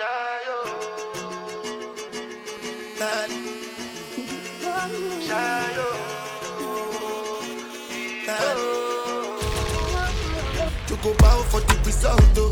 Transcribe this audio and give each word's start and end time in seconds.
To 0.00 0.06
go 11.02 11.12
bow 11.18 11.42
for 11.42 11.60
the 11.60 11.78
result, 11.84 12.22
though. 12.34 12.50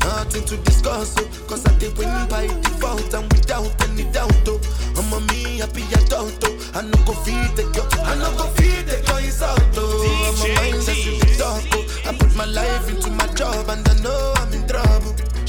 Nothing 0.00 0.44
to 0.44 0.56
discuss, 0.58 1.16
oh. 1.18 1.46
Cause 1.48 1.64
I 1.64 1.72
did 1.78 1.96
win 1.96 2.08
by 2.28 2.48
default 2.48 3.14
and 3.14 3.32
without 3.32 3.72
any 3.88 4.04
doubt, 4.12 4.30
oh. 4.46 4.60
I'm 4.98 5.10
a 5.14 5.20
me 5.32 5.60
happy 5.60 5.84
adult, 5.94 6.36
oh. 6.44 6.70
I 6.74 6.82
no 6.82 6.98
go 7.06 7.14
feed 7.14 7.56
the 7.56 7.62
girl, 7.72 7.88
I 8.04 8.14
no 8.16 8.30
go 8.36 8.44
feed 8.60 8.84
the 8.84 9.02
girl 9.06 9.16
insult, 9.16 9.62
oh. 9.78 10.34
I'm 10.36 10.50
a 10.50 10.54
mindless 10.54 10.88
in 11.06 11.18
the 11.18 11.34
dark, 11.38 11.64
oh. 11.72 12.10
I 12.10 12.14
put 12.14 12.36
my 12.36 12.44
life 12.44 12.90
into 12.90 13.10
my 13.10 13.26
job 13.28 13.70
and 13.70 13.88
I 13.88 13.94
know 14.02 14.10
I'm 14.10 14.12
in 14.12 14.12
trouble. 14.12 14.33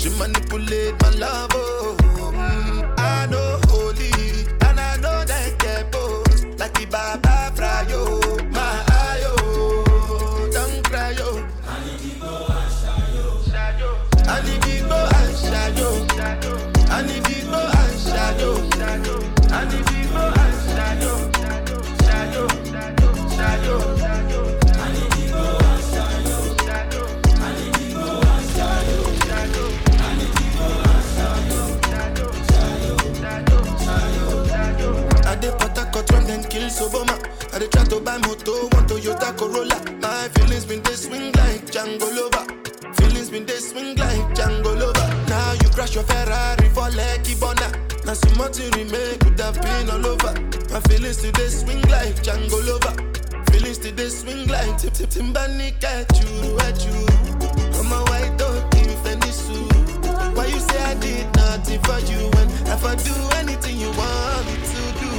She 0.05 0.12
manipulate 0.20 1.02
my 1.02 1.09
love, 1.18 1.50
oh. 1.55 1.98
Mm, 2.00 2.94
I 3.00 3.26
know 3.26 3.59
holy, 3.66 4.12
and 4.62 4.80
I 4.80 4.98
know 4.98 5.26
that 5.26 5.58
get 5.58 5.91
both. 5.91 6.59
Like 6.59 6.76
the 6.76 6.86
Baba 6.86 7.25
kill 36.76 36.90
Soboma. 36.90 37.15
I 37.54 37.59
dey 37.59 37.68
try 37.68 37.84
to 37.85 37.99
buy 37.99 38.18
moto, 38.20 38.68
one 38.76 38.87
Toyota 38.87 39.35
Corolla. 39.37 39.77
My 40.01 40.27
feelings 40.35 40.65
been 40.65 40.81
they 40.84 40.95
swing 40.95 41.31
like 41.34 41.65
Django 41.71 42.07
Lover. 42.15 42.45
Feelings 42.95 43.29
been 43.29 43.45
they 43.45 43.57
swing 43.59 43.95
like 43.98 44.35
Django 44.35 44.77
Lover. 44.77 45.07
Now 45.29 45.53
you 45.53 45.70
crash 45.70 45.96
your 45.96 46.03
Ferrari 46.03 46.70
for 46.70 46.90
Lucky 46.91 47.35
Bona. 47.35 47.71
Now 48.05 48.13
some 48.13 48.37
more 48.37 48.49
to 48.49 48.63
remake 48.77 49.20
could 49.21 49.40
have 49.40 49.59
been 49.62 49.90
all 49.90 50.05
over. 50.05 50.34
My 50.71 50.79
feelings 50.90 51.18
today 51.18 51.48
swing 51.48 51.81
like 51.84 52.15
Django 52.23 52.59
Lover. 52.68 52.93
Feelings 53.51 53.77
today 53.79 54.09
swing 54.09 54.48
like 54.48 54.77
Tip 54.77 54.93
Tip 54.93 55.09
Timbani 55.09 55.71
at 55.84 56.12
you, 56.20 56.57
at 56.59 56.85
you. 56.85 56.98
I'm 57.79 57.91
a 57.91 58.03
white 58.09 58.37
dog 58.37 58.63
in 58.76 58.90
Fendi 59.03 59.31
suit. 59.31 60.35
Why 60.35 60.46
you 60.48 60.59
say 60.59 60.84
I 60.84 60.93
did 60.96 61.35
nothing 61.35 61.79
for 61.84 61.99
you 62.12 62.29
when 62.35 62.49
if 62.68 62.84
I 62.84 62.96
do 62.96 63.13
anything 63.40 63.77
you 63.77 63.90
want 63.91 64.46
me 64.47 64.56
to 64.56 64.81
do? 65.00 65.09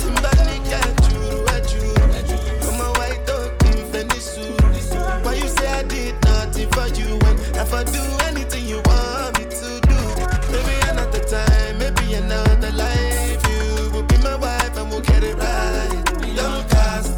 Timbani 0.00 0.56
you, 0.66 0.74
at 0.74 1.03
Why 5.24 5.34
you 5.34 5.48
say 5.48 5.66
I 5.66 5.82
did 5.84 6.14
nothing 6.24 6.68
for 6.70 6.86
you 6.88 7.16
when 7.24 7.36
if 7.62 7.72
I 7.72 7.82
do 7.84 8.02
anything 8.28 8.66
you 8.66 8.80
want 8.84 9.38
me 9.38 9.44
to 9.46 9.80
do? 9.88 9.98
Maybe 10.52 10.74
another 10.90 11.24
time, 11.24 11.78
maybe 11.78 12.14
another 12.14 12.70
life. 12.72 13.40
You 13.48 13.90
will 13.92 14.02
be 14.04 14.18
my 14.18 14.36
wife 14.36 14.76
and 14.76 14.90
we'll 14.90 15.00
get 15.00 15.24
it 15.24 15.36
right. 15.36 16.26
Young 16.36 16.68
cast, 16.68 17.10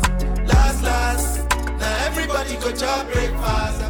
last, 0.46 0.82
last. 0.84 1.50
Now 1.80 2.06
everybody 2.06 2.54
go 2.56 2.70
job 2.72 3.10
breakfast. 3.12 3.85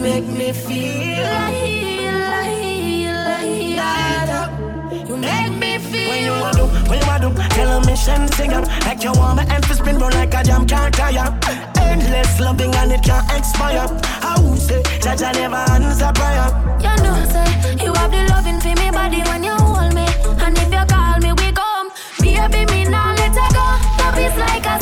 Make 0.00 0.24
me 0.24 0.52
feel 0.52 1.22
like, 1.22 1.60
like, 3.26 3.76
like, 3.76 5.08
You 5.08 5.16
make 5.16 5.52
me 5.58 5.78
feel. 5.78 6.08
When 6.08 6.24
you 6.24 6.32
want 6.32 6.56
do, 6.56 6.64
when 6.88 7.00
you 7.00 7.06
want 7.06 7.22
do, 7.22 7.30
tell 7.54 7.70
a 7.70 7.86
mission 7.86 8.28
sing 8.28 8.52
up 8.52 8.66
Like 8.84 9.02
you 9.04 9.12
want 9.12 9.36
my 9.36 9.54
end 9.54 9.64
for 9.66 9.74
spin 9.74 9.98
roll 9.98 10.10
like 10.10 10.32
a 10.34 10.42
jam 10.42 10.66
can't 10.66 10.94
tire 10.94 11.38
Endless 11.76 12.40
loving 12.40 12.74
and 12.74 12.92
it 12.92 13.02
can't 13.02 13.30
expire 13.38 13.86
I 14.22 14.40
would 14.40 14.58
say, 14.58 14.82
I 15.06 15.32
never 15.32 15.56
answer 15.56 16.12
prayer 16.14 16.48
You 16.80 16.96
know, 17.04 17.24
say 17.32 17.84
you 17.84 17.92
have 17.94 18.10
the 18.10 18.26
loving 18.30 18.60
for 18.60 18.74
me 18.80 18.90
body 18.90 19.20
when 19.28 19.44
you 19.44 19.52
hold 19.52 19.94
me, 19.94 20.06
and 20.44 20.56
if 20.58 20.72
you 20.72 20.84
call 20.86 21.18
me, 21.18 21.32
we 21.32 21.52
come. 21.52 21.90
Baby, 22.20 22.64
me 22.72 22.84
now 22.84 23.14
let 23.14 23.36
her 23.36 23.50
go. 23.52 23.66
Love 23.98 24.18
is 24.18 24.36
like 24.36 24.66
a 24.66 24.79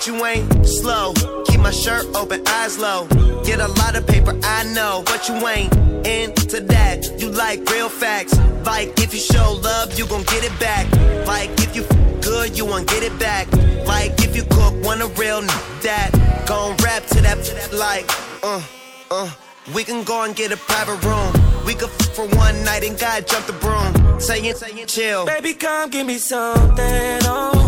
but 0.00 0.06
you 0.06 0.24
ain't 0.24 0.66
slow. 0.66 1.12
Keep 1.44 1.60
my 1.60 1.70
shirt 1.70 2.06
open, 2.16 2.42
eyes 2.48 2.78
low. 2.78 3.06
Get 3.44 3.60
a 3.60 3.68
lot 3.68 3.96
of 3.96 4.06
paper, 4.06 4.34
I 4.42 4.64
know, 4.72 5.02
but 5.04 5.28
you 5.28 5.34
ain't 5.46 5.74
into 6.06 6.60
that. 6.72 7.20
You 7.20 7.28
like 7.30 7.68
real 7.68 7.90
facts. 7.90 8.34
Like 8.64 8.98
if 8.98 9.12
you 9.12 9.20
show 9.20 9.60
love, 9.62 9.98
you 9.98 10.06
gon' 10.06 10.22
get 10.22 10.42
it 10.42 10.58
back. 10.58 10.90
Like 11.26 11.50
if 11.60 11.76
you 11.76 11.82
f- 11.82 12.22
good, 12.22 12.56
you 12.56 12.64
won't 12.64 12.88
get 12.88 13.02
it 13.02 13.18
back. 13.18 13.52
Like 13.86 14.12
if 14.24 14.34
you 14.34 14.44
cook, 14.44 14.72
want 14.82 15.02
a 15.02 15.08
real 15.20 15.38
n- 15.38 15.46
that. 15.82 16.10
Gon' 16.46 16.78
rap 16.78 17.04
to 17.08 17.20
that 17.20 17.44
to 17.44 17.54
that 17.56 17.72
like, 17.74 18.08
uh, 18.42 18.62
uh. 19.10 19.30
We 19.74 19.84
can 19.84 20.02
go 20.04 20.22
and 20.24 20.34
get 20.34 20.50
a 20.50 20.56
private 20.56 21.04
room. 21.04 21.30
We 21.66 21.74
could 21.74 21.90
f- 21.90 22.16
for 22.16 22.26
one 22.26 22.64
night 22.64 22.84
and 22.84 22.98
God 22.98 23.26
jump 23.26 23.44
the 23.44 23.52
broom. 23.52 24.18
Saying, 24.18 24.54
saying, 24.54 24.86
chill. 24.86 25.26
Baby, 25.26 25.52
come 25.52 25.90
give 25.90 26.06
me 26.06 26.16
something, 26.16 27.20
oh 27.24 27.59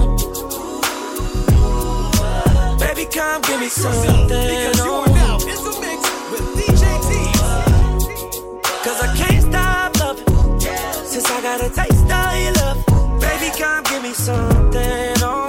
Baby, 3.02 3.14
come 3.14 3.42
give 3.42 3.58
me 3.58 3.68
something, 3.68 4.28
Because 4.28 4.78
you 4.78 4.84
oh 4.84 5.02
are 5.02 5.08
now 5.08 5.34
in 5.34 5.58
the 5.66 5.72
mix 5.82 6.00
with 6.30 6.46
DJ 6.54 6.84
T. 7.08 7.10
Cause 8.84 9.00
I 9.02 9.16
can't 9.16 9.42
stop 9.42 9.98
loving 9.98 10.60
Since 11.04 11.28
I 11.28 11.42
got 11.42 11.60
a 11.60 11.68
taste 11.68 12.10
of 12.12 12.36
your 12.38 12.52
love 12.62 13.20
Baby, 13.20 13.50
come 13.58 13.82
give 13.84 14.02
me 14.04 14.12
something, 14.12 15.16
oh 15.18 15.48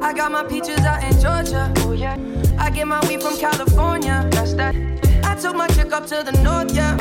I 0.00 0.12
got 0.14 0.30
my 0.30 0.44
peaches 0.44 0.78
out 0.78 1.02
in 1.02 1.20
Georgia. 1.20 1.72
Oh 1.78 1.90
yeah. 1.90 2.16
I 2.56 2.70
get 2.70 2.86
my 2.86 3.00
weed 3.08 3.20
from 3.20 3.36
California. 3.38 4.28
That's 4.30 4.54
that. 4.54 4.76
I 5.24 5.34
took 5.34 5.56
my 5.56 5.66
chick 5.68 5.92
up 5.92 6.06
to 6.06 6.22
the 6.22 6.30
north, 6.44 6.72
yeah. 6.72 6.96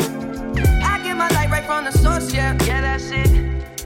I 0.83 1.00
get 1.03 1.15
my 1.15 1.27
light 1.30 1.51
right 1.51 1.65
from 1.65 1.86
the 1.86 1.91
source, 1.91 2.33
yeah. 2.33 2.57
Yeah, 2.65 2.81
that's 2.81 3.12
it. 3.12 3.30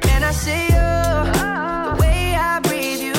And 0.08 0.24
I 0.24 0.32
see 0.32 0.64
you. 0.68 0.70
The 0.70 1.98
way 2.00 2.36
I 2.36 2.62
breathe 2.64 3.02
you 3.02 3.12
in. 3.12 3.19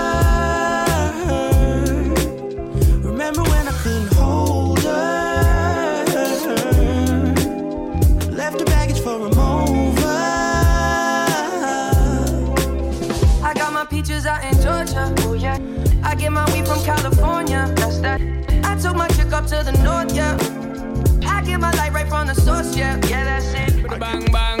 From 16.71 16.83
California. 16.85 17.71
That's 17.75 17.99
that. 17.99 18.21
I 18.63 18.75
took 18.79 18.95
my 18.95 19.07
chick 19.09 19.33
up 19.33 19.45
to 19.47 19.61
the 19.63 19.73
north, 19.83 20.15
yeah. 20.15 20.37
I 21.27 21.43
get 21.43 21.59
my 21.59 21.71
light 21.73 21.91
right 21.91 22.07
from 22.07 22.27
the 22.27 22.35
source, 22.35 22.75
yeah. 22.75 22.95
Yeah, 23.07 23.25
that's 23.25 23.53
it. 23.53 23.99
Bang 23.99 24.25
bang. 24.31 24.60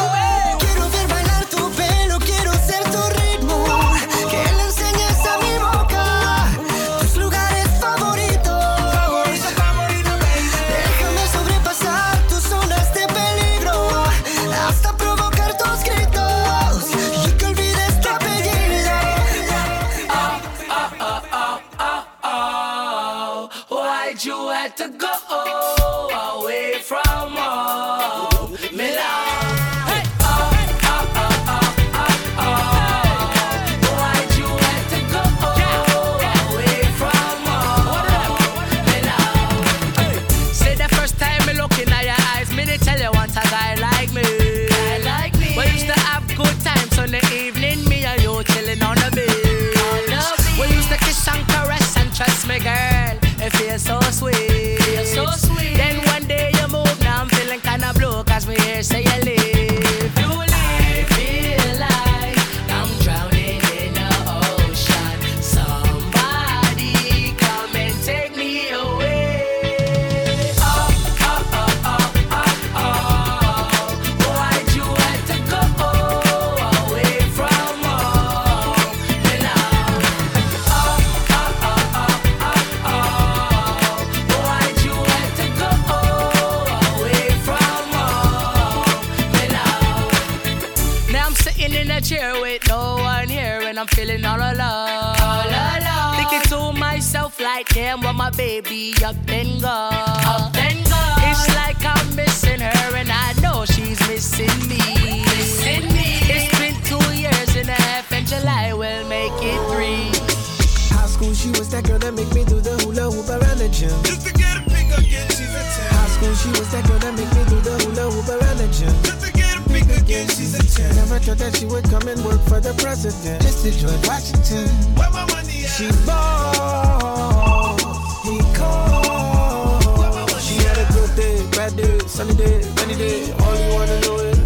her 121.31 121.35
that 121.35 121.57
she 121.57 121.65
would 121.65 121.83
come 121.85 122.07
and 122.07 122.19
work 122.23 122.41
for 122.41 122.59
the 122.59 122.73
president. 122.75 123.41
Just 123.41 123.63
to 123.63 123.71
George 123.71 124.07
Washington. 124.07 124.67
Where 124.95 125.11
my 125.11 125.25
money 125.33 125.65
at? 125.65 125.71
She 125.75 125.87
bought. 126.05 127.79
He 128.27 128.37
called. 128.57 130.29
She 130.41 130.55
had 130.67 130.77
a 130.77 130.87
good 130.93 131.11
day, 131.15 131.35
bad 131.55 131.75
day, 131.75 131.99
sunny 132.07 132.35
day, 132.35 132.57
rainy 132.77 132.95
day. 132.95 133.31
All 133.43 133.55
you 133.61 133.69
wanna 133.77 133.99
know 134.01 134.17
is 134.29 134.39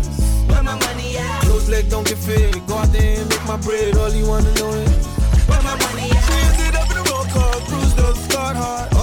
where 0.47 0.63
my 0.63 0.77
money 0.85 1.17
at? 1.17 1.41
Close 1.45 1.69
leg 1.69 1.89
don't 1.89 2.07
get 2.07 2.17
fit. 2.17 2.65
Go 2.67 2.75
out 2.75 2.91
there 2.91 3.19
and 3.19 3.29
make 3.29 3.45
my 3.45 3.57
bread. 3.57 3.97
All 3.97 4.09
you 4.09 4.27
wanna 4.27 4.53
know 4.59 4.71
is 4.85 5.05
where 5.49 5.61
my 5.61 5.75
money 5.85 6.11
at? 6.11 6.23
She 6.27 6.37
ended 6.45 6.75
up 6.75 6.89
in 6.91 6.97
the 6.97 7.03
roll 7.09 7.25
call, 7.33 7.59
bruised 7.67 7.99
up, 7.99 8.15
scarred 8.17 8.57
hard. 8.57 8.94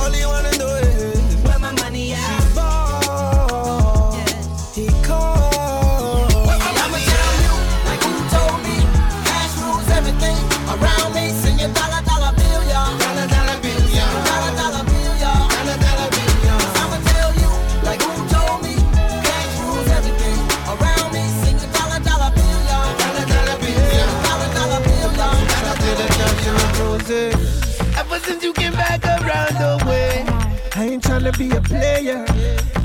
Tryna 31.23 31.39
be 31.39 31.57
a 31.57 31.61
player. 31.61 32.27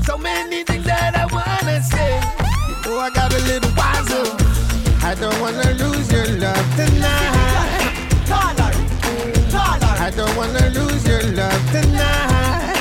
so 0.04 0.16
many 0.16 0.62
things 0.62 0.84
that 0.84 1.16
I 1.16 1.26
wanna 1.26 1.82
say. 1.82 2.20
Oh, 2.86 3.00
I 3.00 3.10
got 3.10 3.34
a 3.34 3.38
little 3.50 3.72
wiser. 3.74 4.30
I 5.04 5.16
don't 5.18 5.40
wanna 5.40 5.72
lose 5.74 6.08
your 6.12 6.24
love 6.38 6.76
tonight. 6.76 7.34
I 9.98 10.12
don't 10.14 10.36
wanna 10.36 10.70
lose 10.70 11.04
your 11.04 11.22
love 11.34 11.72
tonight. 11.72 12.78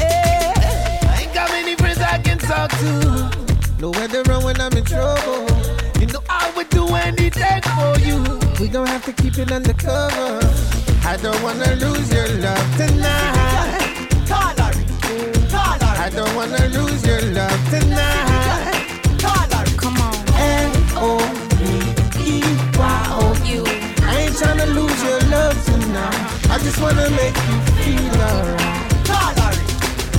I 0.00 1.20
ain't 1.20 1.34
got 1.34 1.50
many 1.50 1.76
friends 1.76 1.98
I 1.98 2.16
can 2.22 2.38
talk 2.38 2.70
to. 2.70 3.30
Nowhere 3.78 4.08
to 4.08 4.22
run 4.30 4.44
when 4.44 4.58
I'm 4.62 4.72
in 4.72 4.84
trouble. 4.86 5.44
You 6.00 6.06
know 6.06 6.22
I 6.30 6.50
would 6.56 6.70
do 6.70 6.86
anything 6.86 7.60
for 7.76 7.98
you. 8.00 8.40
We 8.58 8.68
gon' 8.68 8.86
have 8.86 9.04
to 9.04 9.12
keep 9.12 9.36
it 9.36 9.52
undercover. 9.52 10.40
I 11.04 11.18
don't 11.20 11.42
wanna 11.42 11.76
lose 11.76 12.10
your 12.10 12.28
love 12.38 12.76
tonight. 12.78 14.03
I 16.04 16.10
don't 16.10 16.34
wanna 16.36 16.68
lose 16.68 17.02
your 17.06 17.22
love 17.32 17.70
tonight. 17.70 18.74
Come 19.78 19.96
on. 19.96 20.14
L-O-V-E-Y-O. 20.36 21.32
You. 23.42 23.64
I 24.04 24.16
ain't 24.20 24.34
tryna 24.34 24.66
lose 24.74 25.02
your 25.02 25.20
love 25.32 25.56
tonight. 25.64 26.50
I 26.50 26.58
just 26.58 26.78
wanna 26.78 27.08
make 27.08 27.34
you 27.48 27.58
feel 27.80 28.20
alright. 28.20 28.84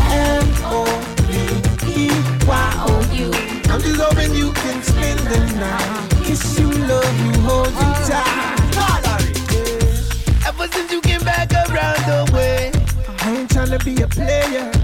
M-O-V-E-Y-O. 0.10 0.90
You. 3.14 3.30
I'm 3.72 3.80
just 3.80 4.02
hoping 4.02 4.34
you 4.34 4.52
can 4.54 4.82
spend 4.82 5.20
the 5.20 5.38
night. 5.60 6.10
Kiss 6.24 6.58
you, 6.58 6.72
love 6.72 7.20
you, 7.26 7.34
hold 7.42 7.70
you 7.70 7.94
tight. 8.10 8.58
Ever 10.48 10.68
since 10.68 10.92
you 10.92 11.00
came 11.02 11.22
back 11.24 11.54
around 11.54 12.04
the 12.10 12.26
way, 12.34 12.72
I 13.20 13.38
ain't 13.38 13.52
tryna 13.52 13.78
be 13.86 14.02
a 14.02 14.08
player. 14.08 14.75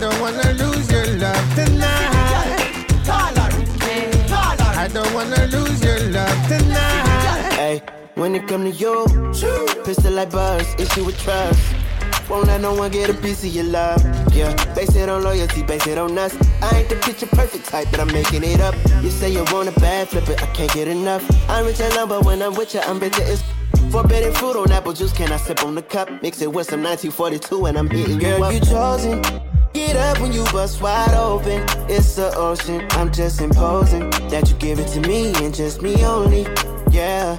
Don't 0.00 0.20
wanna 0.20 0.52
lose 0.52 0.90
your 0.90 1.06
love 1.18 1.54
tonight. 1.54 2.14
I 4.76 4.88
don't 4.92 5.12
wanna 5.12 5.46
lose 5.46 5.82
your 5.82 5.98
love 6.10 6.48
tonight. 6.48 7.52
Hey, 7.54 7.82
when 8.14 8.34
it 8.34 8.46
come 8.46 8.64
to 8.64 8.70
you, 8.70 9.06
pistol 9.84 10.12
like 10.12 10.30
buzz, 10.30 10.66
issue 10.78 11.04
with 11.04 11.18
trust. 11.18 11.60
Won't 12.30 12.46
let 12.46 12.60
no 12.60 12.74
one 12.74 12.90
get 12.90 13.10
a 13.10 13.14
piece 13.14 13.42
of 13.44 13.54
your 13.54 13.64
love. 13.64 14.00
Yeah, 14.32 14.52
base 14.74 14.94
it 14.94 15.08
on 15.08 15.24
loyalty, 15.24 15.62
base 15.62 15.86
it 15.86 15.98
on 15.98 16.16
us. 16.16 16.36
I 16.62 16.78
ain't 16.80 16.88
the 16.88 16.96
picture 16.96 17.26
perfect 17.26 17.64
type, 17.64 17.88
but 17.90 18.00
I'm 18.00 18.12
making 18.12 18.44
it 18.44 18.60
up. 18.60 18.74
You 19.02 19.10
say 19.10 19.30
you 19.30 19.44
want 19.50 19.68
a 19.68 19.80
bad 19.80 20.08
flip 20.08 20.28
it, 20.28 20.40
I 20.42 20.46
can't 20.52 20.72
get 20.72 20.86
enough. 20.88 21.24
I'm 21.50 21.66
rich 21.66 21.80
and 21.80 21.94
love, 21.96 22.10
but 22.10 22.24
when 22.24 22.40
I'm 22.42 22.54
with 22.54 22.74
you, 22.74 22.80
I'm 22.80 22.98
bitter 22.98 23.22
as 23.22 23.42
Forbidden 23.90 24.34
fruit 24.34 24.54
on 24.54 24.70
apple 24.70 24.92
juice, 24.92 25.12
can 25.12 25.32
I 25.32 25.38
sip 25.38 25.64
on 25.64 25.74
the 25.74 25.82
cup? 25.82 26.10
Mix 26.22 26.42
it 26.42 26.52
with 26.52 26.68
some 26.68 26.82
1942 26.82 27.66
and 27.66 27.78
I'm 27.78 27.88
hitting 27.88 28.16
you 28.16 28.20
Girl, 28.20 28.44
up. 28.44 28.52
you 28.52 28.60
chosen. 28.60 29.57
Get 29.78 29.94
up 29.94 30.20
when 30.20 30.32
you 30.32 30.42
bust 30.46 30.82
wide 30.82 31.14
open. 31.14 31.62
It's 31.88 32.16
the 32.16 32.34
ocean. 32.36 32.84
I'm 32.98 33.12
just 33.12 33.40
imposing 33.40 34.10
that 34.28 34.50
you 34.50 34.56
give 34.56 34.80
it 34.80 34.88
to 34.88 35.00
me 35.00 35.32
and 35.36 35.54
just 35.54 35.82
me 35.82 35.94
only. 36.04 36.42
Yeah, 36.90 37.38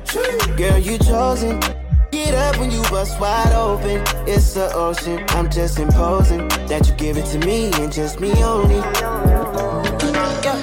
girl, 0.55 0.79
you 0.79 0.97
chosen. 0.99 1.59
Get 2.11 2.33
up 2.33 2.57
when 2.57 2.71
you 2.71 2.81
bust 2.83 3.19
wide 3.19 3.53
open. 3.53 4.01
It's 4.25 4.53
the 4.53 4.73
ocean. 4.73 5.19
I'm 5.35 5.51
just 5.51 5.79
imposing 5.79 6.47
that 6.71 6.87
you 6.87 6.93
give 6.95 7.17
it 7.17 7.25
to 7.33 7.39
me 7.39 7.71
and 7.73 7.91
just 7.91 8.21
me 8.21 8.31
only. 8.41 8.79
Yeah, 10.45 10.57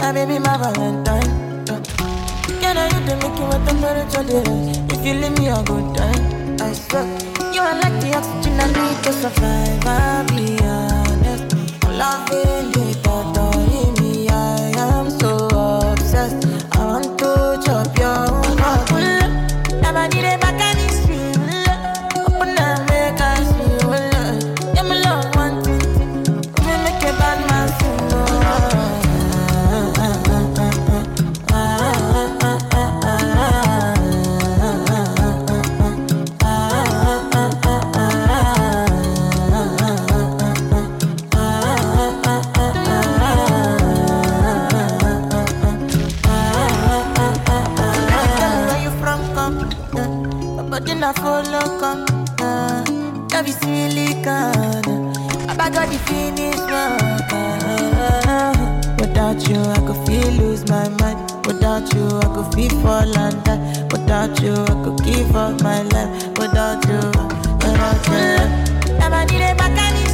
my 0.00 0.12
baby, 0.12 0.38
my 0.38 0.58
Valentine. 0.58 1.30
Yeah. 1.66 1.80
Can 2.60 2.76
I 2.76 2.88
to 2.90 3.16
make 3.22 3.38
you 3.38 3.46
what 3.50 3.66
temperature 3.66 4.20
is? 4.36 4.78
If 4.92 5.06
you 5.06 5.14
leave 5.14 5.38
me 5.38 5.48
a 5.48 5.62
good 5.64 5.96
time, 5.96 6.60
I 6.60 6.74
swear. 6.74 7.06
You 7.54 7.62
are 7.62 7.80
like 7.80 7.96
the 8.02 8.12
oxygen 8.18 8.60
I 8.60 8.66
need 8.68 9.04
to 9.04 9.12
survive. 9.14 9.86
I'll 9.86 10.26
be 10.28 10.58
honest. 10.62 10.95
I'm 11.98 12.26
loving 12.26 13.15
silicon. 54.26 55.14
I 55.58 55.70
got 55.70 55.88
the 55.90 55.98
finish, 56.06 56.58
work. 56.70 57.30
Without 59.00 59.48
you, 59.48 59.60
I 59.60 59.78
could 59.86 60.06
feel 60.06 60.32
lose 60.40 60.68
my 60.68 60.88
mind. 61.00 61.18
Without 61.46 61.94
you, 61.94 62.06
I 62.06 62.26
could 62.34 62.54
feel 62.54 62.74
fall 62.82 63.18
and 63.18 63.44
die. 63.44 63.60
Without 63.90 64.40
you, 64.42 64.52
I 64.52 64.74
could 64.84 64.98
give 65.04 65.34
up 65.34 65.62
my 65.62 65.82
life. 65.82 66.28
Without 66.38 66.84
you, 66.88 67.02
without 67.62 68.06
you. 68.08 68.98
Never 68.98 69.24
need 69.32 69.42
a 69.42 69.54
back 69.54 70.05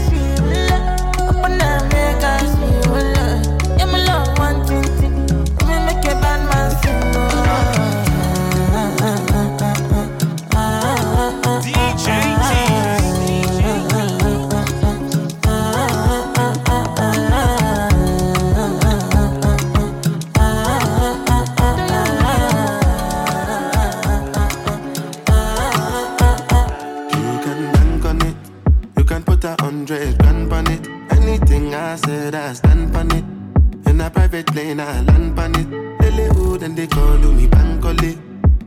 lane, 34.75 34.81
I 34.81 35.01
land 35.03 35.39
on 35.39 35.55
it. 35.55 35.69
Lily 36.01 36.27
who 36.35 36.59
then 36.59 36.75
they 36.75 36.87
call 36.87 37.19
me 37.19 37.47
Bankole. 37.47 38.19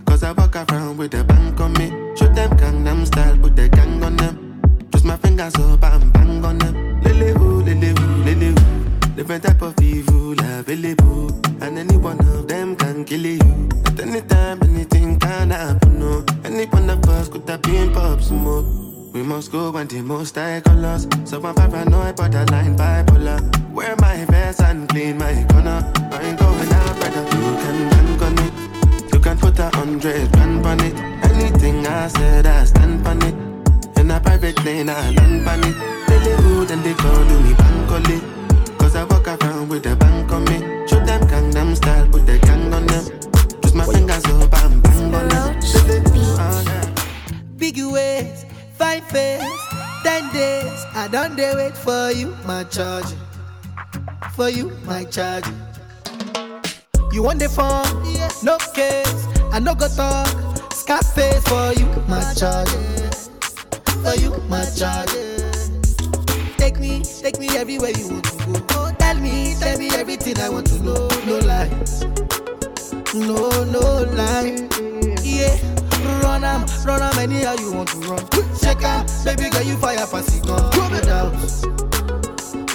Cause 0.06 0.24
I 0.24 0.32
walk 0.32 0.56
around 0.56 0.98
with 0.98 1.14
a 1.14 1.24
bank 1.24 1.60
on 1.60 1.74
me. 1.74 1.90
Show 2.16 2.28
them 2.28 2.52
Gangnam 2.58 3.06
style, 3.06 3.38
put 3.38 3.56
the 3.56 3.70
gang 3.70 4.04
on 4.04 4.16
them. 4.18 4.62
Twist 4.92 5.06
my 5.06 5.18
fingers 5.18 5.56
up 5.56 5.84
and 5.84 5.95
must 19.76 19.90
go 19.90 19.98
when 19.98 20.08
the 20.08 20.08
most 20.08 20.38
I 20.38 20.62
colors. 20.62 21.08
So 21.26 21.42
I'm 21.44 21.56
paranoid, 21.56 22.16
borderline 22.16 22.78
bipolar. 22.78 23.40
Wear 23.72 23.96
my 24.00 24.26
vest 24.26 24.62
and 24.62 24.88
clean 24.88 25.18
my 25.18 25.46
corner. 25.50 25.84
I 26.12 26.22
ain't 26.22 26.40
going 26.40 26.72
out, 26.72 26.96
brother. 27.00 27.24
You 27.24 27.58
can 27.62 27.90
bank 27.90 28.22
on 28.22 28.38
it. 28.40 29.14
You 29.14 29.20
can 29.20 29.38
put 29.38 29.60
a 29.60 29.70
hundred 29.76 30.32
grand 30.32 30.66
on 30.66 30.80
it. 30.80 30.96
Anything 31.24 31.88
I 31.88 32.08
said, 32.08 32.46
I 32.46 32.66
stand 32.66 33.08
on 33.08 33.22
it. 33.24 33.36
In 34.00 34.12
a 34.12 34.20
private 34.20 34.56
plane, 34.58 34.90
I 34.90 35.12
land 35.12 35.48
on 35.48 35.64
it. 35.64 35.76
They 36.08 36.20
live 36.20 36.40
good 36.44 36.72
and 36.72 36.84
they 36.84 36.94
call 36.94 37.26
do 37.28 37.40
me 37.42 37.54
bank 37.54 37.92
on 37.92 38.12
it. 38.12 38.78
Cause 38.78 38.96
I 38.96 39.04
walk 39.04 39.28
around 39.28 39.70
with 39.70 39.86
a 39.88 39.96
bank 39.96 40.32
on 40.32 40.44
me. 40.46 40.88
Show 40.88 41.04
them 41.04 41.22
Gangnam 41.28 41.76
style, 41.76 42.08
put 42.10 42.26
the 42.26 42.38
gang 42.40 42.74
on 42.74 42.86
them. 42.88 43.04
Twist 43.62 43.76
my 43.76 43.86
fingers 43.86 44.26
up 44.26 44.54
and 44.64 44.84
bang 44.84 45.16
on 45.16 45.28
them. 45.28 45.60
Oh, 46.38 46.64
yeah. 46.66 46.92
Big 47.58 47.78
ways, 47.78 48.46
fine 48.78 49.02
face, 49.02 49.65
ten 50.06 50.32
days. 50.32 50.86
I 50.94 51.08
don't 51.08 51.36
dare 51.36 51.56
wait 51.56 51.76
for 51.76 52.12
you, 52.12 52.38
my 52.46 52.64
charge. 52.66 53.12
For 54.36 54.50
you, 54.50 54.70
my 54.86 55.04
charge. 55.06 55.46
You 57.12 57.24
want 57.24 57.40
the 57.40 57.50
phone? 57.50 57.90
No 58.44 58.58
case. 58.74 59.26
I 59.52 59.60
no 59.60 59.74
go 59.74 59.88
talk. 59.88 60.30
Scarface 60.74 61.44
for 61.48 61.74
you, 61.74 61.88
my 62.08 62.22
charge. 62.36 62.70
For 64.04 64.16
you, 64.22 64.32
my 64.48 64.64
charge. 64.78 65.10
Take 66.58 66.80
me, 66.80 67.02
take 67.24 67.40
me 67.40 67.50
everywhere 67.58 67.90
you 67.90 68.08
want 68.10 68.26
to 68.26 68.46
go. 68.46 68.66
Oh, 68.78 68.96
tell 69.00 69.16
me, 69.16 69.56
tell 69.60 69.78
me 69.80 69.90
everything 69.96 70.38
I 70.40 70.50
want 70.50 70.68
to 70.68 70.84
know. 70.84 71.08
No 71.26 71.40
lies. 71.40 72.06
No, 73.16 73.50
no 73.76 74.04
lies. 74.14 74.62
Yeah, 75.26 75.58
run 76.36 76.44
am, 76.44 76.66
run 76.86 77.02
am 77.02 77.18
anyhow 77.20 77.56
you 77.60 77.72
want 77.72 77.88
to 77.90 77.98
run. 78.00 78.26
Check 78.60 78.84
am, 78.84 79.06
baby 79.24 79.50
girl 79.50 79.64
you 79.64 79.78
fire 79.78 80.06
pass 80.06 80.36
it 80.36 80.46
gun. 80.46 80.70
No 80.76 81.02
doubt, 81.02 81.34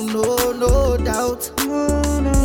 no, 0.00 0.52
no 0.52 0.96
doubt. 0.96 1.50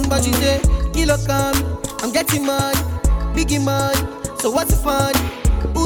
But 0.09 0.27
you 0.27 0.33
say, 0.33 0.61
kilo 0.93 1.17
come, 1.25 1.55
I'm 2.01 2.11
getting 2.11 2.45
money, 2.45 2.79
biggie 3.33 3.63
money. 3.63 3.97
So 4.39 4.51
what's 4.51 4.71
the 4.71 4.81
fun? 4.83 5.13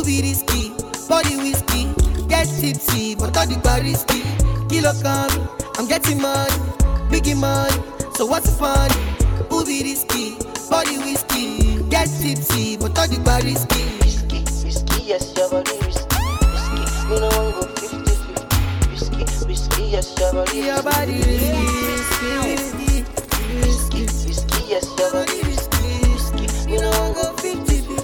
Be 0.05 0.21
risky? 0.21 0.73
Body 1.07 1.37
whiskey, 1.37 1.93
get 2.27 2.47
tipsy, 2.47 3.13
but 3.15 3.37
all 3.37 3.45
the 3.45 3.59
bar 3.63 3.81
risky. 3.81 4.23
Kilo 4.67 4.93
come, 5.03 5.49
I'm 5.77 5.87
getting 5.87 6.21
money, 6.21 6.53
biggie 7.11 7.37
money. 7.37 7.75
So 8.15 8.25
what's 8.25 8.49
the 8.49 8.57
fun? 8.57 8.89
Be 9.65 9.83
risky? 9.83 10.37
Body 10.69 10.97
whiskey, 10.97 11.83
get 11.89 12.07
tipsy, 12.07 12.77
but 12.77 12.97
all 12.97 13.07
the 13.07 13.19
bar 13.23 13.41
risky, 13.41 13.88
yes, 15.09 15.35
your 15.35 15.49
body 15.49 15.71
risky. 15.85 16.21
Risky, 16.53 17.09
me 17.09 17.19
no 17.19 17.29
one 17.29 17.51
go 17.51 17.61
50 17.81 17.97
50. 17.97 18.89
Risky, 18.91 19.23
risky, 19.49 19.83
yes, 19.89 20.19
your 20.19 20.33
body 20.33 20.57
Your 20.59 20.83
body 20.83 21.17
risky, 21.17 22.29
risky, 22.45 22.93
risky. 23.57 24.01
Risky, 24.29 24.61
yes, 24.69 24.85
your 24.99 25.11
body 25.11 25.41
risky. 25.49 25.81
Risky, 26.13 26.45
me 26.69 26.77
no 26.77 26.91
one 27.01 27.13
go 27.13 27.33
50 27.37 27.81
50. 27.81 27.97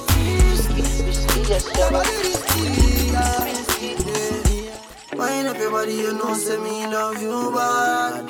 Risky, 0.49 0.81
risky, 1.05 1.39
yes, 1.47 1.65
your 1.77 1.91
body 1.91 2.15
risky. 2.25 2.63
Wind 5.15 5.47
up 5.47 5.57
your 5.57 5.71
body, 5.71 5.93
you 5.93 6.13
know, 6.13 6.33
say 6.33 6.57
me 6.57 6.87
love 6.87 7.21
you 7.21 7.51
bad. 7.53 8.25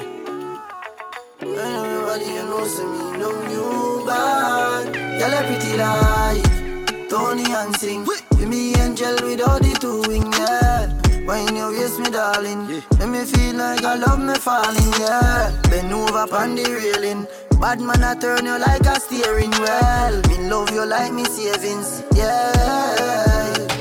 Wind 1.42 1.78
up 1.80 1.88
your 1.88 2.02
body, 2.08 2.26
you 2.26 2.44
know, 2.44 2.66
say 2.66 2.84
me 2.84 3.24
love 3.24 3.52
you 3.52 4.06
bad. 4.06 4.94
Girl, 4.94 5.34
a 5.34 5.44
pretty 5.48 5.78
like 5.78 6.65
Tony 7.10 7.46
and 7.54 7.76
sing. 7.78 8.06
Be 8.38 8.46
me 8.46 8.76
angel 8.76 9.16
with 9.22 9.42
all 9.42 9.60
the 9.60 9.78
two 9.80 10.02
wing, 10.08 10.32
yeah. 10.34 10.92
Wine 11.26 11.56
your 11.56 11.72
waist, 11.72 12.00
me 12.00 12.10
darling. 12.10 12.68
Make 13.00 13.10
me 13.10 13.26
feel 13.26 13.56
like 13.56 13.84
I 13.84 13.96
love 13.96 14.20
me 14.20 14.36
falling, 14.36 14.94
yeah. 15.00 15.52
Bend 15.70 15.94
over 15.94 16.28
on 16.36 16.56
the 16.56 16.64
railing. 16.64 17.28
Bad 17.60 17.80
man, 17.80 18.04
I 18.04 18.16
turn 18.16 18.46
you 18.46 18.60
like 18.60 18.86
a 18.86 19.00
steering 19.00 19.52
wheel. 19.52 20.22
Me 20.30 20.50
love 20.50 20.72
you 20.72 20.86
like 20.86 21.14
me 21.14 21.24
savings, 21.26 22.04
yeah, 22.14 22.52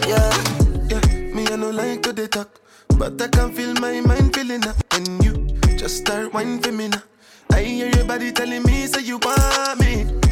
yeah. 0.06 0.30
Yeah, 0.88 1.34
me 1.34 1.46
I 1.48 1.56
no 1.56 1.70
like 1.70 2.02
to 2.02 2.12
they 2.12 2.28
talk, 2.28 2.48
but 2.96 3.20
I 3.20 3.28
can 3.28 3.52
feel 3.52 3.74
my 3.74 4.00
mind 4.00 4.34
feeling 4.34 4.66
up. 4.66 4.76
And 4.92 5.24
you 5.24 5.32
just 5.76 5.98
start 5.98 6.32
whining 6.32 6.60
for 6.60 6.72
me 6.72 6.88
now. 6.88 7.02
I 7.50 7.62
hear 7.62 7.90
your 7.94 8.04
body 8.04 8.32
telling 8.32 8.62
me 8.62 8.87
say 8.87 9.02
you 9.02 9.18
want 9.18 9.80
me. 9.80 10.23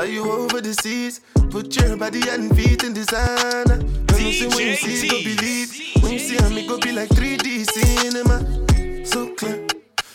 Fly 0.00 0.08
you 0.08 0.32
over 0.32 0.62
the 0.62 0.72
seas, 0.72 1.20
put 1.50 1.76
your 1.76 1.94
body 1.94 2.26
and 2.30 2.56
feet 2.56 2.84
in 2.84 2.94
designer. 2.94 3.76
When 4.08 4.24
you 4.24 4.32
see 4.32 4.48
when 4.48 4.66
you 4.68 4.74
see, 4.74 5.08
go 5.08 5.18
believe. 5.22 6.02
When 6.02 6.12
you 6.12 6.18
see 6.18 6.54
me, 6.54 6.66
go 6.66 6.78
be 6.78 6.90
like 6.90 7.10
3D 7.10 7.68
cinema. 7.68 9.04
So 9.04 9.34
clear, 9.34 9.66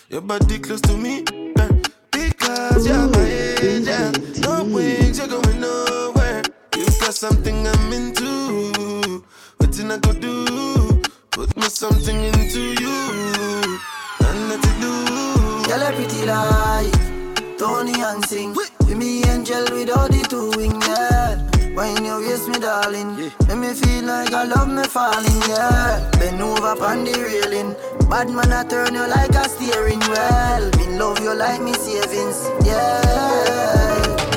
your 0.10 0.22
body 0.22 0.58
close 0.58 0.82
to 0.90 0.98
me, 0.98 1.24
yeah. 1.56 1.70
because 2.10 2.88
you're 2.88 3.08
my 3.14 3.30
angel. 3.62 4.12
No 4.42 4.64
wings, 4.64 5.20
you're 5.20 5.28
going 5.28 5.62
nowhere. 5.62 6.42
You 6.76 6.86
got 6.86 7.14
something 7.14 7.68
I'm 7.68 7.94
into. 7.94 9.24
What 9.58 9.80
I 9.80 9.98
go 10.00 10.14
do? 10.14 11.04
Put 11.30 11.56
me 11.58 11.70
something 11.70 12.24
into 12.34 12.74
you. 12.82 13.80
And 14.26 14.50
let 14.50 14.66
it 14.66 14.82
do. 14.82 15.70
Girl, 15.70 15.84
a 15.84 15.94
pretty 15.94 16.26
like 16.26 17.60
Tony 17.60 18.02
and 18.02 18.26
sing. 18.26 18.56
Be 18.96 19.00
me 19.00 19.24
angel 19.26 19.66
with 19.72 19.90
all 19.90 20.08
the 20.08 20.26
two 20.30 20.52
wing, 20.56 20.80
yeah. 20.82 21.36
Wine 21.76 22.06
your 22.06 22.20
waist, 22.22 22.48
me 22.48 22.60
darling. 22.60 23.18
Make 23.18 23.58
me 23.58 23.74
feel 23.74 24.06
like 24.06 24.32
I 24.32 24.46
love 24.46 24.70
me 24.70 24.84
falling, 24.84 25.42
yeah. 25.50 26.10
Bend 26.18 26.42
over 26.42 26.82
on 26.82 27.04
the 27.04 27.12
railing. 27.12 27.76
Bad 28.10 28.30
man, 28.30 28.54
I 28.54 28.64
turn 28.64 28.94
you 28.94 29.06
like 29.06 29.32
a 29.32 29.50
steering 29.50 30.00
wheel. 30.00 30.72
Me 30.78 30.98
love 30.98 31.20
you 31.20 31.34
like 31.36 31.62
me 31.62 31.74
savings, 31.74 32.48
yeah, 32.64 33.02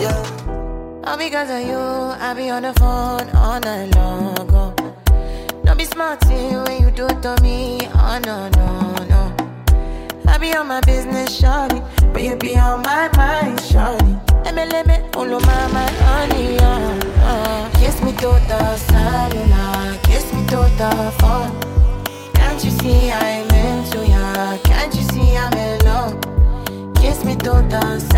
yeah. 0.01 1.05
All 1.05 1.17
because 1.17 1.51
of 1.51 1.65
you, 1.65 1.79
I 1.79 2.35
be 2.35 2.51
on 2.51 2.63
the 2.63 2.75
phone 2.75 3.31
all 3.37 3.61
night 3.61 3.95
long. 3.95 4.51
Oh. 4.51 4.75
Don't 5.65 5.79
be 5.79 5.85
smart 5.85 6.25
when 6.27 6.83
you 6.83 6.91
do 6.91 7.07
it 7.07 7.23
to 7.23 7.37
me. 7.43 7.79
Oh 7.95 8.19
no, 8.25 8.49
no, 8.49 9.05
no. 9.05 9.37
I 10.27 10.37
be 10.39 10.53
on 10.53 10.67
my 10.67 10.81
business, 10.81 11.41
shawty. 11.41 11.81
But 12.13 12.23
you 12.25 12.35
be 12.35 12.57
on 12.59 12.83
my 12.83 13.09
mind, 13.17 13.61
shawty. 13.61 14.28
Let 14.49 14.55
me, 14.57 14.65
let 14.73 14.87
me, 14.87 14.95
all 15.15 15.31
of 15.31 15.45
my, 15.45 15.87
honey, 16.09 16.59
uh, 16.59 16.99
uh. 17.21 17.71
Kiss 17.75 18.01
me 18.03 18.13
to 18.13 18.41
the 18.49 18.77
cellular, 18.79 19.99
kiss 20.05 20.33
me 20.33 20.41
to 20.47 20.57
the 20.81 21.13
phone. 21.19 21.53
Can't 22.33 22.65
you 22.65 22.71
see 22.71 23.11
I'm 23.13 23.47
into 23.51 24.07
ya? 24.09 24.57
Can't 24.65 24.95
you 24.95 25.03
see 25.03 25.37
I'm 25.37 25.53
in 25.53 25.85
love? 25.85 26.17
Kiss 26.95 27.27
me 27.27 27.37
to 27.37 27.61
the 27.69 28.01
cellular, 28.01 28.18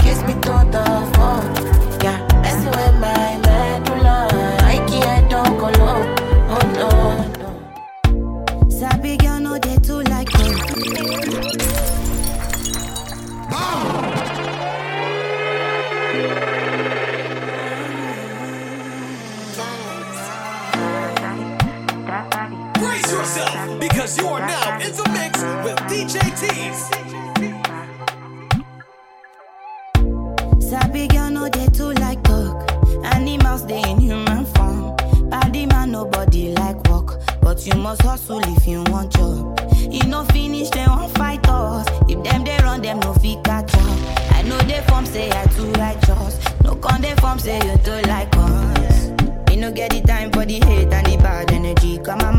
you 37.67 37.75
must 37.75 38.01
hustle 38.01 38.39
if 38.43 38.67
you 38.67 38.83
want 38.87 39.11
job. 39.13 39.59
You 39.77 40.03
no 40.05 40.23
finish, 40.25 40.69
they 40.69 40.85
won't 40.87 41.15
fight 41.17 41.47
us. 41.47 41.87
If 42.07 42.23
them 42.23 42.43
they 42.43 42.57
run, 42.63 42.81
them 42.81 42.99
no 43.01 43.13
fit 43.13 43.43
catch 43.43 43.73
up. 43.75 44.31
I 44.31 44.41
know 44.43 44.57
they 44.59 44.81
form 44.87 45.05
say 45.05 45.29
I 45.29 45.45
too 45.47 45.71
righteous. 45.73 46.39
No 46.63 46.75
con 46.75 47.01
they 47.01 47.13
form 47.15 47.39
say 47.39 47.57
you 47.57 47.77
too 47.83 48.01
like 48.09 48.35
us. 48.35 49.09
You 49.51 49.57
no 49.57 49.71
get 49.71 49.91
the 49.91 50.01
time 50.01 50.31
for 50.31 50.45
the 50.45 50.55
hate 50.65 50.91
and 50.91 51.05
the 51.05 51.17
bad 51.17 51.51
energy. 51.51 51.99
Come 51.99 52.21
on, 52.21 52.37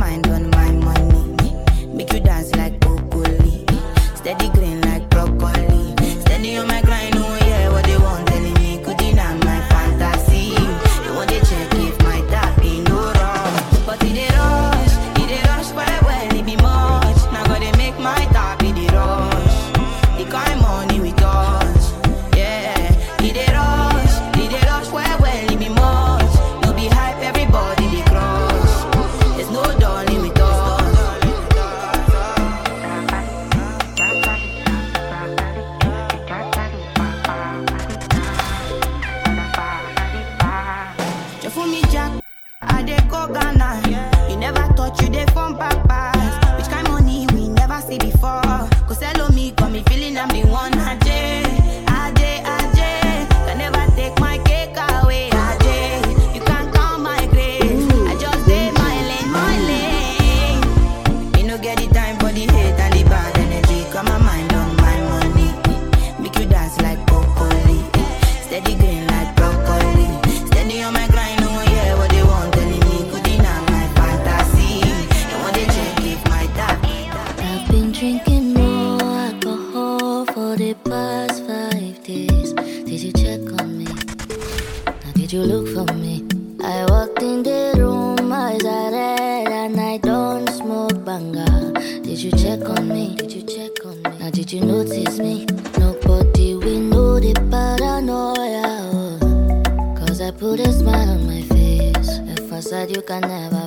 you 102.94 103.00
can 103.00 103.22
never 103.22 103.61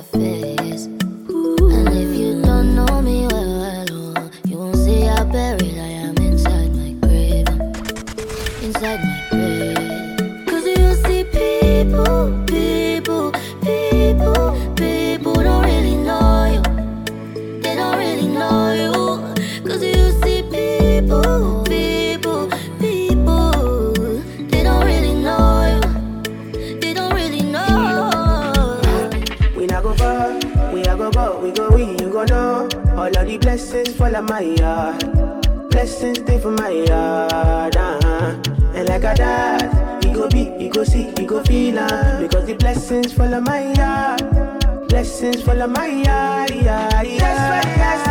Blessings 33.38 33.66
blessings 33.86 33.96
follow 33.96 34.22
my 34.22 34.40
yard. 34.40 35.70
Blessings 35.70 36.18
stay 36.18 36.40
for 36.40 36.50
my 36.52 36.70
yard. 36.70 37.76
Uh-huh. 37.76 38.42
And 38.74 38.88
like 38.88 39.04
a 39.04 39.14
dad, 39.14 40.04
he 40.04 40.12
go 40.12 40.28
be, 40.28 40.52
you 40.58 40.70
go 40.70 40.84
see, 40.84 41.12
he 41.18 41.26
go 41.26 41.42
feel 41.44 41.78
uh, 41.78 42.20
Because 42.20 42.46
the 42.46 42.54
blessings 42.54 43.12
follow 43.12 43.40
my 43.40 43.72
yard. 43.74 44.88
Blessings 44.88 45.42
follow 45.42 45.66
my 45.66 45.86
yard. 45.86 46.50
Yeah, 46.50 47.02
yeah. 47.02 47.18
That's 47.18 47.66
why, 47.66 47.74
that's 47.76 48.05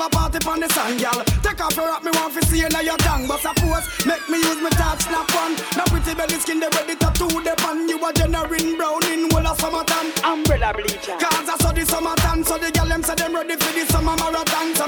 have 0.00 0.12
a 0.12 0.16
party 0.16 0.38
on 0.48 0.60
the 0.60 0.68
sun, 0.72 0.96
gal. 0.96 1.24
Take 1.42 1.60
off 1.60 1.76
your 1.76 1.92
hat, 1.92 2.02
me 2.04 2.10
want 2.14 2.32
fi 2.32 2.40
see 2.48 2.60
you 2.60 2.68
now 2.68 2.80
your 2.80 2.96
tongue. 2.98 3.26
But 3.28 3.40
suppose, 3.40 3.84
make 4.06 4.24
me 4.28 4.38
use 4.38 4.60
me 4.62 4.70
touch, 4.70 5.02
snap 5.04 5.28
one. 5.34 5.56
Now 5.76 5.84
pretty 5.92 6.14
belly 6.14 6.38
skin, 6.40 6.60
they 6.60 6.68
ready 6.72 6.94
to 6.94 7.00
tattoo 7.00 7.28
the 7.28 7.54
pan. 7.58 7.88
You 7.88 8.00
are 8.04 8.12
generating 8.12 8.76
brown 8.76 9.04
in 9.06 9.30
whole 9.30 9.46
of 9.46 9.60
summertime. 9.60 10.08
Umbrella 10.24 10.72
bleacher. 10.72 11.16
Cause 11.20 11.48
I 11.48 11.56
saw 11.60 11.72
the 11.72 11.84
summertime, 11.84 12.44
so 12.44 12.56
the 12.58 12.70
gal 12.70 12.86
them 12.86 13.02
say 13.02 13.14
them 13.14 13.34
ready 13.34 13.56
for 13.56 13.72
the 13.72 13.84
summer 13.92 14.16
marathon. 14.16 14.74
So 14.74 14.86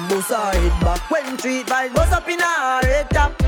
bamboo, 0.00 0.22
so 0.22 0.50
it 0.54 0.70
back 0.80 1.10
when 1.10 1.36
treat 1.36 1.66
vibes 1.66 1.94
bust 1.94 2.12
up 2.12 2.28
in 2.28 2.40
a 2.40 2.80
red 2.84 3.10
top 3.10 3.39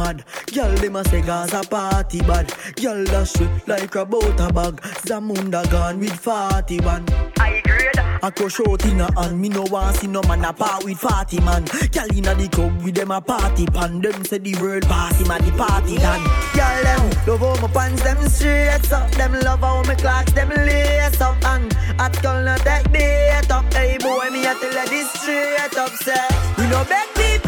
mad. 0.00 0.24
Girl, 0.54 0.74
them 0.76 0.96
a 0.96 1.04
say 1.04 1.20
Gaza 1.20 1.62
party 1.68 2.20
bad. 2.22 2.46
Girl, 2.76 3.04
dash 3.04 3.38
we 3.38 3.46
like 3.66 3.94
a 3.94 4.04
butter 4.04 4.52
bag. 4.52 4.74
Zamunda 5.06 5.62
gone 5.70 6.00
with 6.00 6.18
fatty 6.18 6.80
man. 6.80 7.04
I 7.38 7.60
grade. 7.64 7.98
I 8.22 8.30
crush 8.30 8.60
out 8.60 8.84
in 8.84 9.00
a 9.00 9.08
hand. 9.20 9.40
Me 9.40 9.48
no 9.48 9.62
want 9.64 9.96
see 9.96 10.06
no 10.06 10.22
man 10.22 10.44
apart 10.44 10.84
with 10.84 10.98
fatty 10.98 11.40
man. 11.40 11.64
Gyal 11.94 12.16
inna 12.16 12.34
the 12.34 12.48
club 12.48 12.82
with 12.82 12.94
them 12.94 13.10
a 13.10 13.20
party 13.20 13.66
pan. 13.66 14.00
Them 14.00 14.24
say 14.24 14.38
the 14.38 14.54
world 14.60 14.86
party 14.88 15.24
man, 15.28 15.42
the 15.44 15.52
party 15.52 15.96
done. 15.96 16.24
Gyal 16.56 16.82
them 16.86 17.02
love 17.26 17.40
how 17.40 17.66
my 17.66 17.72
pants 17.72 18.02
them 18.02 18.28
straight 18.28 18.92
up. 18.92 19.10
Them 19.12 19.32
love 19.40 19.60
how 19.60 19.82
my 19.82 19.94
clocks 19.94 20.32
them 20.32 20.48
lace 20.48 21.20
up. 21.20 21.36
And 21.44 21.72
at 21.98 22.22
girl 22.22 22.42
not 22.42 22.60
take 22.60 22.90
beat 22.92 23.50
up. 23.50 23.72
Hey 23.74 23.98
boy, 23.98 24.28
me 24.30 24.46
a 24.46 24.54
tell 24.54 24.72
her 24.72 24.86
this 24.88 25.10
straight 25.12 25.76
up. 25.76 25.92
Say 26.04 26.26
we 26.58 26.64
no 26.68 26.84
beg 26.84 27.08
people. 27.14 27.39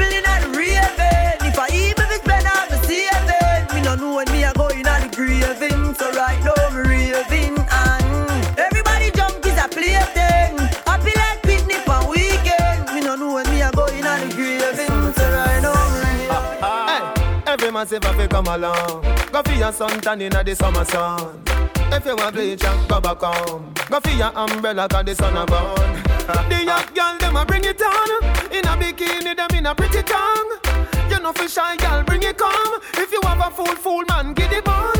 Man 17.83 17.89
say 17.89 17.99
fi 17.99 18.29
come 18.29 18.47
along. 18.47 19.03
Go 19.33 19.43
for 19.43 19.55
your 19.55 19.73
suntan 19.73 20.23
inna 20.23 20.45
the 20.45 20.55
summer 20.55 20.85
sun. 20.85 21.43
If 21.91 22.07
you 22.07 22.15
want 22.15 22.33
bleach, 22.33 22.63
go 22.87 23.01
back 23.01 23.19
home. 23.19 23.75
Go 23.91 23.99
for 23.99 24.11
your 24.11 24.31
umbrella 24.39 24.87
'cause 24.89 25.05
the 25.05 25.15
sun 25.17 25.37
a 25.37 25.45
burn. 25.45 26.03
the 26.49 26.63
young 26.63 26.87
girl 26.95 27.19
them 27.19 27.37
a 27.37 27.45
bring 27.45 27.65
it 27.65 27.83
on. 27.83 28.11
In 28.53 28.65
a 28.69 28.77
bikini, 28.77 29.35
them 29.35 29.59
in 29.59 29.67
a 29.67 29.75
pretty 29.75 30.01
tongue. 30.05 30.53
You 31.11 31.19
know 31.19 31.33
fi 31.33 31.49
shy 31.49 31.77
girl, 31.77 32.05
bring 32.05 32.23
it 32.23 32.39
come. 32.39 32.81
If 32.95 33.11
you 33.11 33.21
have 33.25 33.41
a 33.41 33.51
fool, 33.51 33.75
fool 33.75 34.05
man, 34.09 34.33
get 34.35 34.53
it 34.53 34.69
on. 34.69 34.95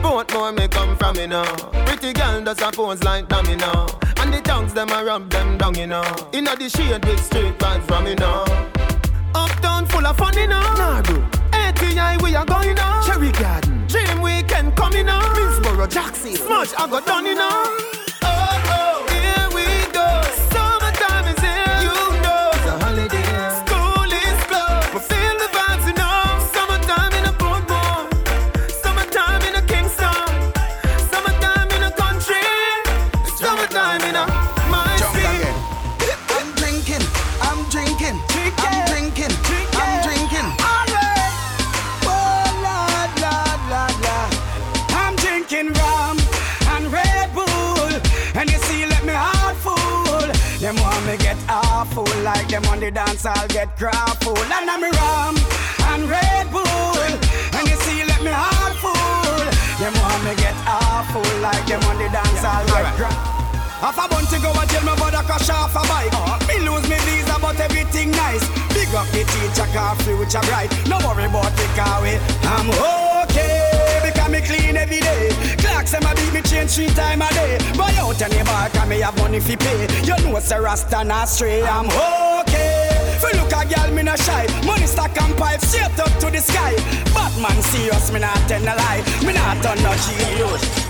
Both 0.00 0.32
more 0.32 0.52
me 0.52 0.68
come 0.68 0.96
from 0.96 1.16
you 1.16 1.26
know. 1.26 1.44
Pretty 1.84 2.14
girl 2.14 2.40
does 2.40 2.62
a 2.62 2.70
pose 2.72 3.04
like 3.04 3.28
dummy 3.28 3.56
now. 3.56 3.88
And 4.20 4.32
the 4.32 4.40
tongues 4.40 4.72
them 4.72 4.88
a 4.88 5.04
rub 5.04 5.28
them 5.28 5.58
down 5.58 5.74
you 5.74 5.86
know. 5.86 6.06
Inna 6.32 6.56
the 6.56 6.70
shade 6.70 7.04
with 7.04 7.22
straight 7.22 7.58
vibes 7.58 7.86
from 7.86 8.06
you 8.06 8.14
know. 8.14 8.46
Uptown 9.34 9.84
full 9.84 10.06
of 10.06 10.16
fun 10.16 10.34
you 10.38 10.46
know. 10.46 10.62
Nah. 10.78 11.35
ATI 11.76 12.16
we 12.22 12.34
are 12.34 12.44
going 12.44 12.74
now. 12.74 13.02
Cherry 13.02 13.32
Garden. 13.32 13.86
Dream 13.86 14.22
weekend 14.22 14.74
coming 14.76 15.06
now. 15.06 15.20
Minsboro, 15.34 15.88
Jackson. 15.88 16.34
Smudge 16.34 16.72
I 16.78 16.88
got 16.88 17.04
done 17.06 17.26
you 17.26 17.34
the 52.86 52.92
dance, 52.92 53.26
I'll 53.26 53.48
get 53.48 53.76
grappled. 53.76 54.38
And 54.38 54.70
I'm 54.70 54.82
rum 54.82 55.34
and 55.90 56.02
Red 56.06 56.46
Bull. 56.54 57.02
And 57.58 57.64
you 57.66 57.76
see, 57.82 58.04
let 58.06 58.22
me 58.22 58.30
heart 58.30 58.76
full. 58.78 59.42
Them 59.82 59.94
want 59.98 60.22
me 60.22 60.34
get 60.38 60.54
awful. 60.66 61.26
Like 61.42 61.66
them 61.66 61.82
on 61.90 61.98
the 61.98 62.08
dance, 62.14 62.44
I'll 62.44 62.66
get 62.66 62.96
grappled. 62.96 63.34
Half 63.82 63.98
a 63.98 64.06
bunch 64.08 64.30
to 64.30 64.38
go 64.38 64.54
and 64.54 64.70
tell 64.70 64.84
my 64.86 64.94
a 64.94 65.22
crash 65.26 65.50
off 65.50 65.74
a 65.74 65.82
bike. 65.90 66.14
Me 66.46 66.62
lose 66.62 66.86
me 66.88 66.98
visa, 67.02 67.36
but 67.42 67.58
everything 67.58 68.10
nice. 68.12 68.46
Big 68.86 68.94
up 68.94 69.06
the 69.08 69.24
teacher, 69.24 69.66
car 69.72 69.96
future 69.96 70.40
bright. 70.46 70.70
No 70.86 70.98
worry 70.98 71.24
about 71.24 71.50
the 71.56 71.66
car 71.74 72.02
way. 72.02 72.20
I'm 72.42 72.70
okay 72.70 74.00
because 74.04 74.30
me 74.30 74.40
clean 74.40 74.76
every 74.76 75.00
day. 75.00 75.30
Clocks 75.58 75.94
and 75.94 76.04
my 76.04 76.14
beat 76.14 76.32
me 76.32 76.40
change 76.42 76.70
three 76.70 76.86
time 76.88 77.22
a 77.22 77.28
day. 77.30 77.58
Buy 77.76 77.92
out 77.98 78.20
any 78.22 78.42
bar, 78.44 78.68
can 78.70 78.88
me 78.88 79.00
have 79.00 79.16
money 79.18 79.40
fi 79.40 79.56
pay. 79.56 79.88
You 80.04 80.16
know 80.22 80.36
it's 80.36 80.50
a 80.52 80.60
rasta 80.60 81.02
not 81.02 81.28
stray. 81.28 81.64
I'm 81.64 81.86
okay. 81.86 83.18
Fi 83.20 83.32
look 83.38 83.52
a 83.52 83.66
girl, 83.66 83.92
me 83.92 84.02
not 84.04 84.20
shy. 84.20 84.46
Money 84.64 84.86
stack 84.86 85.20
and 85.20 85.36
pipe 85.36 85.60
straight 85.62 85.98
up 85.98 86.12
to 86.20 86.30
the 86.30 86.38
sky. 86.38 86.74
Batman 87.12 87.60
serious, 87.62 88.12
me 88.12 88.20
not 88.20 88.36
tell 88.48 88.62
a 88.62 88.74
lie. 88.76 89.02
Me 89.26 89.32
not 89.32 89.62
done 89.64 89.82
no 89.82 89.92
genius. 89.96 90.85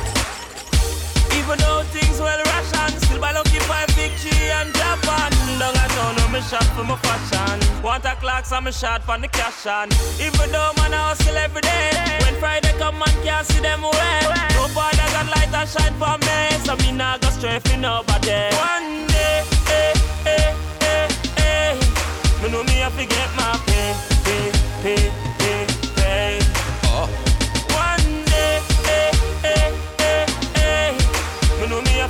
Even 1.39 1.59
though 1.59 1.83
things 1.93 2.19
well 2.19 2.41
ration, 2.51 2.91
still 3.01 3.21
by 3.21 3.33
lucky 3.33 3.61
five 3.69 3.89
victory 3.91 4.51
and 4.51 4.73
Japan. 4.75 5.31
Down 5.61 5.75
a 5.75 5.87
town 5.95 6.21
on 6.21 6.33
me 6.33 6.41
shop 6.41 6.65
for 6.75 6.85
my 6.85 6.97
fashion. 6.97 7.83
Want 7.83 8.05
a 8.05 8.15
clocks 8.17 8.53
on 8.53 8.65
me 8.65 8.73
shot 8.73 9.03
for 9.05 9.19
the 9.19 9.29
cash 9.29 9.67
on. 9.67 9.89
Even 10.21 10.51
though 10.51 10.73
man 10.79 10.95
I 10.95 11.09
hustle 11.13 11.37
every 11.37 11.61
day. 11.61 11.91
When 12.25 12.35
Friday 12.41 12.73
come 12.79 12.99
man 12.99 13.15
can't 13.25 13.47
see 13.47 13.61
them 13.61 13.85
away. 13.85 14.21
No 14.57 14.67
father 14.75 15.09
got 15.15 15.27
light 15.35 15.53
and 15.53 15.69
shine 15.69 15.95
for 16.01 16.17
me, 16.27 16.39
so 16.65 16.77
me 16.83 16.93
nah 16.97 17.19
go 17.19 17.29
stray 17.31 17.59
for 17.61 17.77
nobody. 17.77 18.41
One 18.57 19.07
day, 19.07 19.45
eh, 19.69 19.95
eh, 20.27 20.55
eh, 20.81 21.09
eh. 21.39 22.43
Me 22.43 22.51
know 22.51 22.65
me 22.65 22.77
have 22.85 22.97
to 22.97 23.05
get 23.07 23.31
my 23.37 23.61
pay, 23.67 23.95
pay, 24.25 24.53
pay. 24.83 25.26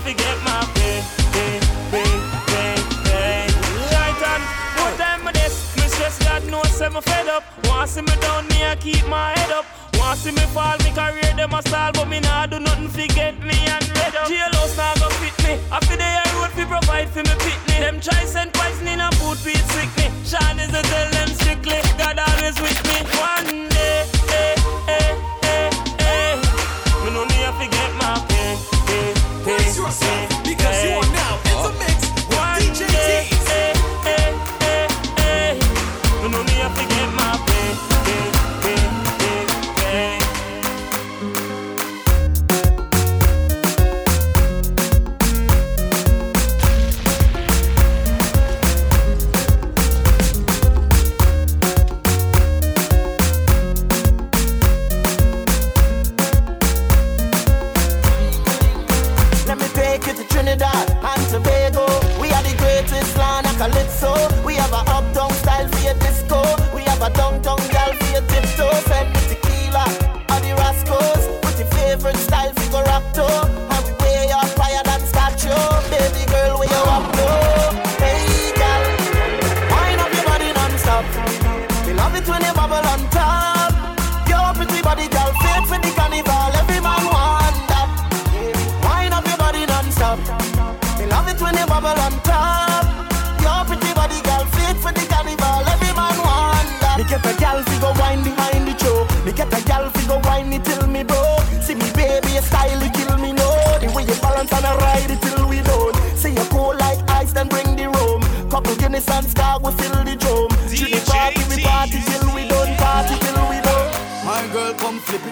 Me 0.06 0.14
know 0.14 0.22
me 0.22 0.22
have 0.22 0.22
to 0.22 0.22
get 0.22 0.38
my 0.46 0.62
pay, 0.74 1.02
pay, 1.34 1.58
pay, 1.90 2.12
pay, 2.46 2.74
pay. 3.10 3.46
Shaitan, 3.90 4.40
what 4.78 4.94
time 4.98 5.26
of 5.26 5.34
this? 5.34 5.74
Me 5.74 5.82
stress 5.88 6.18
God 6.22 6.44
knows 6.46 6.80
me 6.80 7.00
fed 7.00 7.26
up. 7.26 7.42
Want 7.66 7.90
see 7.90 8.02
me 8.02 8.14
down, 8.20 8.46
me 8.46 8.62
I 8.64 8.76
keep 8.76 9.04
my 9.08 9.36
head 9.36 9.50
up. 9.50 9.66
Want 9.98 10.18
see 10.20 10.30
me 10.30 10.46
fall, 10.54 10.78
me 10.78 10.92
career 10.94 11.34
them 11.34 11.54
a 11.54 11.62
stall, 11.62 11.90
but 11.90 12.06
me 12.06 12.20
nah 12.20 12.46
do 12.46 12.60
nothing 12.60 12.88
fi 12.88 13.08
get 13.08 13.34
me 13.42 13.58
and 13.66 13.88
red 13.98 14.14
up. 14.14 14.28
Jailhouse 14.30 14.76
nah 14.76 14.94
go 14.94 15.10
fit 15.18 15.34
me. 15.42 15.58
After 15.72 15.96
the 15.96 16.08
road 16.38 16.52
fi 16.54 16.64
provide 16.64 17.08
fi 17.08 17.22
me 17.22 17.34
pitney. 17.42 17.80
Them 17.80 18.00
try 18.00 18.24
send 18.24 18.52
poison 18.54 18.86
in 18.86 19.00
a 19.00 19.10
food 19.18 19.38
feed 19.38 19.64
sick 19.74 19.90
me. 19.98 20.06
Sean 20.24 20.60
is 20.60 20.70
a 20.70 20.82
tell 20.82 21.10
them 21.10 21.28
strictly, 21.34 21.82
God 21.98 22.18
always 22.20 22.54
with 22.62 22.78
me. 22.86 23.02
One 23.18 23.68
day, 23.70 24.06
eh, 24.30 24.54
eh. 24.86 25.35
Yourself, 29.66 30.44
because 30.44 30.84
you 30.84 30.90
are 30.90 31.12
now 31.12 31.38
in 31.44 31.62
the 31.64 31.72
mix 31.80 31.95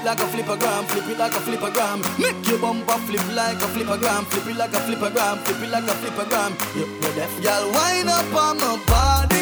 like 0.04 0.20
a 0.20 0.24
flippergram, 0.24 0.84
flip 0.84 1.08
it 1.08 1.18
like 1.18 1.32
a 1.32 1.40
flippergram. 1.40 1.98
Make 2.18 2.46
your 2.46 2.58
bumper 2.58 2.98
flip 3.06 3.26
like 3.34 3.56
a 3.56 3.68
flippergram, 3.72 4.24
flip 4.26 4.46
it 4.46 4.56
like 4.56 4.74
a 4.74 4.80
flippergram, 4.84 5.38
flip 5.44 5.62
it 5.62 5.70
like 5.70 5.84
a 5.84 5.94
flippergram. 6.00 6.52
You, 6.76 6.84
you're 7.00 7.14
deaf, 7.14 7.32
girl. 7.42 7.72
Wind 7.72 8.08
up 8.08 8.34
on 8.34 8.56
my 8.58 8.76
body, 8.86 9.33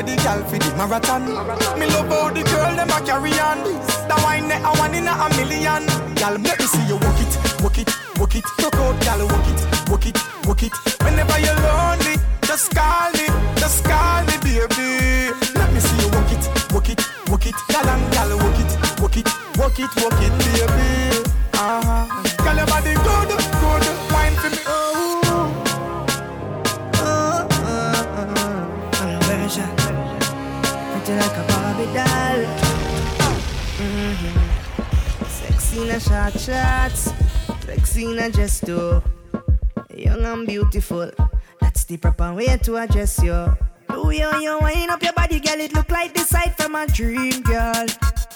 ready, 0.00 0.16
girl, 0.22 0.42
for 0.44 0.58
the 0.58 0.70
marathon. 0.76 1.24
Me 1.78 1.86
love 1.86 2.08
how 2.08 2.30
the 2.30 2.42
girl 2.42 2.74
them 2.76 2.90
a 2.90 3.00
carry 3.04 3.32
on. 3.40 3.58
The 4.08 4.16
wine 4.24 4.48
that 4.48 4.64
I 4.64 4.72
want 4.78 4.94
in 4.94 5.06
a 5.06 5.14
million. 5.36 5.84
Girl, 6.16 6.36
let 6.40 6.58
me 6.58 6.66
see 6.66 6.86
you 6.88 6.96
walk 6.96 7.20
it, 7.20 7.32
walk 7.62 7.78
it, 7.78 7.88
walk 8.18 8.34
it. 8.34 8.44
Rock 8.62 8.76
out, 8.76 8.96
girl, 9.04 9.26
walk 9.28 9.48
it, 9.52 9.60
walk 9.90 10.06
it, 10.06 10.16
walk 10.46 10.62
it. 10.62 10.72
Whenever 11.04 11.38
you're 11.40 11.60
lonely, 11.60 12.16
just 12.42 12.74
call 12.74 13.12
me, 13.12 13.26
just 13.60 13.84
call 13.84 14.24
me, 14.24 14.36
baby. 14.40 15.32
Let 15.54 15.72
me 15.72 15.80
see 15.80 16.00
you 16.00 16.08
walk 16.16 16.32
it, 16.32 16.44
walk 16.72 16.88
it, 16.88 17.00
walk 17.28 17.46
it. 17.46 17.56
Girl, 17.68 17.88
and 17.88 18.04
girl, 18.12 18.30
walk 18.40 18.58
it, 18.58 18.72
walk 19.00 19.16
it, 19.16 19.28
walk 19.58 19.78
it, 19.78 19.90
walk 20.00 20.20
it, 20.22 20.32
baby. 20.40 21.19
Sexy 36.30 36.52
in 36.52 36.58
a 36.58 36.70
short 36.70 36.90
shorts, 36.90 37.66
sexy 37.66 38.04
in 38.04 38.18
a 38.18 38.30
dress 38.30 38.60
too. 38.60 39.02
Young 39.94 40.24
and 40.24 40.46
beautiful, 40.46 41.10
that's 41.60 41.84
the 41.84 41.96
proper 41.96 42.32
way 42.34 42.56
to 42.56 42.76
address 42.76 43.20
you. 43.22 43.56
Way 43.90 44.18
how 44.18 44.38
you 44.38 44.58
wind 44.60 44.90
up 44.90 45.02
your 45.02 45.12
body, 45.12 45.40
girl, 45.40 45.60
it 45.60 45.74
look 45.74 45.90
like 45.90 46.14
the 46.14 46.20
sight 46.20 46.56
from 46.56 46.76
a 46.76 46.86
dream, 46.86 47.42
girl. 47.42 47.86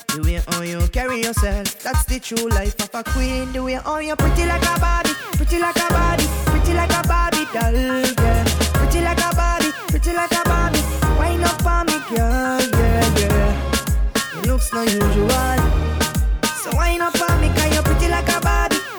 The 0.09 0.23
way 0.25 0.43
how 0.49 0.63
you 0.63 0.87
carry 0.89 1.23
yourself, 1.23 1.83
that's 1.83 2.05
the 2.07 2.19
true 2.19 2.49
life 2.49 2.75
of 2.81 2.91
a 2.95 3.05
queen. 3.05 3.53
The 3.53 3.63
way 3.63 3.75
how 3.75 3.99
you 3.99 4.17
pretty 4.17 4.47
like 4.47 4.63
a 4.63 4.81
Barbie, 4.81 5.11
pretty 5.33 5.59
like 5.61 5.77
a 5.77 5.89
Barbie, 5.89 6.27
pretty 6.47 6.75
like 6.75 6.91
a 6.91 7.07
Barbie 7.07 7.47
doll, 7.55 8.15
girl. 8.15 8.45
Pretty 8.75 9.01
like 9.03 9.21
a 9.21 9.35
Barbie, 9.37 9.73
pretty 9.89 10.13
like 10.13 10.33
a 10.33 10.43
Barbie. 10.45 10.83
Wind 11.19 11.45
up 11.45 11.65
on 11.65 11.87
me, 11.87 11.99
girl, 12.11 12.61
yeah, 12.61 13.19
yeah. 13.21 14.43
Your 14.43 14.55
looks 14.55 14.73
not 14.73 14.91
usual, 14.91 15.59
so 16.63 16.77
wind 16.77 17.03
up 17.03 17.15
on 17.31 17.41
me, 17.41 17.49
you're 17.73 17.84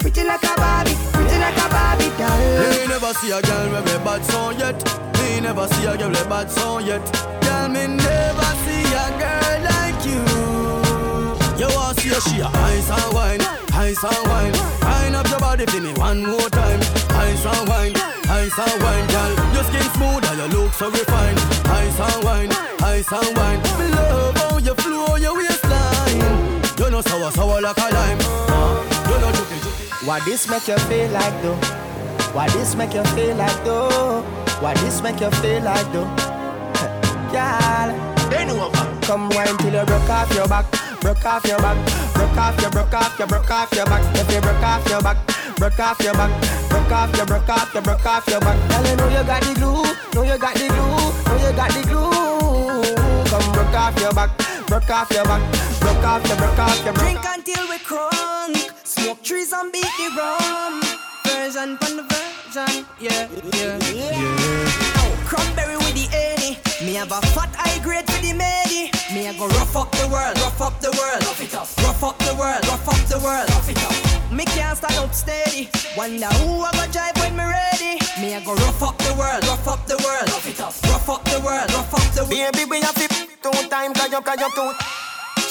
pretty 0.06 0.24
like 0.24 0.44
a 0.44 0.54
Barbie, 0.56 0.94
pretty 1.13 1.38
like 1.39 1.58
a 1.58 1.68
Barbie 1.68 2.13
doll. 2.13 2.38
Me 2.70 2.86
never 2.86 3.12
see 3.18 3.32
a 3.32 3.41
girl 3.41 3.72
with 3.72 3.96
a 3.96 3.98
bad 4.06 4.24
song 4.24 4.60
yet. 4.60 4.78
Me 5.18 5.41
never 5.41 5.68
see 5.68 5.86
a 5.86 5.98
girl 5.98 6.10
with 6.10 6.22
a 6.22 6.30
bad 6.30 6.52
song 6.52 6.86
yet. 6.86 7.02
Girl, 7.41 7.68
me 7.70 7.88
never 7.88 8.50
see 8.62 8.86
a 8.94 9.08
girl 9.18 9.58
like 9.65 10.00
you. 10.06 10.22
You 11.58 11.74
want 11.74 11.98
see 11.98 12.13
a 12.13 12.22
she 12.22 12.39
a 12.39 12.46
ice 12.46 12.89
and 12.91 13.13
wine, 13.15 13.41
ice 13.74 14.04
and 14.04 14.28
wine. 14.30 14.54
Wind 14.86 15.15
up 15.15 15.28
your 15.28 15.39
body 15.39 15.65
for 15.65 15.82
me 15.82 15.91
one 15.94 16.22
more 16.24 16.50
time. 16.54 16.82
Ice 17.10 17.44
and 17.44 17.68
wine, 17.68 17.96
ice 18.30 18.60
and 18.62 18.78
wine, 18.84 19.08
girl. 19.10 19.34
Your 19.58 19.63
skin 19.63 19.89
smooth 19.98 20.24
and 20.30 20.38
your 20.38 20.50
look 20.54 20.74
so 20.74 20.91
refined. 20.91 21.39
Ice 21.82 22.00
and 22.00 22.24
wine, 22.24 22.52
ice 22.86 23.12
and 23.12 23.38
wine. 23.38 23.60
Me 23.80 23.88
love 23.98 24.38
how 24.38 24.58
you 24.60 24.76
flow 24.76 25.15
your 25.15 25.36
waistline. 25.36 26.62
You 26.78 26.91
know 26.91 27.02
sour, 27.02 27.32
sour 27.32 27.60
like 27.60 27.78
a 27.78 27.89
lime. 27.89 28.20
Uh, 28.22 28.94
Why 30.06 30.20
this 30.20 30.48
make 30.48 30.68
you 30.68 30.78
feel 30.86 31.10
like 31.12 31.41
though? 31.41 31.56
Why 32.34 32.48
this 32.50 32.76
make 32.76 32.94
you 32.94 33.04
feel 33.15 33.36
like 33.38 33.63
though? 33.63 34.22
Why 34.62 34.76
this 34.76 35.02
make 35.02 35.20
you 35.20 35.32
feel 35.41 35.63
like 35.63 35.91
though? 35.91 36.06
Girl, 37.34 37.89
Bend 38.30 38.52
over. 38.52 38.70
come 39.02 39.30
wine 39.30 39.58
till 39.58 39.74
you 39.74 39.84
broke 39.86 40.10
off 40.10 40.32
your 40.36 40.48
back, 40.48 40.65
broke 41.02 41.26
off 41.26 41.44
your 41.48 41.58
back, 41.58 41.78
broke 42.13 42.38
off 42.38 42.62
your, 42.62 42.70
broke 42.70 42.94
off 42.94 43.18
your, 43.18 43.28
broke 43.28 43.50
off 43.50 43.74
your 43.74 43.86
back. 43.86 44.04
If 44.15 44.32
you 44.32 44.41
broke 44.41 44.62
off 44.62 44.88
your 44.88 45.02
back, 45.02 45.18
broke 45.58 45.80
off 45.80 46.00
your 46.00 46.13
back, 46.13 46.70
broke 46.70 46.91
off 46.91 47.18
your, 47.18 47.26
broke 47.26 47.50
off 47.50 47.74
your, 47.74 47.82
broke 47.82 48.06
off 48.06 48.28
your 48.28 48.39
back. 48.41 48.70
Girl, 48.70 48.86
you 48.86 48.96
know 48.98 49.10
you 49.10 49.24
got 49.26 49.41
the 49.41 49.54
glue, 49.56 49.84
know 50.13 50.24
you 50.32 50.38
got 50.38 50.54
the 50.54 50.68
glue, 50.68 51.10
know 51.26 51.50
you 51.50 51.56
got 51.56 51.72
the 51.74 51.82
glue. 51.82 53.26
Come 53.26 53.52
broke 53.54 53.74
off 53.74 54.00
your 54.00 54.13
back, 54.13 54.30
broke 54.68 54.89
off 54.89 55.10
your 55.12 55.26
back, 55.26 55.41
broke 55.80 56.06
off 56.06 56.28
your, 56.28 56.38
broke 56.38 56.60
off 56.60 56.86
your. 56.86 56.94
Back. 56.94 57.02
Drink 57.02 57.26
until 57.26 57.70
we 57.70 57.78
crunk, 57.80 58.74
smoke 59.06 59.22
trees 59.22 59.54
and 59.54 59.72
beat 59.72 59.91
the 60.02 60.10
rum. 60.18 60.82
Version 61.26 61.78
from 61.78 61.98
the 61.98 62.06
version, 62.10 62.86
yeah, 63.00 63.30
yeah, 63.54 63.78
yeah. 63.94 65.26
Cranberry 65.30 65.78
with 65.78 65.94
the 65.94 66.08
any. 66.12 66.58
Me 66.84 66.96
have 66.96 67.12
a 67.12 67.22
fat 67.38 67.54
high 67.54 67.78
grade 67.84 68.10
for 68.10 68.20
the 68.26 68.34
medi. 68.34 68.89
Me 69.13 69.28
a 69.28 69.34
go 69.34 69.48
rough 69.60 69.76
up 69.78 69.91
the 69.91 70.08
world, 70.10 70.36
rough 70.41 70.62
up 70.62 70.82
the 70.82 70.89
world, 70.98 71.22
rough 71.22 71.41
it 71.41 71.54
up, 71.54 71.70
rough 71.86 72.04
up 72.04 72.18
the 72.20 72.34
world, 72.34 72.62
rough 72.65 72.88
up 72.89 73.02
the 73.06 73.20
world, 73.22 73.48
rough 73.50 73.70
it 73.70 73.82
up. 73.86 73.94
Me 74.32 74.44
can't 74.46 74.78
stand 74.78 74.98
up 74.98 75.13
steady. 75.13 75.70
Wonder 75.96 76.32
who 76.41 76.65
I 76.65 76.72
go 76.74 76.86
drive 76.91 77.15
when 77.22 77.38
me 77.38 77.46
ready. 77.46 78.02
Me 78.20 78.34
a 78.34 78.41
go 78.41 78.56
rough 78.56 78.82
up 78.82 78.98
the 78.98 79.13
world, 79.13 79.46
rough 79.46 79.68
up 79.68 79.86
the 79.86 79.98
world, 80.02 80.26
rough 80.34 80.50
it 80.50 80.60
up, 80.60 80.74
rough 80.89 81.10
up 81.10 81.24
the 81.26 81.39
world, 81.46 81.70
rough 81.78 81.94
up 81.94 82.08
the 82.18 82.24
world. 82.26 82.54
Baby, 82.54 82.65
we 82.65 82.82
have 82.82 82.98
to 82.98 83.08
two 83.08 83.70
time, 83.70 83.94
cause 83.94 84.12
you, 84.12 84.22
cause 84.22 84.39
you 84.41 84.50
too. 84.56 85.05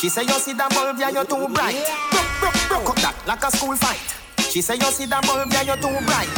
She 0.05 0.11
say 0.11 0.25
you 0.25 0.37
see 0.37 0.53
that 0.53 0.69
bulb, 0.69 1.01
yeah, 1.01 1.09
you're 1.09 1.25
too 1.25 1.49
bright. 1.49 1.81
Broke, 2.13 2.29
broke, 2.37 2.61
broke 2.69 2.91
up 2.93 2.97
that 3.01 3.17
like 3.25 3.41
a 3.41 3.49
school 3.49 3.75
fight. 3.75 4.05
She 4.53 4.61
say 4.61 4.77
you 4.77 4.93
see 4.93 5.07
that 5.09 5.25
bulb, 5.25 5.49
yeah, 5.49 5.65
you're 5.65 5.81
too 5.81 5.97
bright. 6.05 6.29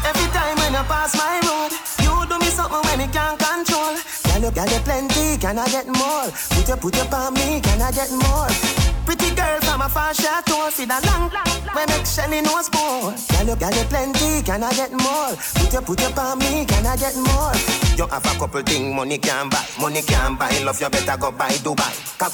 Every 0.00 0.32
time 0.32 0.56
when 0.56 0.72
you 0.72 0.80
pass 0.88 1.12
my 1.12 1.36
road, 1.44 1.76
you 2.00 2.08
do 2.24 2.40
me 2.40 2.48
something 2.48 2.80
when 2.80 3.04
me 3.04 3.12
can't 3.12 3.36
control. 3.36 4.00
Can 4.32 4.40
you, 4.40 4.50
can 4.56 4.64
you 4.64 4.80
plenty, 4.80 5.36
can 5.36 5.60
I 5.60 5.68
get 5.68 5.92
more? 5.92 6.32
Put 6.56 6.64
your, 6.64 6.80
put 6.80 6.96
your 6.96 7.04
on 7.12 7.34
me, 7.36 7.60
can 7.60 7.84
I 7.84 7.92
get 7.92 8.08
more? 8.16 8.81
Pretty 9.04 9.34
girl 9.34 9.60
from 9.60 9.80
a 9.80 9.88
far 9.88 10.14
tour, 10.14 10.70
see 10.70 10.84
that 10.86 11.04
long, 11.06 11.30
when 11.74 11.88
make 11.88 12.06
Shelly 12.06 12.40
knows 12.40 12.70
more. 12.72 13.12
Can 13.34 13.48
you, 13.48 13.56
can 13.56 13.72
you 13.74 13.84
plenty, 13.90 14.42
can 14.42 14.62
I 14.62 14.72
get 14.72 14.92
more? 14.92 15.34
Put 15.58 15.72
your, 15.72 15.82
put 15.82 16.00
your 16.00 16.20
on 16.20 16.38
me, 16.38 16.64
can 16.64 16.86
I 16.86 16.96
get 16.96 17.16
more? 17.16 17.52
You 17.96 18.06
have 18.06 18.24
a 18.24 18.38
couple 18.38 18.62
thing 18.62 18.94
money 18.94 19.18
can 19.18 19.48
buy, 19.48 19.66
money 19.80 20.02
can 20.02 20.36
buy. 20.36 20.50
Love 20.64 20.80
you 20.80 20.88
better 20.88 21.16
go 21.18 21.32
buy 21.32 21.50
Dubai. 21.64 21.92
Up, 22.22 22.32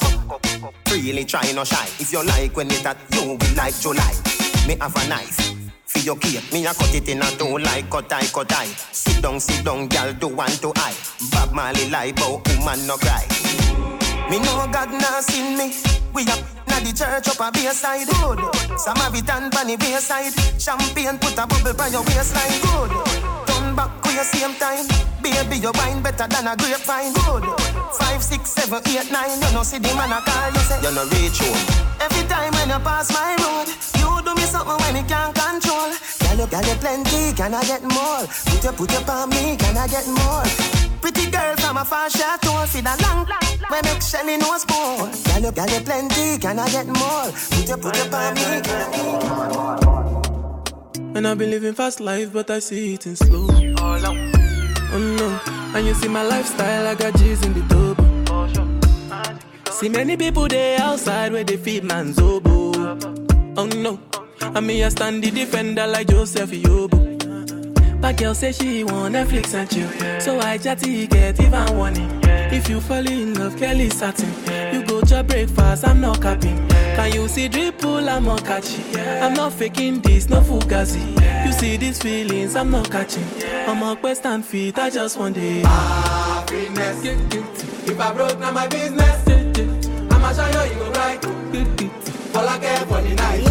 freely 0.85 1.25
try 1.25 1.51
no 1.53 1.63
shy. 1.63 1.85
If 1.99 2.11
you 2.13 2.23
like 2.23 2.55
when 2.55 2.71
it 2.71 2.83
that 2.83 2.97
you 3.13 3.37
will 3.37 3.55
like 3.55 3.77
July. 3.79 4.13
Me 4.67 4.77
have 4.79 4.95
a 4.95 5.07
knife. 5.09 5.55
For 5.85 5.99
your 5.99 6.17
cake, 6.17 6.53
me 6.53 6.65
a 6.67 6.73
cut 6.73 6.93
it 6.93 7.09
in 7.09 7.21
a 7.21 7.25
two 7.31 7.57
like 7.57 7.89
cut 7.89 8.13
eye, 8.13 8.27
cut 8.31 8.53
eye. 8.53 8.67
Sit 8.91 9.23
down, 9.23 9.39
sit 9.39 9.65
down, 9.65 9.87
girl, 9.87 10.13
do 10.13 10.27
one 10.27 10.51
to 10.61 10.71
eye. 10.75 10.95
Bob 11.31 11.51
Marley 11.51 11.89
lie, 11.89 12.11
but 12.13 12.47
woman 12.47 12.85
no 12.85 12.95
cry. 12.97 13.25
Me 14.29 14.37
know 14.37 14.69
God 14.71 14.91
nah 14.93 15.21
seen 15.21 15.57
me. 15.57 15.73
We 16.13 16.21
up 16.29 16.37
na 16.69 16.77
the 16.85 16.93
church 16.93 17.27
up 17.33 17.41
a 17.41 17.49
bayside. 17.49 18.05
Good. 18.05 18.39
Samaritan 18.77 19.49
pan 19.49 19.67
the 19.67 19.75
bayside. 19.77 20.33
Champagne 20.61 21.17
put 21.17 21.33
a 21.33 21.49
bubble 21.49 21.73
by 21.73 21.87
your 21.89 22.05
waistline. 22.05 22.61
Good. 22.61 22.91
Turn 23.49 23.75
back 23.75 23.89
with 24.05 24.13
your 24.13 24.23
same 24.29 24.53
time. 24.61 24.85
Baby, 25.25 25.57
your 25.57 25.73
wine 25.73 26.01
better 26.05 26.29
than 26.29 26.45
a 26.45 26.53
grapevine. 26.53 27.13
Good. 27.25 27.43
Five, 27.97 28.21
six, 28.21 28.53
seven, 28.53 28.85
eight, 28.93 29.09
nine. 29.09 29.41
You 29.41 29.49
know 29.49 29.63
see 29.63 29.79
the 29.81 29.89
man 29.97 30.13
a 30.13 30.21
call 30.21 30.53
you 30.53 30.61
say 30.61 30.77
you 30.77 30.93
no 30.93 31.03
reach 31.09 31.41
home. 31.41 31.65
Every 31.97 32.23
time 32.29 32.53
when 32.53 32.69
you 32.69 32.79
pass 32.85 33.09
my 33.09 33.33
road, 33.41 33.67
you 33.97 34.09
do 34.21 34.35
me 34.37 34.45
something 34.45 34.77
when 34.77 34.93
me 34.93 35.03
can't 35.09 35.33
control. 35.33 35.89
Girl, 36.21 36.37
you, 36.37 36.45
girl, 36.45 36.65
you 36.69 36.77
plenty, 36.77 37.33
can 37.33 37.57
I 37.57 37.65
get 37.65 37.81
more? 37.81 38.29
Put 38.45 38.63
your, 38.63 38.73
put 38.77 38.91
your 38.93 39.09
on 39.09 39.29
me, 39.33 39.57
can 39.57 39.73
I 39.73 39.87
get 39.89 40.05
more? 40.05 40.78
Pretty 41.01 41.31
girl 41.31 41.55
from 41.57 41.77
a 41.77 41.85
far 41.85 42.09
short 42.09 42.41
tour, 42.41 42.65
see 42.67 42.81
that 42.81 43.01
long, 43.01 43.25
when 43.69 43.81
make 43.85 44.01
Shelly 44.01 44.37
knows 44.37 44.65
more. 44.69 45.09
Girl, 45.25 45.41
you, 45.43 45.51
girl, 45.51 45.69
you 45.69 45.79
plenty, 45.81 46.37
can 46.37 46.59
I 46.59 46.69
get 46.69 46.87
more? 46.87 47.31
Put 47.31 47.67
your, 47.67 47.77
put 47.77 47.95
your 47.95 48.15
on 48.15 48.33
me, 48.35 48.61
And 51.15 51.27
I've 51.27 51.37
been 51.37 51.51
living 51.51 51.73
fast 51.73 51.99
life, 51.99 52.33
but 52.33 52.49
I 52.49 52.59
see 52.59 52.93
it 52.95 53.05
in 53.05 53.15
slow. 53.15 53.47
Oh, 53.49 53.97
oh 54.91 54.99
no, 55.17 55.39
and 55.77 55.87
you 55.87 55.93
see 55.93 56.07
my 56.09 56.23
lifestyle, 56.23 56.87
I 56.87 56.95
got 56.95 57.15
G's 57.15 57.45
in 57.45 57.53
the 57.53 57.61
double. 57.61 58.09
See 59.71 59.87
many 59.87 60.17
people 60.17 60.47
there 60.49 60.81
outside 60.81 61.31
where 61.31 61.45
they 61.45 61.55
feed 61.55 61.85
man's 61.85 62.19
oboe. 62.19 62.97
Oh 63.55 63.65
no, 63.65 63.99
and 64.41 64.67
me 64.67 64.83
I 64.83 64.89
stand 64.89 65.23
the 65.23 65.31
defender 65.31 65.87
like 65.87 66.07
Joseph 66.07 66.51
Yobo. 66.51 67.08
But 68.01 68.17
girl 68.17 68.33
say 68.33 68.53
she 68.53 68.83
want 68.83 69.15
Netflix 69.15 69.53
and 69.53 69.69
chill, 69.69 70.19
so 70.21 70.39
I 70.39 70.57
chatty 70.57 71.07
get 71.07 71.39
even 71.41 71.77
warning. 71.77 72.09
If 72.23 72.69
you 72.69 72.79
fall 72.79 73.05
in 73.05 73.33
love, 73.33 73.57
Kelly 73.57 73.89
satin. 73.89 74.31
You 74.73 74.85
go 74.85 75.01
to 75.01 75.23
breakfast, 75.23 75.85
I'm 75.85 75.99
not 75.99 76.21
capping. 76.21 76.67
Can 76.69 77.13
you 77.13 77.27
see 77.27 77.49
dripple, 77.49 78.07
I'm 78.09 78.25
not 78.25 78.45
catching. 78.45 78.83
I'm 78.97 79.33
not 79.33 79.53
faking 79.53 79.99
this, 80.01 80.29
no 80.29 80.41
fugazi. 80.41 81.03
You 81.45 81.51
see 81.51 81.77
these 81.77 82.01
feelings, 82.01 82.55
I'm 82.55 82.71
not 82.71 82.89
catching. 82.89 83.25
I'm 83.67 83.83
a 83.83 83.95
quest 83.95 84.25
and 84.25 84.43
I 84.77 84.89
just 84.89 85.17
want 85.17 85.37
it. 85.37 85.65
Happiness. 85.65 87.03
If 87.03 87.99
I 87.99 88.13
broke, 88.13 88.39
now 88.39 88.51
my 88.51 88.67
business. 88.67 89.27
I'ma 90.11 90.31
show 90.33 90.65
you, 90.65 90.73
you 90.73 90.79
go 90.79 90.91
right. 90.91 91.25
All 92.35 92.47
I 92.47 92.57
care 92.59 92.85
for 92.85 93.01
the 93.01 93.15
night. 93.15 93.48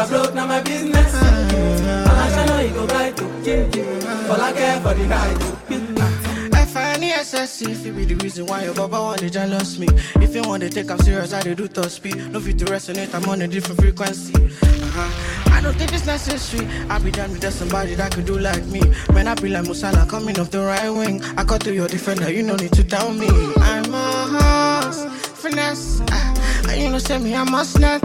I 0.00 0.08
broke, 0.08 0.32
now 0.32 0.46
my 0.46 0.62
business. 0.62 1.14
I'ma 1.14 2.46
show 2.46 2.60
you, 2.60 2.68
you 2.68 2.74
go 2.74 2.86
right. 2.86 4.30
All 4.30 4.40
I 4.40 4.52
care 4.54 4.80
for 4.80 4.94
the 4.94 5.06
night. 5.06 6.56
F-I-N-E-S-S-E 6.56 7.70
If 7.70 7.84
it 7.84 7.92
be 7.94 8.06
the 8.06 8.14
reason 8.14 8.46
why 8.46 8.64
your 8.64 8.72
baba 8.72 8.98
want 8.98 9.20
to 9.20 9.28
jealous 9.28 9.78
me. 9.78 9.88
If 10.16 10.34
you 10.34 10.40
want 10.40 10.62
to 10.62 10.70
take 10.70 10.90
I'm 10.90 10.98
serious, 11.00 11.34
I 11.34 11.42
do 11.42 11.68
top 11.68 11.90
speed. 11.90 12.16
No 12.32 12.40
fit 12.40 12.58
to 12.60 12.64
resonate, 12.64 13.12
I'm 13.14 13.28
on 13.28 13.42
a 13.42 13.48
different 13.48 13.78
frequency. 13.78 14.32
Uh-huh. 14.32 15.52
I 15.52 15.60
don't 15.60 15.76
think 15.76 15.92
it's 15.92 16.06
necessary. 16.06 16.66
I 16.88 16.98
be 16.98 17.10
done 17.10 17.32
with 17.32 17.52
somebody 17.52 17.94
that 17.96 18.14
could 18.14 18.24
do 18.24 18.38
like 18.38 18.64
me. 18.66 18.80
Man, 19.12 19.28
I 19.28 19.34
be 19.34 19.50
like 19.50 19.64
Musala 19.64 20.08
coming 20.08 20.40
off 20.40 20.50
the 20.50 20.60
right 20.62 20.88
wing. 20.88 21.22
I 21.36 21.44
cut 21.44 21.60
to 21.64 21.74
your 21.74 21.88
defender, 21.88 22.32
you 22.32 22.42
no 22.42 22.56
need 22.56 22.72
to 22.72 22.84
tell 22.84 23.12
me. 23.12 23.28
I'm 23.58 23.92
a 23.92 24.80
horse, 24.80 25.04
finesse. 25.42 26.00
Uh, 26.00 26.70
And 26.70 26.80
you 26.80 26.88
know 26.88 26.98
say 26.98 27.18
me, 27.18 27.34
I'm 27.34 27.52
a 27.52 27.64
snap 27.66 28.02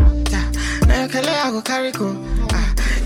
Now 0.87 1.03
you 1.03 1.09
can 1.09 1.25
I 1.25 1.51
go 1.51 1.61
carry 1.61 1.91
go 1.91 2.34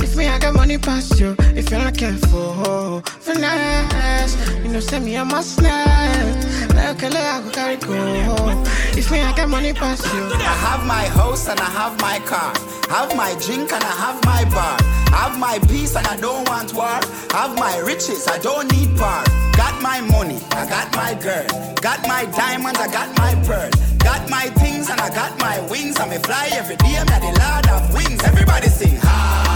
if 0.10 0.18
me, 0.18 0.28
I 0.28 0.40
got 0.40 0.56
money 0.56 0.78
past 0.78 1.20
you. 1.20 1.36
If 1.56 1.70
you're 1.70 1.80
not 1.80 1.96
careful, 1.96 3.02
finesse. 3.22 4.36
You 4.64 4.70
know, 4.70 4.80
send 4.80 5.06
me 5.06 5.16
a 5.16 5.26
must 5.26 5.58
snap. 5.58 6.36
Like 6.74 7.04
a 7.04 7.08
I 7.08 7.42
go 7.44 7.50
carry 7.52 7.78
go. 7.78 8.64
If 8.98 9.12
me, 9.12 9.20
I 9.22 9.36
got 9.36 9.50
money 9.50 9.74
past 9.74 10.06
you. 10.14 10.24
I 10.34 10.56
have 10.68 10.86
my 10.88 11.06
house 11.20 11.48
and 11.48 11.60
I 11.60 11.70
have 11.80 12.00
my 12.02 12.20
car. 12.26 12.54
Have 12.90 13.16
my 13.16 13.36
drink 13.46 13.72
and 13.72 13.84
I 13.84 13.96
have 14.04 14.24
my 14.26 14.44
bar. 14.56 14.78
Have 15.14 15.38
my 15.38 15.60
peace 15.68 15.96
and 15.96 16.08
I 16.08 16.18
don't 16.18 16.48
want 16.50 16.74
war. 16.74 17.00
Have 17.38 17.56
my 17.58 17.78
riches, 17.80 18.28
I 18.28 18.40
don't 18.40 18.72
need 18.72 18.98
part. 18.98 19.28
Got 19.56 19.80
my 19.82 20.02
money, 20.02 20.40
I 20.52 20.66
got 20.68 20.96
my 20.96 21.14
girl. 21.22 21.46
Got 21.82 22.02
my 22.08 22.26
diamonds, 22.26 22.80
I 22.80 22.88
got 22.92 23.10
my 23.18 23.36
pearl. 23.46 23.70
Got 24.00 24.30
my 24.30 24.48
things 24.62 24.90
and 24.90 25.00
I 25.00 25.10
got 25.10 25.38
my 25.40 25.60
wings. 25.70 26.00
And 26.00 26.10
me 26.10 26.18
fly 26.18 26.50
every 26.54 26.78
day, 26.78 26.96
I'm 26.98 27.06
the 27.06 27.32
lord 27.44 27.68
of 27.76 27.94
wings. 27.94 28.24
Everybody 28.24 28.68
sing 28.68 28.96
happiness. 28.96 29.49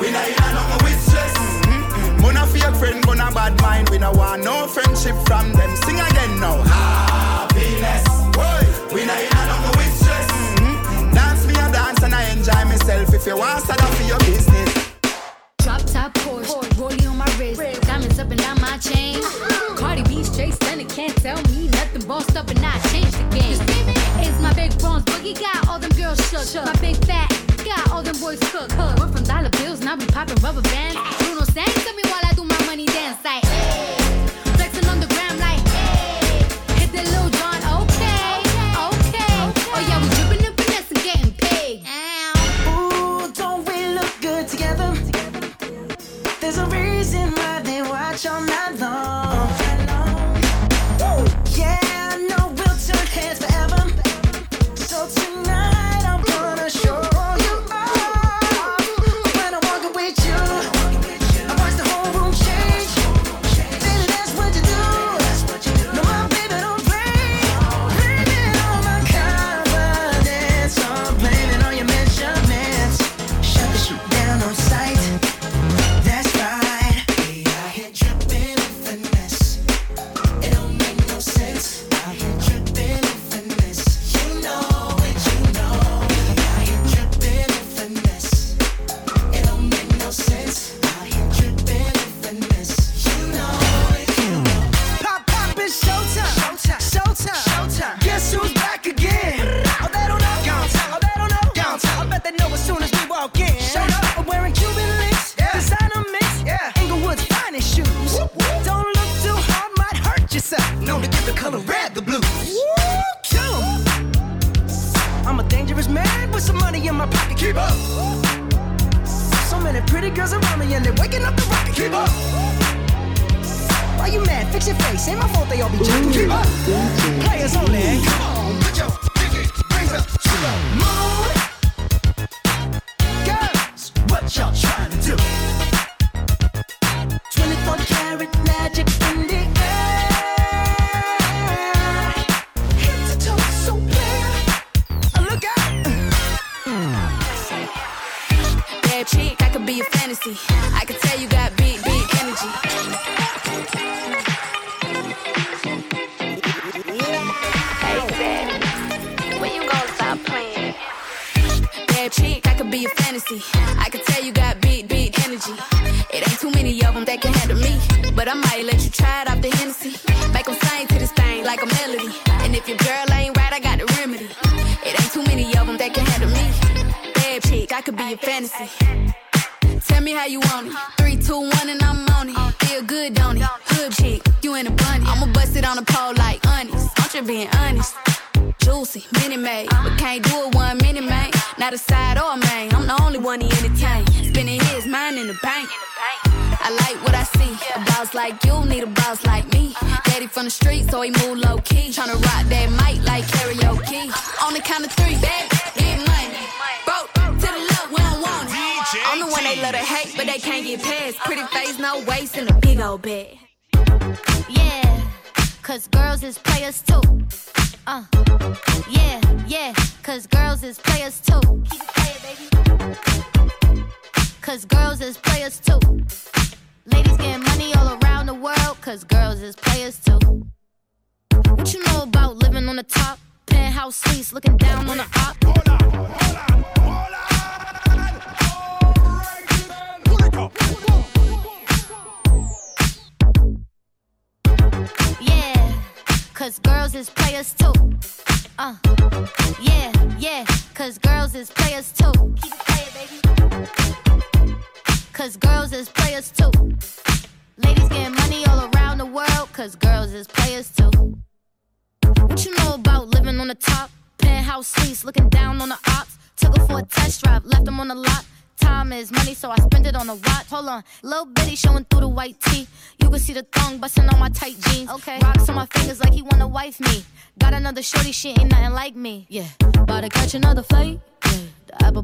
We 0.00 0.10
not 0.10 0.26
in 0.28 0.34
a 0.34 0.46
nothing 0.54 0.84
with 0.84 1.00
stress. 1.08 1.34
Mm-mm. 1.66 2.48
Fake 2.48 2.74
friend, 2.76 3.04
gonna 3.04 3.30
bad 3.32 3.60
mind. 3.60 3.88
We 3.90 3.98
no 3.98 4.12
want 4.12 4.44
no 4.44 4.66
friendship 4.66 5.16
from 5.26 5.52
them. 5.52 5.76
Sing 5.76 6.00
again 6.00 6.40
now. 6.40 6.62
Happiness. 6.62 8.04
We 8.92 9.04
not 9.04 9.20
in 9.20 9.26
a 9.26 9.42
nothing 9.46 9.74
with 9.78 9.94
stress. 10.00 10.28
Dance 11.14 11.46
me 11.46 11.54
a 11.54 11.70
dance 11.70 12.02
and 12.02 12.14
I 12.14 12.30
enjoy 12.30 12.64
myself. 12.64 13.12
If 13.14 13.26
you 13.26 13.36
want, 13.36 13.64
start 13.64 13.82
off 13.82 14.08
your 14.08 14.18
business. 14.20 14.92
Drop 15.62 15.82
top 15.82 16.14
Porsche, 16.14 16.62
rollie 16.78 17.10
on 17.10 17.18
my 17.18 17.26
wrist, 17.38 17.82
diamonds 17.82 18.18
up 18.18 18.30
and 18.30 18.40
down 18.40 18.60
my 18.60 18.78
chain. 18.78 19.22
Cardi 19.76 20.02
B 20.04 20.22
straight 20.24 20.54
stunning, 20.54 20.88
can't 20.88 21.14
tell 21.16 21.40
me 21.42 21.68
nothing. 21.68 22.06
Bossed 22.06 22.36
up 22.36 22.48
and 22.48 22.64
I 22.64 22.78
changed 22.88 23.12
the 23.12 23.24
game. 23.36 23.58
It's 24.24 24.40
my 24.40 24.52
big 24.54 24.78
bronze 24.78 25.04
boogie, 25.04 25.38
got 25.38 25.68
all 25.68 25.78
them 25.78 25.90
girls 25.90 26.18
shook. 26.30 26.64
My 26.64 26.72
big 26.80 26.96
fat, 27.04 27.30
got 27.68 27.90
all 27.92 28.02
them 28.02 28.18
boys 28.18 28.40
cooked. 28.50 28.76
Went 28.76 29.12
from 29.14 29.24
dollar 29.24 29.50
bills, 29.50 29.80
now 29.80 29.96
we 29.96 30.06
popping 30.06 30.40
rubber 30.42 30.62
bands. 30.62 30.96
Bruno 31.18 31.44
sang 31.44 31.66
to 31.66 31.92
me 31.94 32.02
while 32.04 32.24
I 32.24 32.32
do 32.34 32.44
my 32.44 32.60
money 32.66 32.86
dance 32.86 33.22
like. 33.24 33.47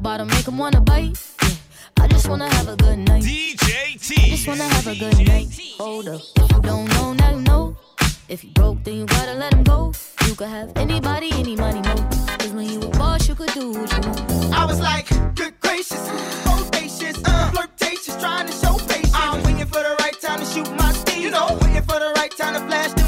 bottle, 0.05 0.27
make 0.27 0.47
him 0.47 0.59
wanna 0.59 0.81
bite. 0.81 1.17
Yeah. 1.41 2.03
I 2.03 2.07
just 2.07 2.29
wanna 2.29 2.47
have 2.57 2.67
a 2.67 2.75
good 2.75 2.99
night. 2.99 3.23
DJ 3.23 3.97
T. 4.07 4.09
I 4.21 4.29
just 4.35 4.47
wanna 4.47 4.69
have 4.75 4.85
a 4.85 4.95
good 5.03 5.17
night. 5.25 5.47
Hold 5.79 6.07
up. 6.07 6.21
If 6.35 6.51
you 6.51 6.61
don't 6.61 6.87
know, 6.93 7.13
now 7.13 7.31
you 7.31 7.41
know. 7.41 7.75
If 8.29 8.43
you 8.43 8.51
broke, 8.51 8.83
then 8.83 8.97
you 8.99 9.05
gotta 9.07 9.33
let 9.33 9.51
him 9.51 9.63
go. 9.63 9.93
You 10.27 10.35
could 10.35 10.49
have 10.49 10.71
anybody, 10.75 11.31
any 11.31 11.55
money, 11.55 11.81
no. 11.81 11.95
Cause 12.37 12.53
when 12.53 12.67
you 12.69 12.81
a 12.81 12.89
boss, 12.99 13.27
you 13.27 13.33
could 13.33 13.53
do 13.53 13.71
what 13.71 13.89
you 13.95 14.01
want. 14.11 14.53
I 14.53 14.63
was 14.65 14.79
like, 14.79 15.07
good 15.33 15.59
gracious, 15.59 16.03
audacious, 16.53 17.17
uh, 17.25 17.49
flirtatious, 17.53 18.15
trying 18.21 18.45
to 18.45 18.53
show 18.61 18.75
patience. 18.87 19.15
I'm 19.15 19.41
waiting 19.41 19.69
for 19.73 19.81
the 19.87 19.95
right 20.01 20.17
time 20.21 20.39
to 20.39 20.45
shoot 20.45 20.69
my 20.81 20.91
steam. 20.93 21.23
You 21.23 21.31
know, 21.31 21.47
waiting 21.61 21.85
for 21.89 21.99
the 22.05 22.11
right 22.17 22.33
time 22.37 22.53
to 22.53 22.61
flash 22.67 22.91
the 22.93 23.04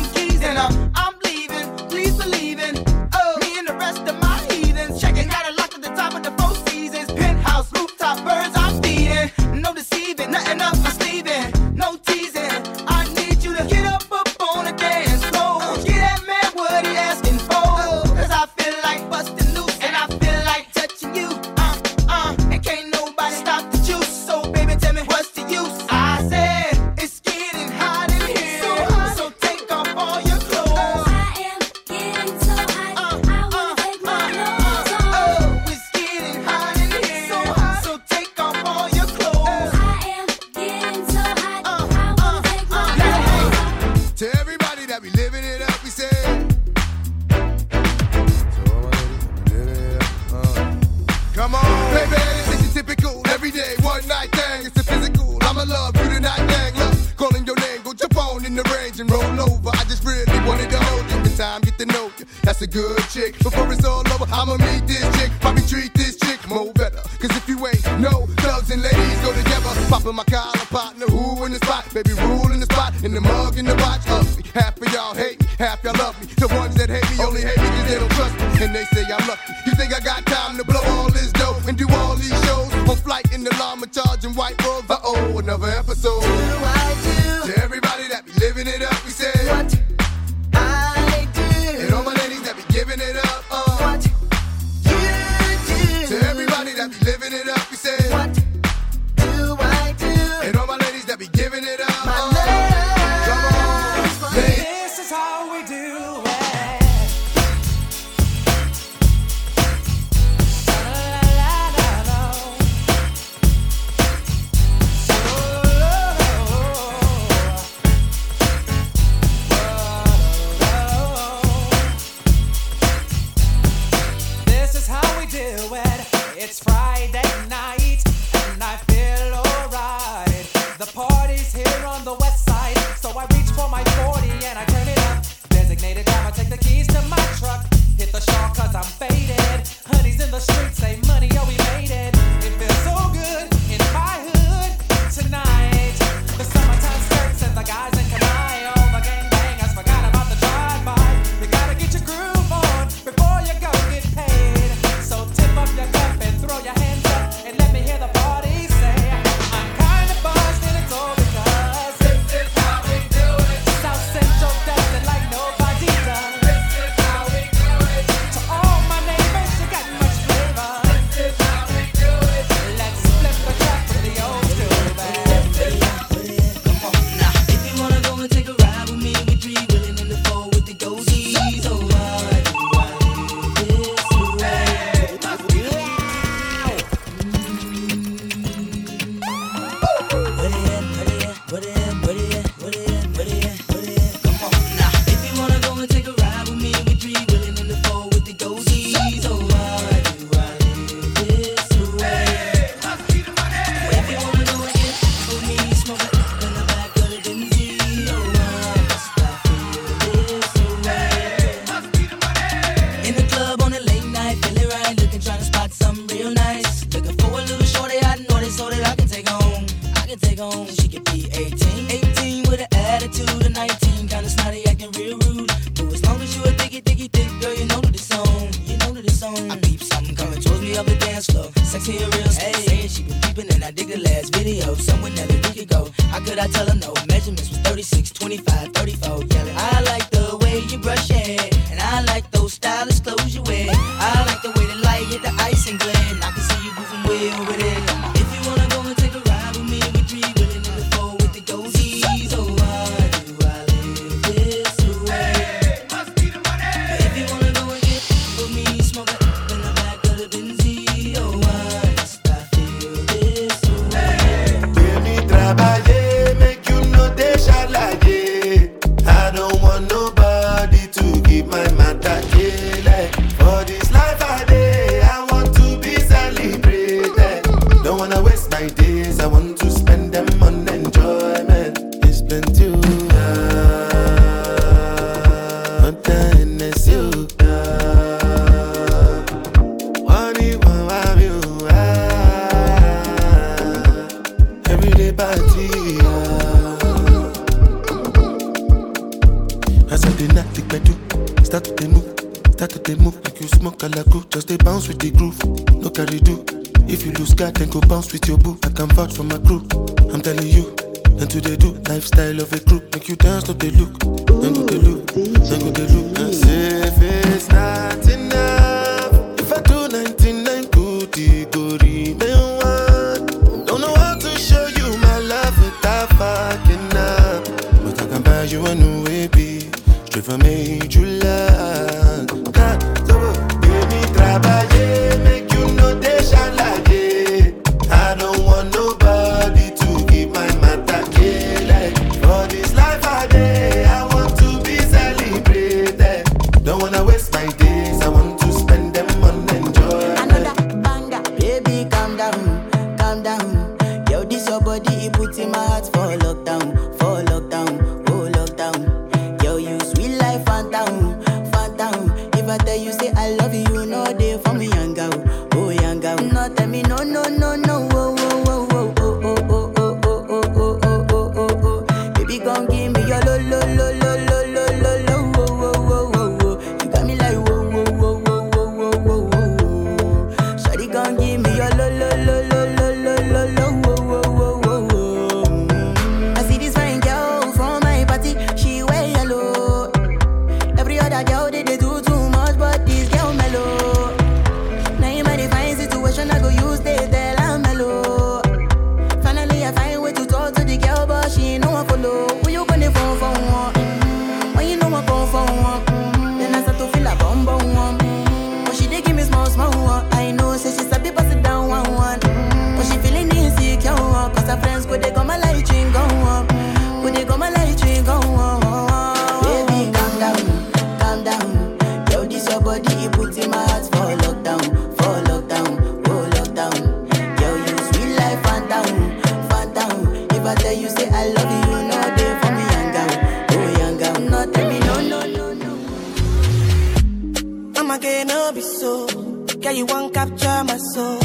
you 439.78 439.86
want 439.86 440.12
capture 440.14 440.64
my 440.64 440.78
soul. 440.78 441.20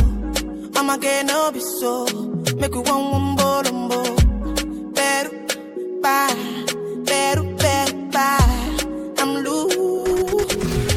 I'm 0.77 0.91
again, 0.91 1.27
no 1.27 1.51
be 1.53 1.61
so. 1.61 2.05
Make 2.57 2.75
you 2.75 2.83
one 2.83 3.11
one 3.11 3.37
bolombo. 3.37 4.01
Peru, 4.95 5.31
bye. 6.03 6.37
Peru, 7.07 7.57
better, 7.57 7.95
bye. 8.15 8.77
I'm 9.19 9.33
loose. 9.45 10.55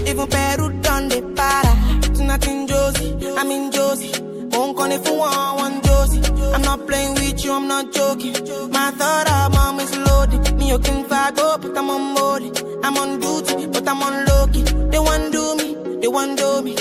Even 0.09 0.27
better, 0.29 0.69
done 0.81 1.07
the 1.07 1.21
para. 1.37 1.73
To 2.15 2.23
nothing, 2.23 2.67
Josie. 2.67 3.15
I'm 3.37 3.51
in 3.51 3.71
Josie. 3.71 4.21
Won't 4.51 4.75
call 4.75 4.91
it 4.91 5.05
for 5.05 5.17
one, 5.17 5.55
one 5.55 5.81
Josie. 5.83 6.21
I'm 6.53 6.61
not 6.61 6.85
playing 6.85 7.13
with 7.13 7.43
you, 7.45 7.53
I'm 7.53 7.67
not 7.69 7.93
joking. 7.93 8.33
My 8.71 8.91
thought 8.91 9.29
of 9.31 9.53
mom 9.53 9.79
is 9.79 9.97
loaded. 9.97 10.57
Me, 10.57 10.69
you 10.69 10.79
can 10.79 11.05
fag 11.05 11.37
up, 11.37 11.39
oh, 11.39 11.57
but 11.61 11.77
I'm 11.77 11.89
on 11.89 12.15
board. 12.15 12.43
I'm 12.83 12.97
on 12.97 13.19
duty, 13.19 13.67
but 13.67 13.87
I'm 13.87 14.03
on 14.03 14.25
low 14.25 14.47
key. 14.47 14.63
They 14.91 14.99
want 14.99 15.31
do 15.31 15.55
me, 15.55 15.99
they 16.01 16.07
want 16.07 16.37
do 16.37 16.61
me. 16.61 16.75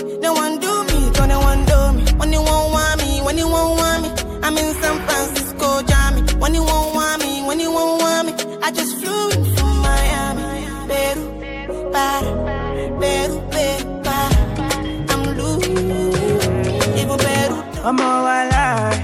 I'm 17.86 18.00
all 18.00 18.24
alive. 18.24 18.98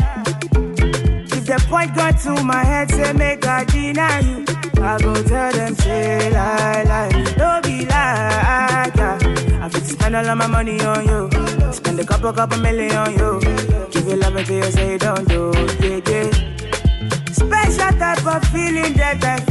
If 1.31 1.47
the 1.47 1.65
point 1.69 1.95
got 1.95 2.19
to 2.21 2.43
my 2.43 2.65
head, 2.65 2.91
say 2.91 3.13
make 3.13 3.47
I 3.47 3.65
deny 3.65 4.21
you. 4.21 4.45
I 4.83 4.99
go 4.99 5.15
tell 5.23 5.53
them 5.53 5.75
say 5.77 6.31
lie 6.33 6.83
lie, 6.85 7.11
don't 7.37 7.63
be 7.65 7.85
lie. 7.87 8.91
I 9.63 9.69
fit 9.69 9.85
spend 9.85 10.17
all 10.17 10.27
of 10.27 10.39
my 10.39 10.47
money 10.49 10.81
on 10.81 11.07
you, 11.07 11.31
spend 11.73 12.01
a 12.01 12.05
couple 12.05 12.33
couple 12.33 12.59
million 12.59 12.97
on 12.97 13.13
you. 13.13 13.41
Give 13.91 14.09
you 14.09 14.17
love 14.17 14.35
until 14.35 14.65
you 14.65 14.71
say 14.73 14.99
don't 14.99 15.29
do, 15.29 15.53
yeah 15.81 16.01
yeah. 16.09 16.31
Special 17.33 17.93
type 17.99 18.27
of 18.27 18.45
feeling 18.49 18.95
that 18.95 19.23
I 19.23 19.50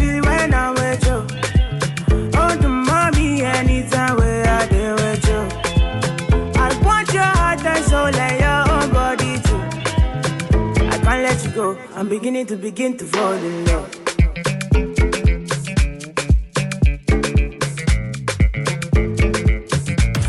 I'm 11.95 12.09
beginning 12.09 12.45
to 12.47 12.55
begin 12.55 12.97
to 12.97 13.05
fall 13.05 13.33
in 13.33 13.65
love. 13.65 13.89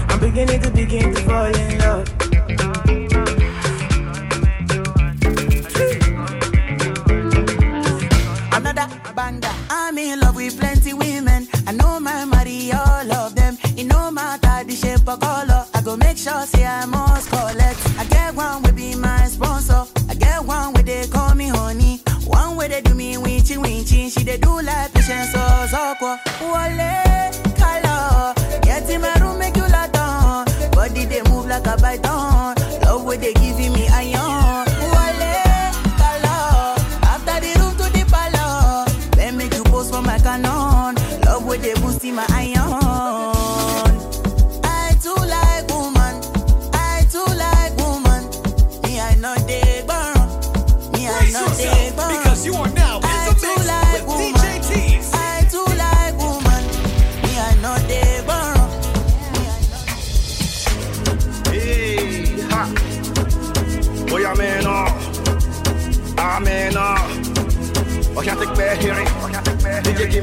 I'm 0.09 0.20
beginning 0.20 0.61
to 0.62 0.70
begin 0.70 1.14
to 1.14 1.20
fall 1.22 1.44
in 1.46 1.53
love. 1.53 1.69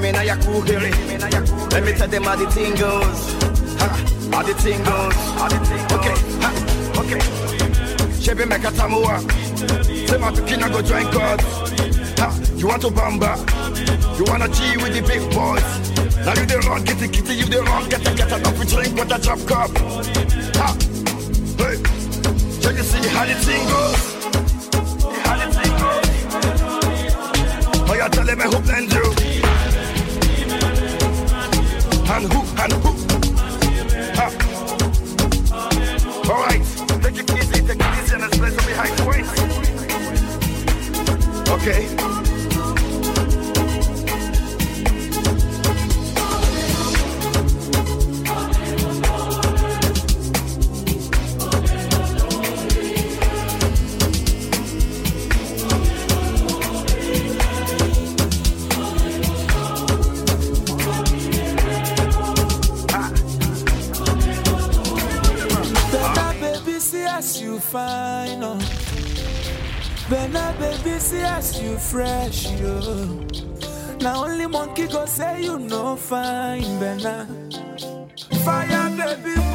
me 0.08 0.14
now 0.14 0.22
your 0.22 0.38
cool 0.38 0.62
girl. 0.62 0.82
Let 1.72 1.84
me 1.84 1.92
tell 1.94 2.08
them 2.08 2.24
how 2.24 2.36
the 2.36 2.48
thing 2.52 2.76
goes. 2.76 3.34
Ha, 3.80 3.88
how 4.32 4.44
the 4.44 4.54
thing 4.56 4.84
goes. 4.84 5.18
Okay, 5.96 6.16
ha, 6.44 6.52
okay. 7.02 7.22
She 8.22 8.34
be 8.34 8.46
make 8.46 8.64
a 8.64 8.72
tamuwa. 8.72 9.20
Say 10.08 10.18
my 10.18 10.32
tukina 10.32 10.72
go 10.72 10.82
join 10.82 11.12
God. 11.12 11.42
Ha, 12.20 12.28
you 12.56 12.68
want 12.68 12.82
to 12.84 12.90
bamba? 12.90 13.38
You 14.18 14.26
wanna 14.26 14.48
G 14.50 14.78
with 14.78 14.94
the 14.96 15.02
big 15.02 15.24
boys? 15.32 15.70
Now 16.26 16.34
you 16.40 16.46
the 16.46 16.58
wrong, 16.68 16.84
kitty 16.86 17.08
kitty, 17.08 17.34
you 17.36 17.46
the 17.46 17.62
wrong, 17.64 17.90
get 17.90 18.04
the 18.04 18.14
get 18.16 18.32
a 18.32 18.40
coffee 18.40 18.66
drink 18.68 18.96
with 18.96 19.12
a 19.12 19.20
drop 19.20 19.40
cup. 19.48 19.72
Ha, 20.60 20.70
hey. 21.58 21.78
Can 22.62 22.76
you 22.76 22.84
see 22.84 23.08
how 23.10 23.26
the 23.26 23.36
thing 23.46 23.68
goes? 23.74 24.02
How 25.26 25.36
the 25.40 25.48
thing 25.56 25.74
goes? 25.82 26.08
Oh, 27.90 27.96
you're 27.96 28.10
telling 28.10 28.38
me 28.38 28.44
who 28.46 28.60
blend 28.60 28.92
you? 28.92 29.07
okay? 41.70 41.97
bless 71.38 71.62
you 71.62 71.78
fresh, 71.78 72.52
yo. 72.60 72.80
Now 74.02 74.26
only 74.26 74.48
monkey 74.48 74.88
go 74.88 75.06
say 75.06 75.44
you 75.44 75.60
no 75.60 75.96
fine, 75.96 76.64
benna. 76.80 77.28
Fire, 78.44 78.90
baby. 78.98 79.47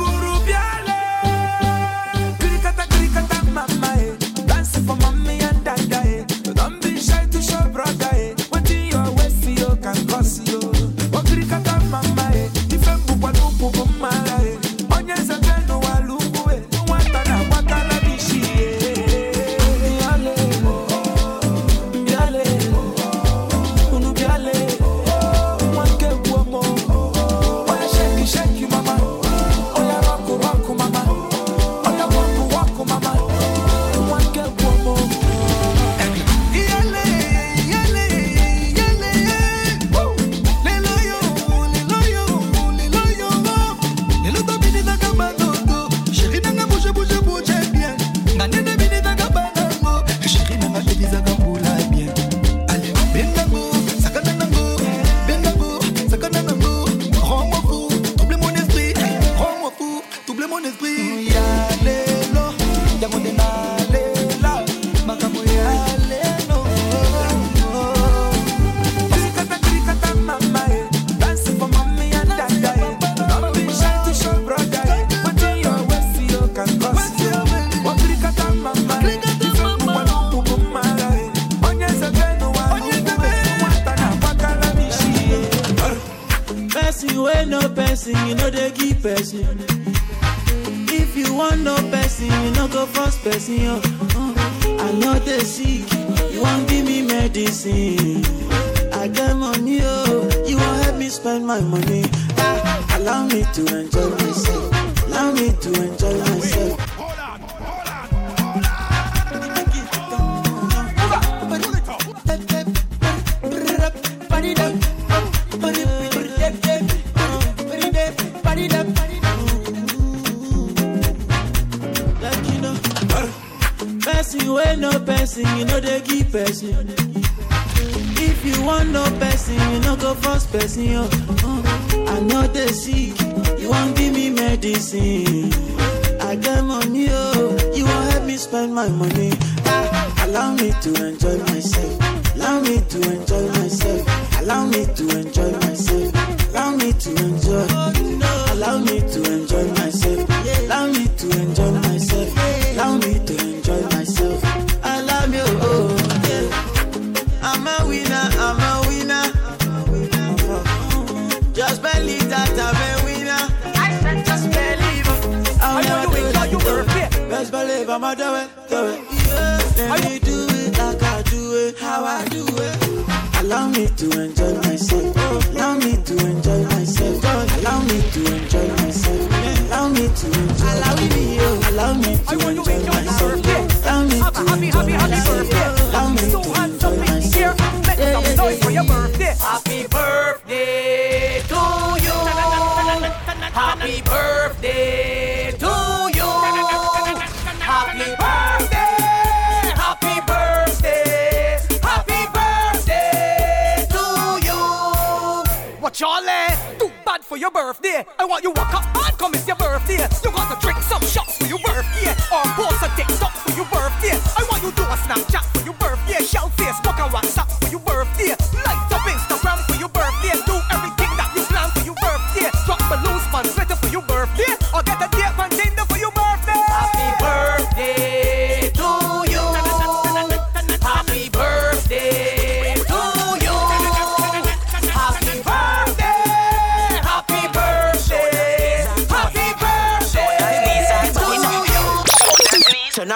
your 207.43 207.51
birthday. 207.51 208.07
I 208.20 208.24
want 208.24 208.45
you 208.45 208.53
walk 208.53 208.72
up 208.72 208.84
and 208.95 209.18
come 209.18 209.34
it's 209.34 209.49
your 209.49 209.57
birthday. 209.57 210.07
You 210.22 210.30
gotta 210.30 210.61
drink 210.64 210.78
some 210.82 211.03
shots 211.03 211.38
for 211.38 211.47
your 211.47 211.59
birthday. 211.59 212.14
Or 212.30 212.45
post 212.55 212.82
a 212.84 212.88
TikTok 212.95 213.32
for 213.32 213.51
your 213.57 213.66
birthday. 213.66 214.14
I 214.38 214.47
want 214.49 214.62
you 214.62 214.70
do 214.70 214.82
a 214.82 214.97
Snapchat 215.03 215.45
for 215.53 215.64
your 215.64 215.74
birthday. 215.74 216.24
Shell 216.24 216.51
Facebook 216.51 217.03
and 217.03 217.12
WhatsApp 217.12 217.62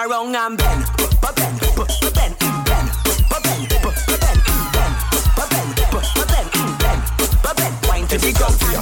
around 0.07 0.35
and 0.35 0.57
bend, 0.57 0.85
but 1.21 1.35
bend, 1.35 1.59
but 1.75 1.87
bend, 2.15 2.39
bend, 2.39 2.87
but 3.29 3.43
bend, 3.43 3.67
but 3.83 3.95
bend, 4.19 4.39
bend, 4.71 4.95
but 5.35 5.49
bend, 5.49 5.71
but 5.91 6.27
bend, 6.27 6.49
bend, 6.79 7.01
but 7.43 7.57
bend. 7.57 7.73
Wine 7.87 8.07
to 8.07 8.17
the 8.17 8.31
girl 8.31 8.51
for 8.51 8.71
ya. 8.71 8.81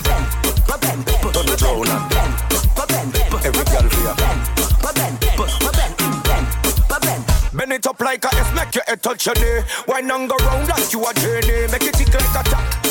But 0.68 0.82
bend, 0.82 1.06
but 1.06 1.34
bend, 1.34 1.48
but 1.50 1.64
bend, 2.10 2.34
but 2.76 2.88
bend, 2.90 3.16
every 3.46 3.66
girl 3.66 3.90
for 3.90 4.02
ya. 4.06 4.14
But 4.82 4.96
bend, 4.96 5.18
but 5.38 5.74
bend, 5.74 5.98
bend, 6.24 6.48
but 6.90 7.02
bend. 7.02 7.24
Bend 7.54 7.74
it 7.74 7.88
up 7.88 8.00
like 8.00 8.24
a 8.26 8.28
F, 8.36 8.54
make 8.54 8.76
your 8.76 8.84
head 8.86 9.02
touch 9.02 9.26
your 9.26 9.36
knee. 9.36 9.66
Wine 9.88 10.12
and 10.12 10.30
go 10.30 10.36
round 10.46 10.68
like 10.68 10.94
you 10.94 11.04
a 11.06 11.14
journey, 11.16 11.68
make 11.72 11.84
it 11.84 11.94
tick 11.96 12.14
like 12.14 12.46
a 12.46 12.50
tack. 12.50 12.85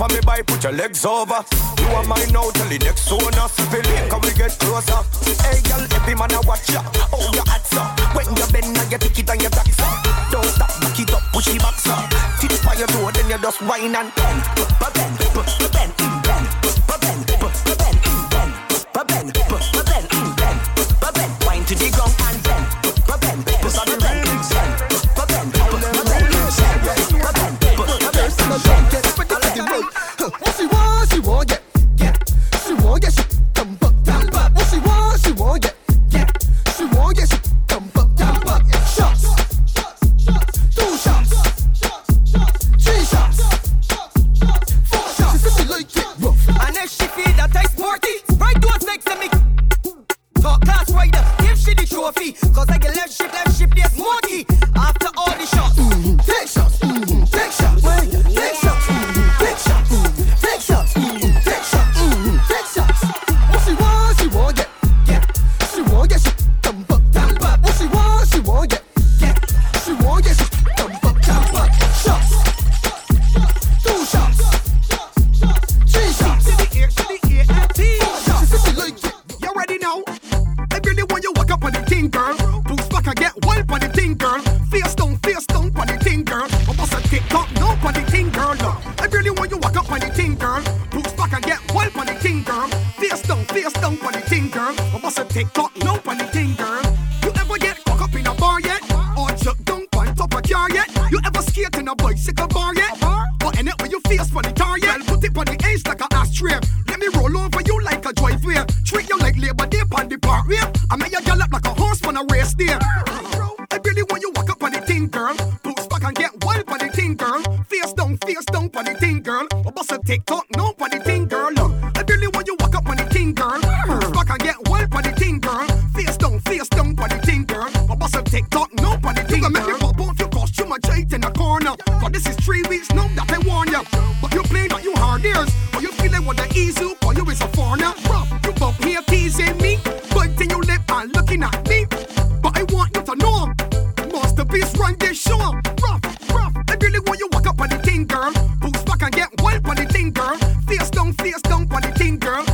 for 0.00 0.08
me 0.14 0.20
by 0.24 0.40
put 0.40 0.64
your 0.64 0.72
legs 0.72 1.04
over. 1.04 1.44
You 1.76 1.88
are 1.92 2.04
mine 2.04 2.32
now 2.32 2.48
till 2.56 2.68
the 2.72 2.78
next 2.80 3.12
owner. 3.12 3.46
Feel 3.68 3.84
like 3.84 4.22
we 4.24 4.32
get 4.32 4.56
closer. 4.56 5.00
Hey 5.44 5.60
girl, 5.68 5.84
every 5.92 6.14
man 6.14 6.32
I 6.32 6.40
watch 6.48 6.72
ya. 6.72 6.80
Oh 7.12 7.28
your 7.36 7.44
hats 7.44 7.76
up. 7.76 8.00
When 8.16 8.24
you 8.32 8.46
bend 8.48 8.72
now 8.72 8.88
you 8.88 8.96
pick 8.96 9.18
it 9.18 9.28
and 9.28 9.42
you 9.42 9.50
tax 9.50 9.76
up. 9.80 10.00
Don't 10.32 10.44
stop, 10.56 10.72
back 10.80 10.98
it 10.98 11.12
up, 11.12 11.22
push 11.32 11.48
it 11.48 11.60
back 11.60 11.76
up. 11.92 12.08
Tip 12.40 12.52
fire 12.64 12.86
door, 12.86 13.12
then 13.12 13.28
you 13.28 13.38
just 13.44 13.60
whine 13.60 13.94
and 13.94 14.14
bend, 14.16 14.40
bend, 14.80 15.18
bend. 15.34 15.59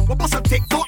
What 0.07 0.15
about 0.15 0.39
a 0.39 0.41
dick, 0.49 0.63
go 0.69 0.86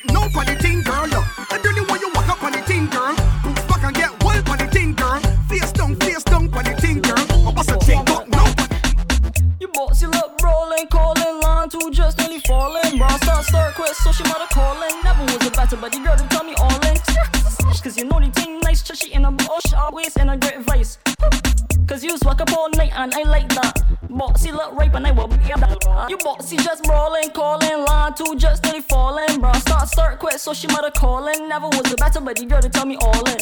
So 30.48 30.54
she 30.54 30.66
mother 30.68 30.90
calling. 30.90 31.46
Never 31.46 31.66
was 31.66 31.92
a 31.92 31.96
better 31.96 32.22
buddy 32.22 32.46
girl 32.46 32.62
to 32.62 32.70
tell 32.70 32.86
me 32.86 32.96
all 33.02 33.28
in. 33.28 33.37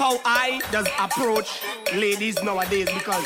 how 0.00 0.18
I 0.24 0.62
does 0.72 0.88
approach 0.98 1.60
ladies 1.94 2.42
nowadays 2.42 2.86
because 2.86 3.22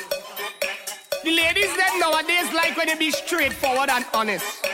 the 1.23 1.31
ladies 1.31 1.71
them 1.77 2.01
nowadays 2.01 2.53
like 2.53 2.77
when 2.77 2.89
they 2.89 2.97
be 2.97 3.13
straightforward 3.13 3.89
and 3.91 4.05
honest. 4.13 4.67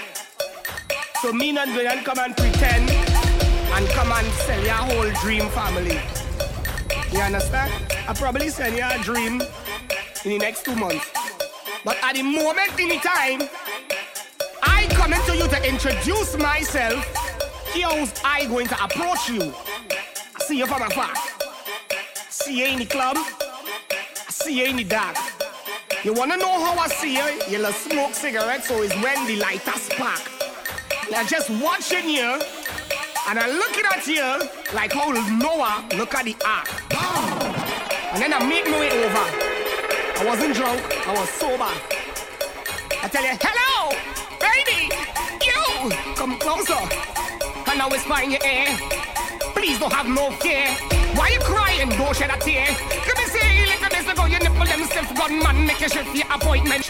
So 1.21 1.31
me 1.31 1.53
not 1.53 1.69
gonna 1.69 2.03
come 2.03 2.19
and 2.19 2.35
pretend 2.35 2.89
and 2.89 3.87
come 3.89 4.11
and 4.13 4.27
sell 4.33 4.65
your 4.65 4.73
whole 4.73 5.11
dream 5.21 5.47
family. 5.51 6.01
You 7.13 7.21
understand? 7.21 7.71
I 8.09 8.15
probably 8.15 8.49
sell 8.49 8.73
your 8.73 8.91
dream 9.03 9.43
in 10.25 10.31
the 10.31 10.39
next 10.39 10.65
two 10.65 10.75
months. 10.77 11.05
But 11.85 11.99
at 12.03 12.15
the 12.15 12.23
moment 12.23 12.81
in 12.81 12.89
the 12.89 12.97
time, 12.97 13.43
I 14.63 14.87
coming 14.93 15.21
to 15.27 15.37
you 15.37 15.47
to 15.49 15.69
introduce 15.69 16.35
myself. 16.39 17.05
Here's 17.75 18.15
I 18.25 18.47
going 18.47 18.69
to 18.69 18.85
approach 18.85 19.29
you. 19.29 19.53
See 20.39 20.57
you 20.57 20.67
from 20.67 20.81
afar 20.81 21.30
see 22.51 22.65
any 22.65 22.73
in 22.73 22.79
the 22.81 22.87
club. 22.87 23.17
I 23.17 24.31
see 24.31 24.61
any 24.63 24.71
in 24.71 24.77
the 24.79 24.85
dark. 24.85 25.17
You 26.03 26.13
wanna 26.13 26.37
know 26.37 26.65
how 26.65 26.77
I 26.77 26.89
see 26.89 27.15
you? 27.17 27.27
You 27.49 27.59
love 27.59 27.77
smoke 27.77 28.13
cigarettes, 28.13 28.67
so 28.67 28.83
it's 28.83 28.95
when 28.95 29.27
the 29.27 29.37
lighter 29.37 29.79
spark. 29.79 30.21
Now 31.13 31.23
just 31.25 31.49
watching 31.63 32.09
you, 32.09 32.41
and 33.29 33.39
I'm 33.39 33.53
looking 33.53 33.85
at 33.85 34.05
you 34.07 34.49
like 34.75 34.93
how 34.93 35.11
Noah 35.11 35.87
look 35.97 36.15
at 36.15 36.25
the 36.25 36.35
ark. 36.45 36.69
And 38.13 38.21
then 38.21 38.35
I 38.35 38.45
make 38.45 38.67
my 38.69 38.81
way 38.81 38.91
over. 39.05 39.27
I 40.21 40.25
wasn't 40.27 40.55
drunk, 40.57 40.83
I 41.07 41.13
was 41.15 41.29
sober. 41.31 41.73
I 43.03 43.09
tell 43.09 43.23
you, 43.23 43.37
hello, 43.41 43.95
baby, 44.43 44.91
you 45.47 46.15
come 46.17 46.37
closer. 46.41 46.83
And 47.71 47.81
I 47.81 47.87
whisper 47.89 48.21
in 48.25 48.33
your 48.33 48.45
ear, 48.45 48.77
please 49.55 49.79
don't 49.79 49.93
have 49.93 50.09
no 50.09 50.33
fear. 50.43 51.00
Why 51.21 51.29
you 51.29 51.41
crying? 51.41 51.91
Don't 51.91 52.16
shed 52.16 52.31
a 52.33 52.39
tear. 52.41 52.64
Let 52.64 53.16
me 53.18 53.25
see, 53.29 53.45
you 53.61 53.66
little 53.68 53.91
see, 53.93 54.11
ago. 54.11 54.25
your 54.25 54.41
nipple 54.41 54.64
them 54.64 54.85
stiff 54.89 55.14
gunman, 55.14 55.66
make 55.66 55.79
you 55.79 55.91
shift 55.91 56.16
your 56.16 56.25
appointment. 56.33 56.89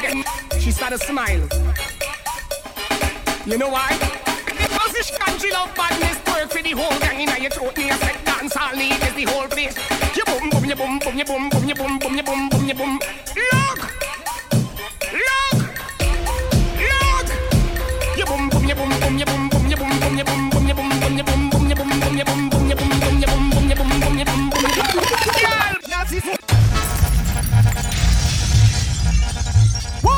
She 0.60 0.70
started 0.70 1.00
smile. 1.00 1.48
You 3.44 3.58
know 3.58 3.70
why? 3.70 3.90
Because 4.46 4.92
this 4.92 5.10
country 5.18 5.50
love 5.50 5.74
badness, 5.74 6.18
work 6.30 6.48
for 6.48 6.62
the 6.62 6.70
whole 6.78 6.96
gang 7.00 7.26
Now 7.26 7.38
you 7.38 7.50
throat, 7.50 7.76
me 7.76 7.90
a 7.90 7.94
set 7.94 8.24
dance, 8.24 8.56
all 8.56 8.72
need 8.76 9.02
is 9.02 9.14
the 9.14 9.24
whole 9.24 9.48
place. 9.48 9.74
You 10.16 10.22
boom, 10.24 10.48
boom, 10.48 10.64
you 10.64 10.76
boom, 10.76 11.00
boom, 11.00 11.18
you 11.18 11.24
boom, 11.24 11.48
boom, 11.50 11.68
you 11.68 11.74
boom, 11.74 11.98
boom, 11.98 12.14
you 12.14 12.22
boom, 12.22 12.48
boom, 12.50 12.68
you 12.68 12.74
boom. 12.74 13.00
Look! 13.34 13.78
Look! 15.26 15.58
Look! 16.86 17.28
You 18.16 18.26
boom, 18.26 18.48
boom, 18.48 18.64
you 18.64 18.74
boom, 18.76 18.90
boom, 19.00 19.18
you 19.18 19.26
boom, 19.26 19.48
boom, 19.48 19.66
you 19.70 19.76
boom, 19.76 19.98
boom, 19.98 20.18
you 20.18 20.24
boom. 20.24 20.49
What 26.10 26.26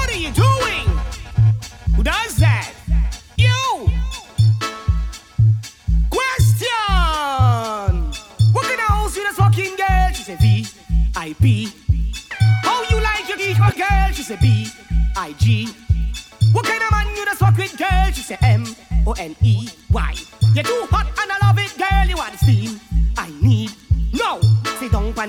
are 0.08 0.16
you 0.16 0.32
doing? 0.32 0.88
Who 1.94 2.02
does 2.02 2.36
that? 2.36 2.72
You! 3.36 3.90
Question! 6.08 6.70
What 8.52 8.64
kind 8.64 8.80
of 8.80 8.86
house 8.88 9.14
you 9.16 9.24
this 9.24 9.36
fucking 9.36 9.76
girl? 9.76 10.08
She 10.14 10.22
said 10.22 10.40
V 10.40 10.66
I 11.14 11.34
P. 11.34 11.68
How 12.62 12.82
you 12.88 12.98
like 13.02 13.28
your 13.28 13.36
geek 13.36 13.58
girl? 13.58 14.12
She 14.14 14.22
said 14.22 14.40
B 14.40 14.68
I 15.14 15.32
G. 15.32 15.68
What 16.52 16.64
kind 16.64 16.82
of 16.82 16.90
man 16.90 17.14
you 17.14 17.26
this 17.26 17.36
fuck 17.36 17.58
with 17.58 17.76
girl? 17.76 18.10
She 18.14 18.22
said 18.22 18.38
M 18.40 18.64
O 19.06 19.12
N 19.18 19.36
E 19.42 19.68
Y. 19.90 20.14
You're 20.54 20.64
too 20.64 20.86
hot 20.90 21.11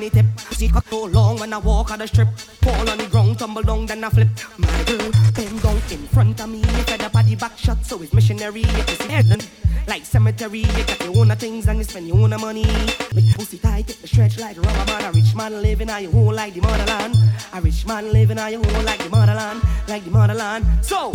the 0.10 0.22
tip. 0.22 0.40
See 0.54 0.70
cut 0.70 0.86
so 0.90 1.06
long 1.06 1.40
when 1.40 1.54
I 1.54 1.58
walk 1.58 1.92
on 1.92 2.00
the 2.00 2.08
strip. 2.08 2.30
Fall 2.62 2.90
on 2.90 2.98
the 2.98 3.08
ground, 3.08 3.40
tumble 3.40 3.64
down, 3.64 3.86
then 3.86 4.04
I 4.04 4.10
flip. 4.10 4.28
My 4.58 4.84
girl, 4.84 5.12
bend 5.34 5.62
down 5.62 5.78
in 5.92 6.08
front 6.08 6.40
of 6.42 6.50
me. 6.50 6.60
You 6.60 6.84
got 6.86 7.00
the 7.00 7.10
body 7.10 7.36
back 7.36 7.58
shot, 7.58 7.86
so 7.86 8.02
it's 8.02 8.14
missionary. 8.14 8.64
See 8.64 9.08
heaven. 9.08 9.40
Like 9.88 10.06
cemetery, 10.06 10.60
you 10.60 10.84
got 10.86 11.04
your 11.04 11.18
own 11.18 11.30
things 11.36 11.68
and 11.68 11.78
you 11.78 11.84
spend 11.84 12.08
your 12.08 12.18
own 12.18 12.30
money. 12.40 12.66
Make 13.14 13.36
pussy 13.36 13.58
tight, 13.58 13.88
get 13.88 14.02
the 14.02 14.08
stretch 14.08 14.40
like 14.40 14.58
rubber 14.58 14.86
man. 14.92 15.04
A 15.06 15.12
rich 15.12 15.36
man 15.36 15.62
living 15.62 15.90
on 15.90 16.04
your 16.04 16.12
home 16.12 16.34
like 16.34 16.54
the 16.54 16.62
motherland. 16.62 17.16
A 17.54 17.62
rich 17.62 17.86
man 17.86 18.12
living 18.14 18.40
on 18.40 18.52
your 18.52 18.64
home 18.64 18.86
like 18.86 19.04
the 19.04 19.10
motherland, 19.10 19.62
like 19.88 20.04
the 20.06 20.12
motherland. 20.12 20.66
So, 20.82 21.14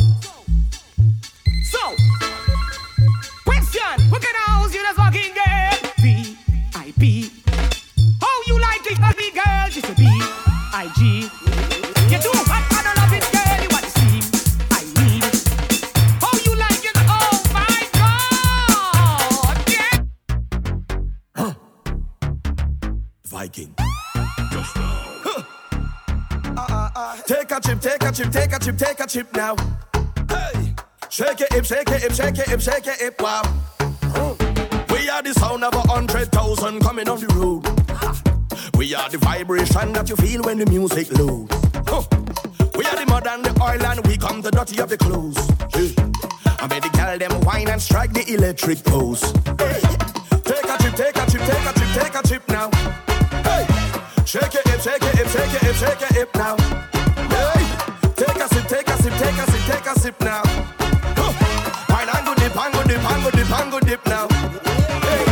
so, 1.71 1.97
question: 3.45 4.11
What 4.11 4.23
kind 4.23 4.37
of 4.37 4.43
house 4.47 4.75
you 4.75 4.83
just 4.83 4.97
fucking 4.97 5.35
get? 5.35 5.95
V 6.01 6.37
I 6.75 6.93
P. 6.99 7.31
How 7.33 7.38
you 8.49 8.59
like 8.59 8.87
it, 8.91 8.99
ugly 9.01 9.31
girl? 9.31 9.69
She 9.71 9.81
said 9.83 9.97
B 9.97 10.07
I 10.73 10.91
G. 10.97 11.29
You 12.11 12.19
too 12.19 12.33
hot 12.49 12.65
and 12.73 12.89
I 12.89 12.95
love 12.97 13.13
it, 13.13 13.25
girl. 13.31 13.61
You 13.63 13.69
want 13.69 13.85
to 13.85 13.91
steam? 13.91 14.25
I 14.73 14.81
need 14.97 15.23
it. 15.29 15.37
How 16.23 16.33
you 16.47 16.55
like 16.57 16.83
it? 16.83 16.97
Oh 17.17 17.33
my 17.53 17.81
God! 18.01 19.57
Yeah. 19.69 19.97
Huh. 21.37 21.53
Viking. 23.27 23.75
Take 27.27 27.51
a 27.51 27.61
chip, 27.61 27.81
take 27.81 28.03
a 28.03 28.11
chip, 28.11 28.33
take 28.33 28.53
a 28.55 28.59
chip, 28.59 28.79
take 28.79 29.01
a 29.01 29.07
chip 29.07 29.37
now. 29.37 29.55
Hey, 30.31 30.75
shake 31.11 31.43
it, 31.43 31.53
hip, 31.53 31.65
shake 31.67 31.91
it, 31.91 32.01
hip, 32.01 32.13
shake 32.13 32.39
it, 32.39 32.49
hip, 32.49 32.61
shake 32.61 32.87
it, 32.87 32.99
hip, 32.99 33.21
wow. 33.21 33.43
We 34.91 35.11
are 35.11 35.23
the 35.23 35.35
sound 35.35 35.65
of 35.65 35.75
a 35.75 35.81
hundred 35.81 36.33
thousand 36.33 36.81
coming 36.81 37.09
on 37.09 37.21
the 37.21 37.27
road. 37.35 37.67
We 38.79 38.95
are 38.95 39.09
the 39.09 39.19
vibration 39.19 39.93
that 39.95 40.09
you 40.09 40.15
feel 40.15 40.41
when 40.43 40.59
the 40.59 40.67
music 40.67 41.11
loads. 41.19 41.53
Huh. 41.89 42.05
We 42.77 42.87
are 42.87 42.95
the 42.95 43.07
mud 43.07 43.27
and 43.27 43.45
the 43.45 43.51
oil 43.61 43.85
and 43.85 44.07
we 44.07 44.17
come 44.17 44.41
the 44.41 44.53
dirty 44.53 44.79
of 44.79 44.89
the 44.89 44.97
clothes. 44.97 45.37
Hey. 45.75 45.91
I 46.63 46.69
made 46.71 46.85
the 46.85 46.91
girl 46.95 47.19
them 47.19 47.41
wine 47.41 47.69
and 47.69 47.83
strike 47.83 48.13
the 48.13 48.23
electric 48.33 48.85
pose. 48.85 49.21
Hey. 49.59 49.83
Take 50.47 50.63
a 50.63 50.79
chip, 50.79 50.95
take 50.95 51.17
a 51.19 51.27
chip, 51.27 51.43
take 51.43 51.67
a 51.67 51.73
chip, 51.75 51.91
take 51.91 52.15
a 52.15 52.23
chip 52.23 52.49
now. 52.49 52.71
Hey. 53.43 53.67
Shake 54.25 54.55
it, 54.55 54.69
hip, 54.71 54.81
shake 54.81 55.03
it, 55.03 55.15
hip, 55.19 55.27
shake 55.27 55.55
it, 55.59 55.63
hip, 55.67 55.75
shake 55.75 56.03
it, 56.03 56.13
hip 56.15 56.31
now. 56.37 56.55
Hey. 57.35 57.59
Take 58.15 58.39
a 58.39 58.47
sip, 58.47 58.67
take 58.71 58.87
a 58.87 58.97
sip, 59.03 59.15
take 59.19 59.39
a 59.43 59.45
sip, 59.51 59.63
take 59.67 59.87
a 59.91 59.99
sip 59.99 60.21
now. 60.21 60.43
Huh. 61.19 61.35
And 61.99 62.27
go 62.27 62.33
dip, 62.39 62.55
and 62.55 62.73
go 62.73 62.83
dip, 62.87 63.03
and 63.03 63.23
go 63.27 63.31
dip, 63.35 63.51
and 63.59 63.71
go 63.73 63.81
dip 63.81 64.07
now. 64.07 64.29
Hey. 65.03 65.25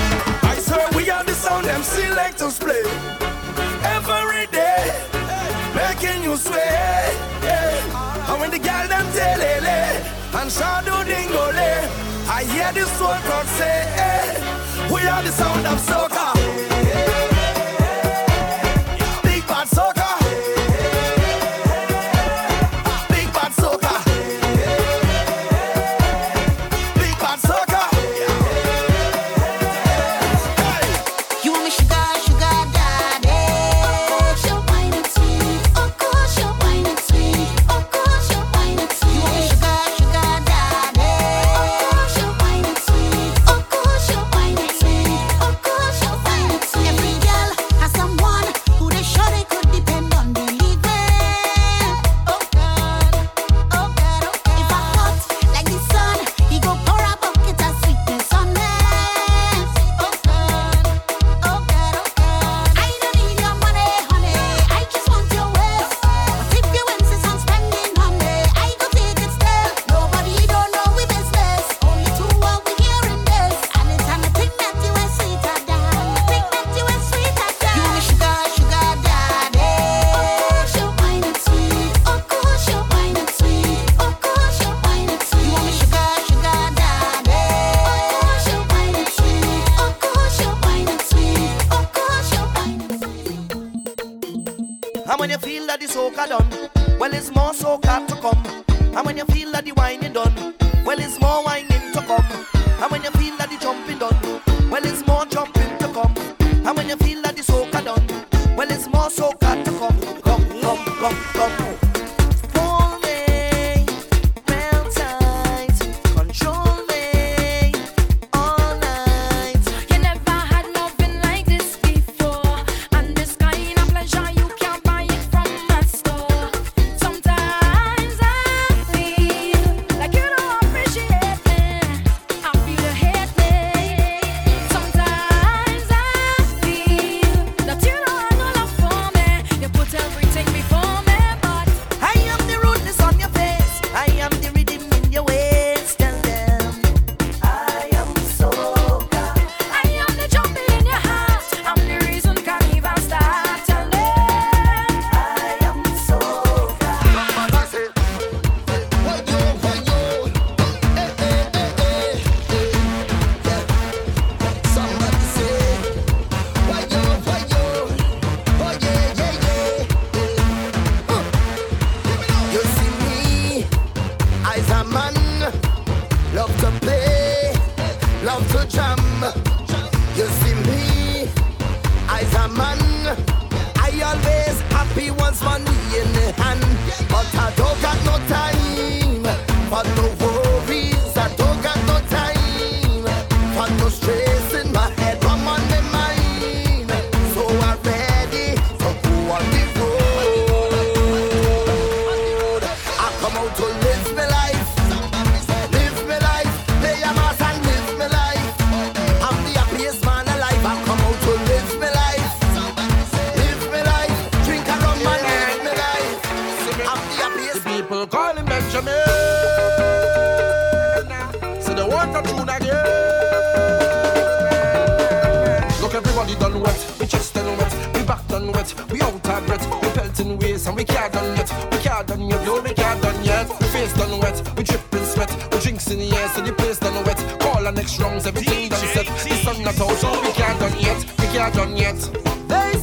I 0.51 0.59
swear 0.59 0.91
we 0.99 1.09
are 1.11 1.23
the 1.23 1.33
sound 1.33 1.67
them 1.67 1.85
selectors 1.85 2.59
play 2.59 2.83
and 10.47 11.09
dingole, 11.09 12.29
I 12.29 12.45
hear 12.45 12.73
the 12.73 12.87
soul 12.91 13.09
crowd 13.09 13.47
say, 13.59 13.83
hey, 13.97 14.93
we 14.93 15.01
are 15.03 15.23
the 15.23 15.33
sound 15.33 15.67
of 15.67 15.79
soca. 15.81 16.36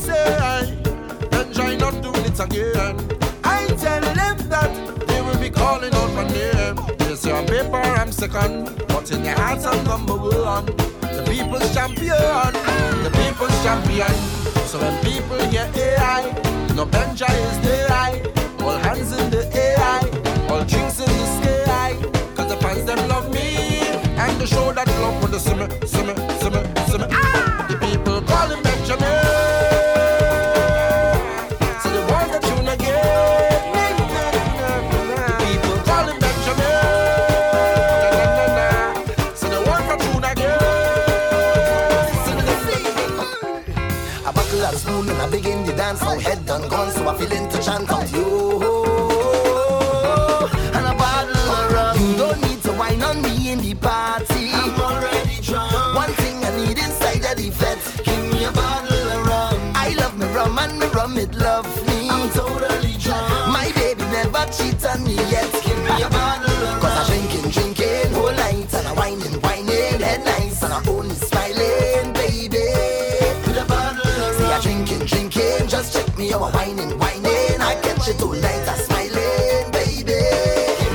Say, 0.03 0.75
Benjai 1.31 1.79
not 1.79 2.01
doing 2.01 2.25
it 2.25 2.37
again. 2.37 2.95
I 3.45 3.67
tell 3.67 4.01
them 4.01 4.37
that 4.49 5.07
they 5.07 5.21
will 5.21 5.39
be 5.39 5.49
calling 5.49 5.93
out 5.93 6.13
my 6.13 6.27
name. 6.27 6.75
They 6.97 7.15
say 7.15 7.31
on 7.31 7.45
paper 7.45 7.77
I'm 7.77 8.11
second, 8.11 8.83
but 8.89 9.09
in 9.11 9.23
their 9.23 9.35
hearts 9.37 9.65
I'm 9.65 9.81
number 9.85 10.17
one. 10.17 10.65
The 10.65 11.23
people's 11.25 11.73
champion, 11.73 12.51
the 13.05 13.11
people's 13.15 13.55
champion. 13.63 14.13
So 14.67 14.79
when 14.79 14.93
people 15.03 15.39
hear 15.47 15.71
AI, 15.73 16.23
no 16.75 16.85
Benja 16.85 17.29
is 17.29 17.59
the 17.65 17.87
eye. 17.93 18.21
All 18.59 18.77
hands 18.77 19.13
in 19.13 19.29
the 19.29 19.47
AI, 19.55 20.01
all 20.49 20.65
drinks 20.65 20.99
in 20.99 21.07
the 21.07 21.27
sky. 21.37 21.95
Cause 22.35 22.49
the 22.49 22.57
fans 22.57 22.83
them 22.83 23.07
love 23.07 23.31
me, 23.31 23.79
and 24.19 24.41
they 24.41 24.47
show 24.47 24.73
that 24.73 24.87
love 24.99 25.39
see 25.39 25.53
me, 25.53 25.65
see 25.87 26.03
me, 26.03 26.13
see 26.89 26.97
me. 26.97 27.05
Ah! 27.09 27.42
To 47.63 47.69
chant 47.69 48.11
you. 48.11 48.59
And 50.75 50.85
a 50.85 50.93
bottle 50.99 51.31
of 51.31 51.71
rum. 51.71 51.97
You 51.97 52.17
don't 52.17 52.41
need 52.41 52.61
to 52.63 52.73
wine 52.73 53.01
on 53.01 53.21
me 53.21 53.51
in 53.51 53.59
the 53.59 53.73
party. 53.75 54.51
I'm 54.51 54.77
already 54.81 55.39
drunk. 55.41 55.71
One 55.95 56.11
thing 56.11 56.43
I 56.43 56.57
need 56.57 56.77
inside 56.77 57.23
of 57.23 57.37
the 57.37 57.49
vet. 57.51 57.79
Give 58.03 58.33
me 58.33 58.43
a 58.43 58.51
bottle 58.51 58.97
of 58.97 59.27
rum. 59.27 59.71
I 59.75 59.95
love 59.97 60.17
me 60.17 60.25
rum 60.33 60.57
and 60.59 60.77
me 60.77 60.87
rum 60.87 61.17
it 61.17 61.33
love 61.35 61.65
me. 61.87 62.09
I'm 62.09 62.29
totally 62.31 62.97
drunk. 62.99 63.31
My 63.47 63.71
baby 63.75 64.03
never 64.11 64.45
cheat 64.51 64.83
on 64.85 65.01
me 65.05 65.15
yet. 65.31 65.49
Give 65.63 65.77
me 65.77 66.01
a 66.03 66.09
bottle 66.09 66.51
of 66.51 66.63
rum. 66.63 66.81
Cause 66.81 66.97
I 66.99 67.15
drinking, 67.15 67.49
drinking 67.51 68.11
whole 68.13 68.33
night 68.33 68.73
and 68.73 68.87
I'm 68.87 68.95
whining, 68.97 69.39
whining 69.39 70.01
head 70.01 70.25
nice 70.25 70.61
and 70.63 70.73
I'm 70.73 70.89
only 70.89 71.15
smiling, 71.15 72.11
baby. 72.11 72.67
With 73.47 73.55
a 73.55 73.65
bottle 73.69 74.05
of 74.05 74.17
rum. 74.19 74.33
See 74.35 74.51
I'm 74.51 74.61
drinking, 74.61 75.05
drinking, 75.05 75.67
just 75.69 75.93
check 75.93 76.17
me 76.17 76.33
out, 76.33 76.53
whining, 76.53 76.99
whining. 76.99 77.32
Catch 77.81 78.09
it 78.09 78.21
all 78.21 78.33
night, 78.33 78.67
I 78.67 78.75
smiling, 78.85 79.71
baby. 79.71 80.19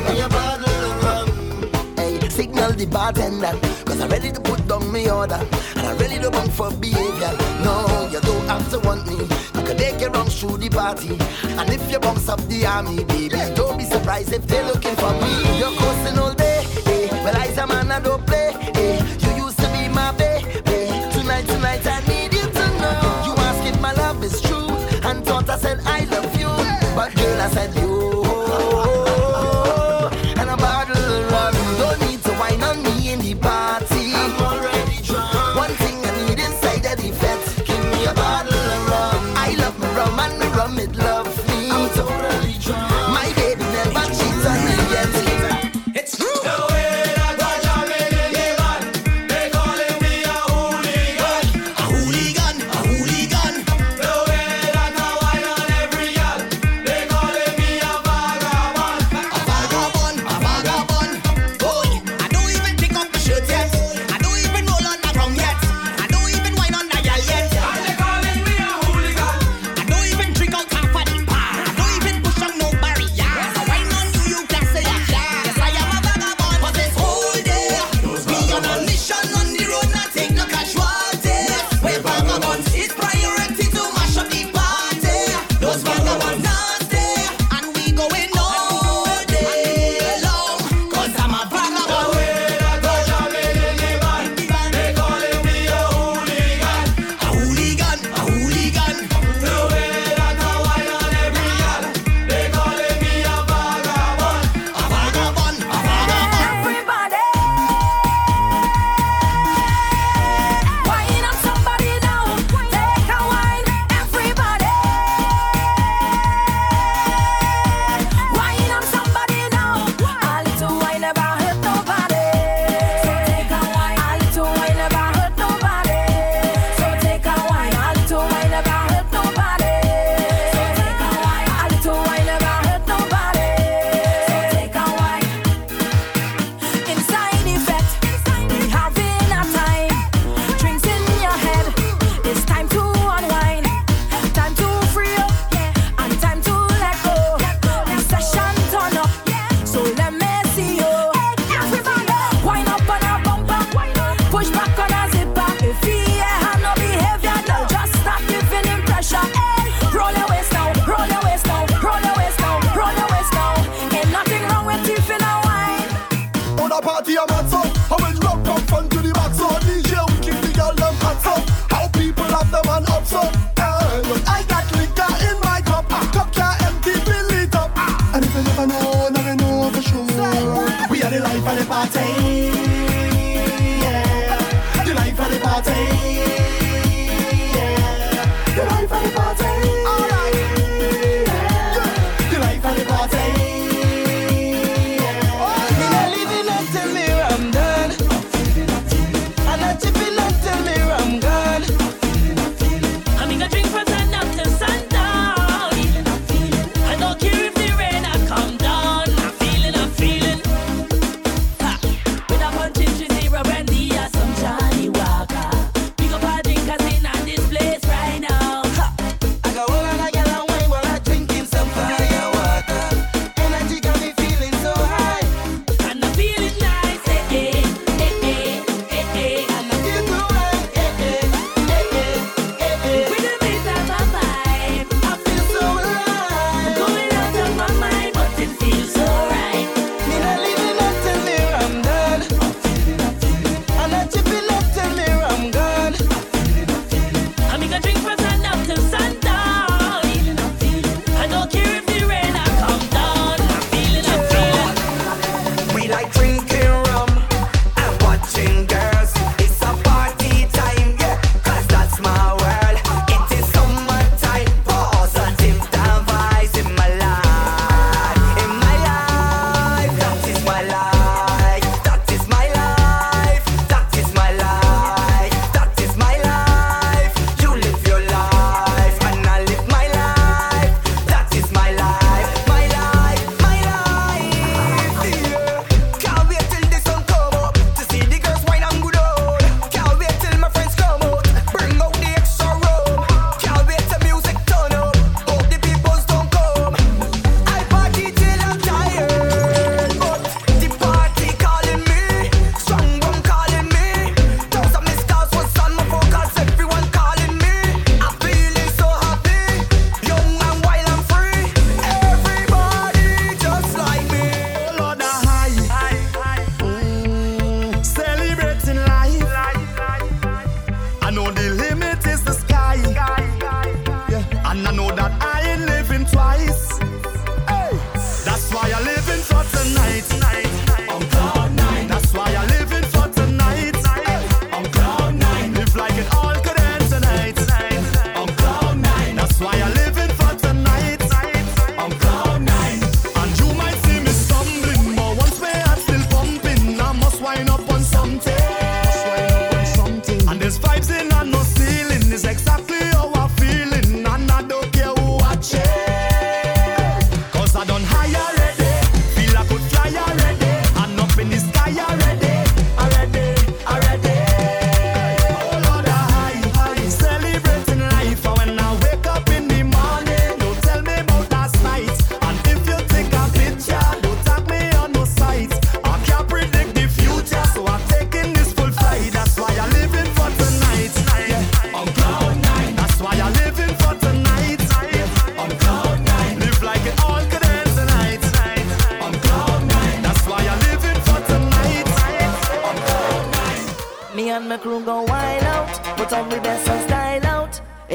Me 0.06 0.20
a 0.20 0.28
bottle 0.28 0.68
of 0.88 1.05
rum. 1.05 1.96
Hey, 1.96 2.28
signal 2.28 2.72
the 2.72 2.86
bartender, 2.86 3.59
cause 3.84 4.00
I'm 4.00 4.09
ready 4.09 4.30
to 4.32 4.40
put 4.40 4.66
down 4.68 4.92
order. 5.10 5.40
And 5.76 5.86
I'm 5.86 5.98
bunk 6.30 6.50
for 6.52 6.70
behavior. 6.72 7.32
No, 7.64 8.09
you 8.12 8.20
don't 8.20 8.46
have 8.46 8.70
to 8.70 8.78
want 8.80 9.06
me. 9.06 9.16
You 9.16 9.74
take 9.74 10.00
your 10.00 10.10
through 10.40 10.59
the 10.59 10.68
party. 10.68 11.18
And 11.59 11.70
if 11.70 11.90
you 11.90 11.98
bounce 11.98 12.28
up 12.28 12.40
the 12.48 12.66
army, 12.66 13.05
baby, 13.05 13.40
don't 13.55 13.76
be 13.76 13.84
surprised 13.84 14.32
if 14.32 14.46
they're 14.46 14.64
looking 14.64 14.94
for 14.96 15.12
me. 15.12 15.59
You're 15.59 15.74
coasting 15.76 16.18
all 16.18 16.38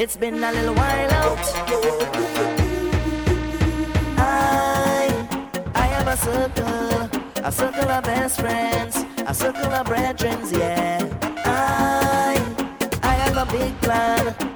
It's 0.04 0.16
been 0.18 0.44
a 0.44 0.52
little 0.52 0.74
while 0.74 1.10
out. 1.12 1.38
I, 4.18 5.26
I 5.74 5.86
have 5.86 6.08
a 6.08 6.16
circle, 6.18 7.22
a 7.42 7.50
circle 7.50 7.88
of 7.88 8.04
best 8.04 8.38
friends, 8.38 9.02
a 9.26 9.32
circle 9.32 9.72
of 9.72 9.86
brethren, 9.86 10.38
yeah. 10.52 11.08
I, 11.46 12.36
I 13.02 13.14
have 13.14 13.48
a 13.48 13.50
big 13.50 13.80
plan. 13.80 14.53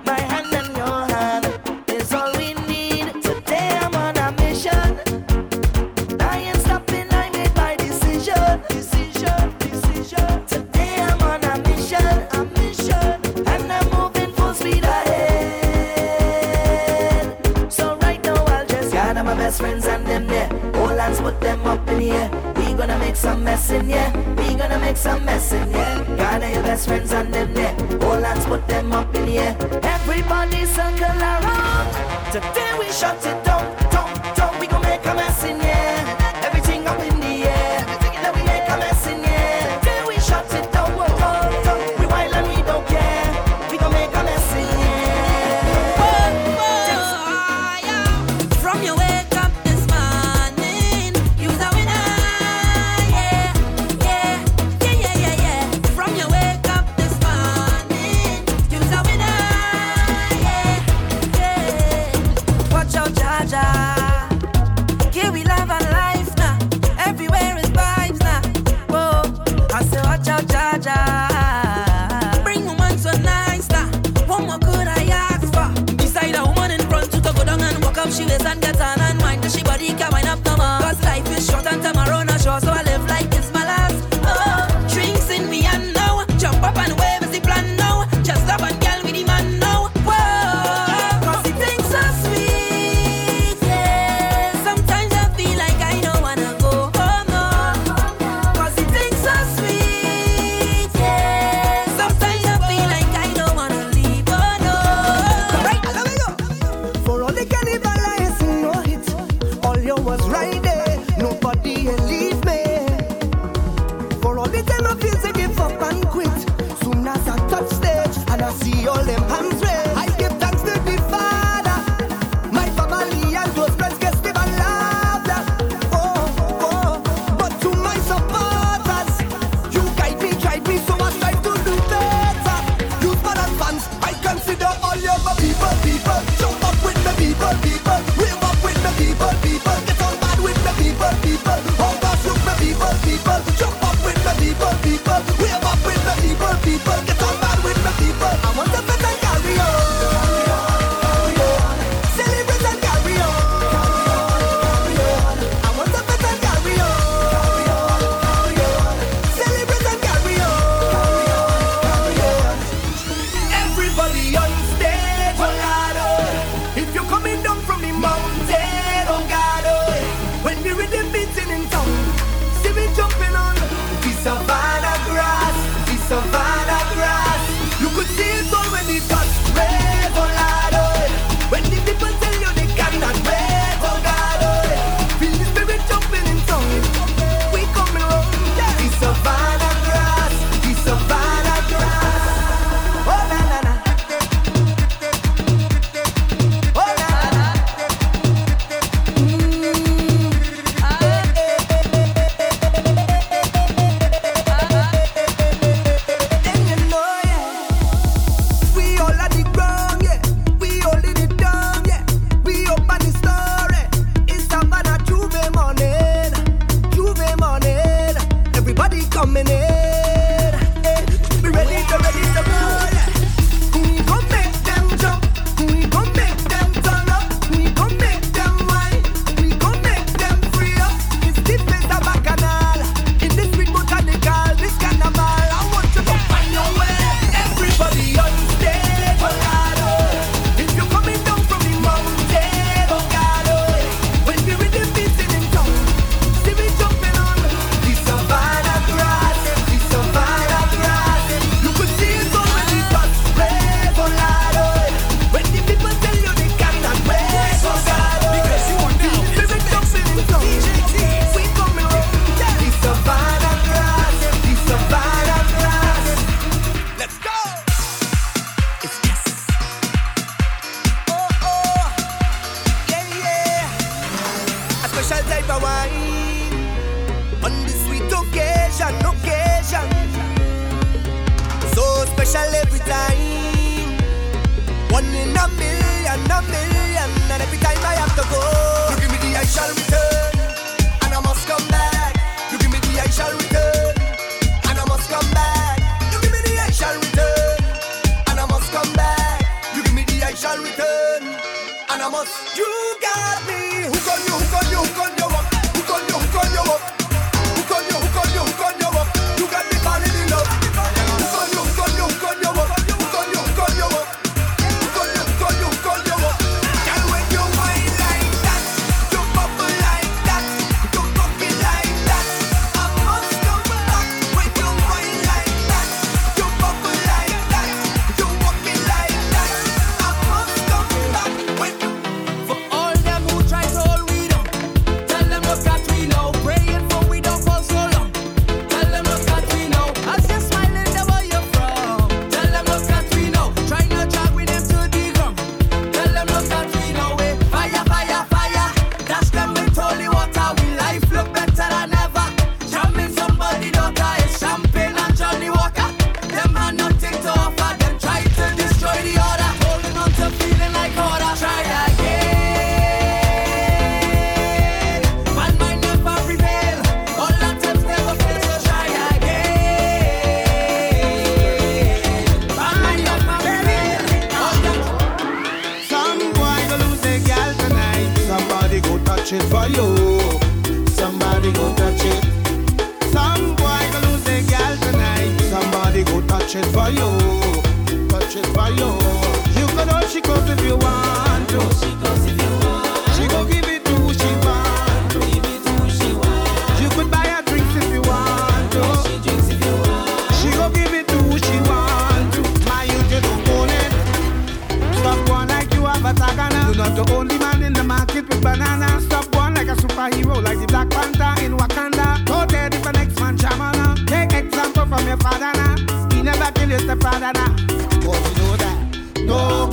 The 406.95 407.15
only 407.15 407.39
man 407.39 407.63
in 407.63 407.73
the 407.73 407.85
market 407.85 408.29
with 408.29 408.43
banana. 408.43 409.01
Stop 409.01 409.35
one 409.35 409.55
like 409.55 409.69
a 409.69 409.77
superhero, 409.77 410.43
like 410.43 410.59
the 410.59 410.67
Black 410.67 410.91
Panther 410.91 411.45
in 411.45 411.57
Wakanda. 411.57 412.25
Go 412.27 412.45
there 412.47 412.67
if 412.67 412.83
the 412.83 412.93
next 412.93 413.21
man 413.21 413.37
shamana. 413.39 414.07
Take 414.07 414.33
example 414.33 414.87
from 414.87 415.07
your 415.07 415.17
father 415.19 415.53
now. 415.55 415.77
He 416.13 416.23
never 416.23 416.51
kill 416.53 416.71
your 416.71 416.81
stepfather 416.81 417.33
now. 417.35 417.57
Oh, 418.05 418.19
you 418.19 418.35
know 418.43 418.57
that. 418.57 419.21
No 419.21 419.68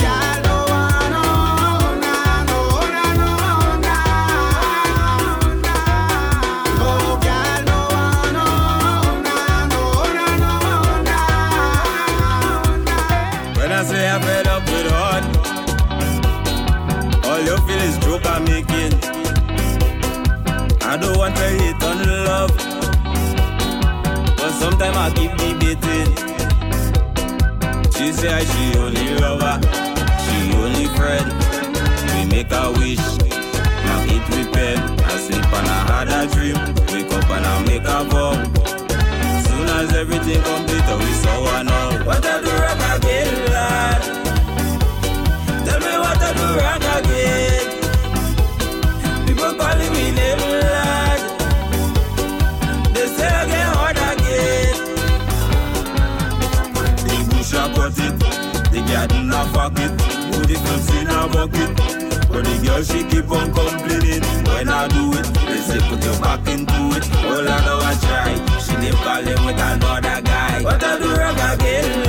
debating. 25.75 26.15
She 27.95 28.11
say 28.11 28.45
she 28.45 28.77
only 28.77 29.15
lover, 29.19 29.59
she 30.23 30.53
only 30.55 30.87
friend. 30.95 31.27
We 32.13 32.25
make 32.25 32.51
a 32.51 32.71
wish, 32.73 33.05
now 33.85 34.03
eat 34.05 34.25
with 34.29 34.53
pen. 34.53 34.77
I 35.01 35.17
sleep 35.17 35.45
and 35.45 35.67
I 35.67 35.79
had 35.91 36.09
a 36.09 36.27
dream, 36.33 36.57
wake 36.91 37.11
up 37.13 37.29
and 37.29 37.45
I 37.45 37.63
make 37.65 37.83
a 37.83 38.03
vow. 38.09 38.33
Soon 39.47 39.67
as 39.69 39.93
everything 39.93 40.41
complete, 40.43 40.89
we 40.99 41.11
saw 41.13 41.43
one 41.43 41.67
all. 41.69 41.93
What 42.05 42.25
a 61.45 61.47
bucket. 61.47 62.27
But 62.29 62.43
the 62.43 62.55
girl 62.65 62.83
she 62.83 63.03
keep 63.05 63.29
on 63.31 63.53
complaining 63.53 64.23
when 64.49 64.69
I 64.69 64.87
do 64.87 65.13
it. 65.13 65.27
They 65.45 65.61
say 65.61 65.79
put 65.87 66.03
your 66.03 66.17
back 66.19 66.47
into 66.47 66.79
it. 66.97 67.05
All 67.25 67.47
I 67.47 67.57
know 67.65 67.79
I 67.81 67.93
try. 68.05 68.59
She 68.59 68.75
name 68.77 68.97
calling 69.05 69.41
with 69.45 69.59
another 69.59 70.21
guy. 70.21 70.61
What 70.63 70.83
I 70.83 70.99
do 70.99 71.09
wrong 71.15 71.39
again, 71.53 72.04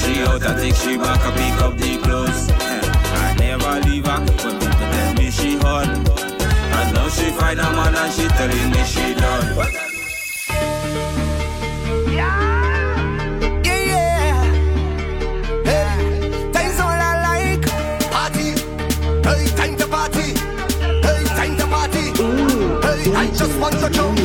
she 0.00 0.20
out, 0.22 0.42
I 0.42 0.54
take 0.56 0.74
she 0.74 0.96
back, 0.96 1.20
I 1.20 1.30
pick 1.38 1.60
up 1.62 1.76
the 1.76 1.98
clothes. 2.02 2.48
Eh, 2.50 2.80
I 3.24 3.34
never 3.38 3.80
leave 3.88 4.06
her, 4.06 4.20
but 4.20 4.54
people 4.60 4.88
tell 4.94 5.14
me 5.14 5.30
she 5.30 5.56
hot. 5.58 5.88
And 5.88 6.94
now 6.94 7.08
she 7.08 7.30
find 7.30 7.58
a 7.60 7.62
man 7.72 7.94
and 7.94 8.12
she 8.12 8.26
telling 8.28 8.70
me 8.70 8.82
she 8.84 9.14
done. 9.14 9.56
Yeah, 12.08 13.62
yeah. 13.64 14.44
Hey, 15.64 16.50
time's 16.52 16.80
all 16.80 17.00
I 17.10 17.12
like. 17.28 17.66
Party. 18.10 18.48
Hey, 19.26 19.46
time 19.56 19.76
to 19.76 19.86
party. 19.86 20.28
Hey, 21.06 21.24
time 21.38 21.56
to 21.58 21.66
party. 21.66 22.04
Hey, 22.86 23.14
I 23.14 23.26
just 23.36 23.58
want 23.60 23.74
to 23.80 23.90
jump, 23.90 24.18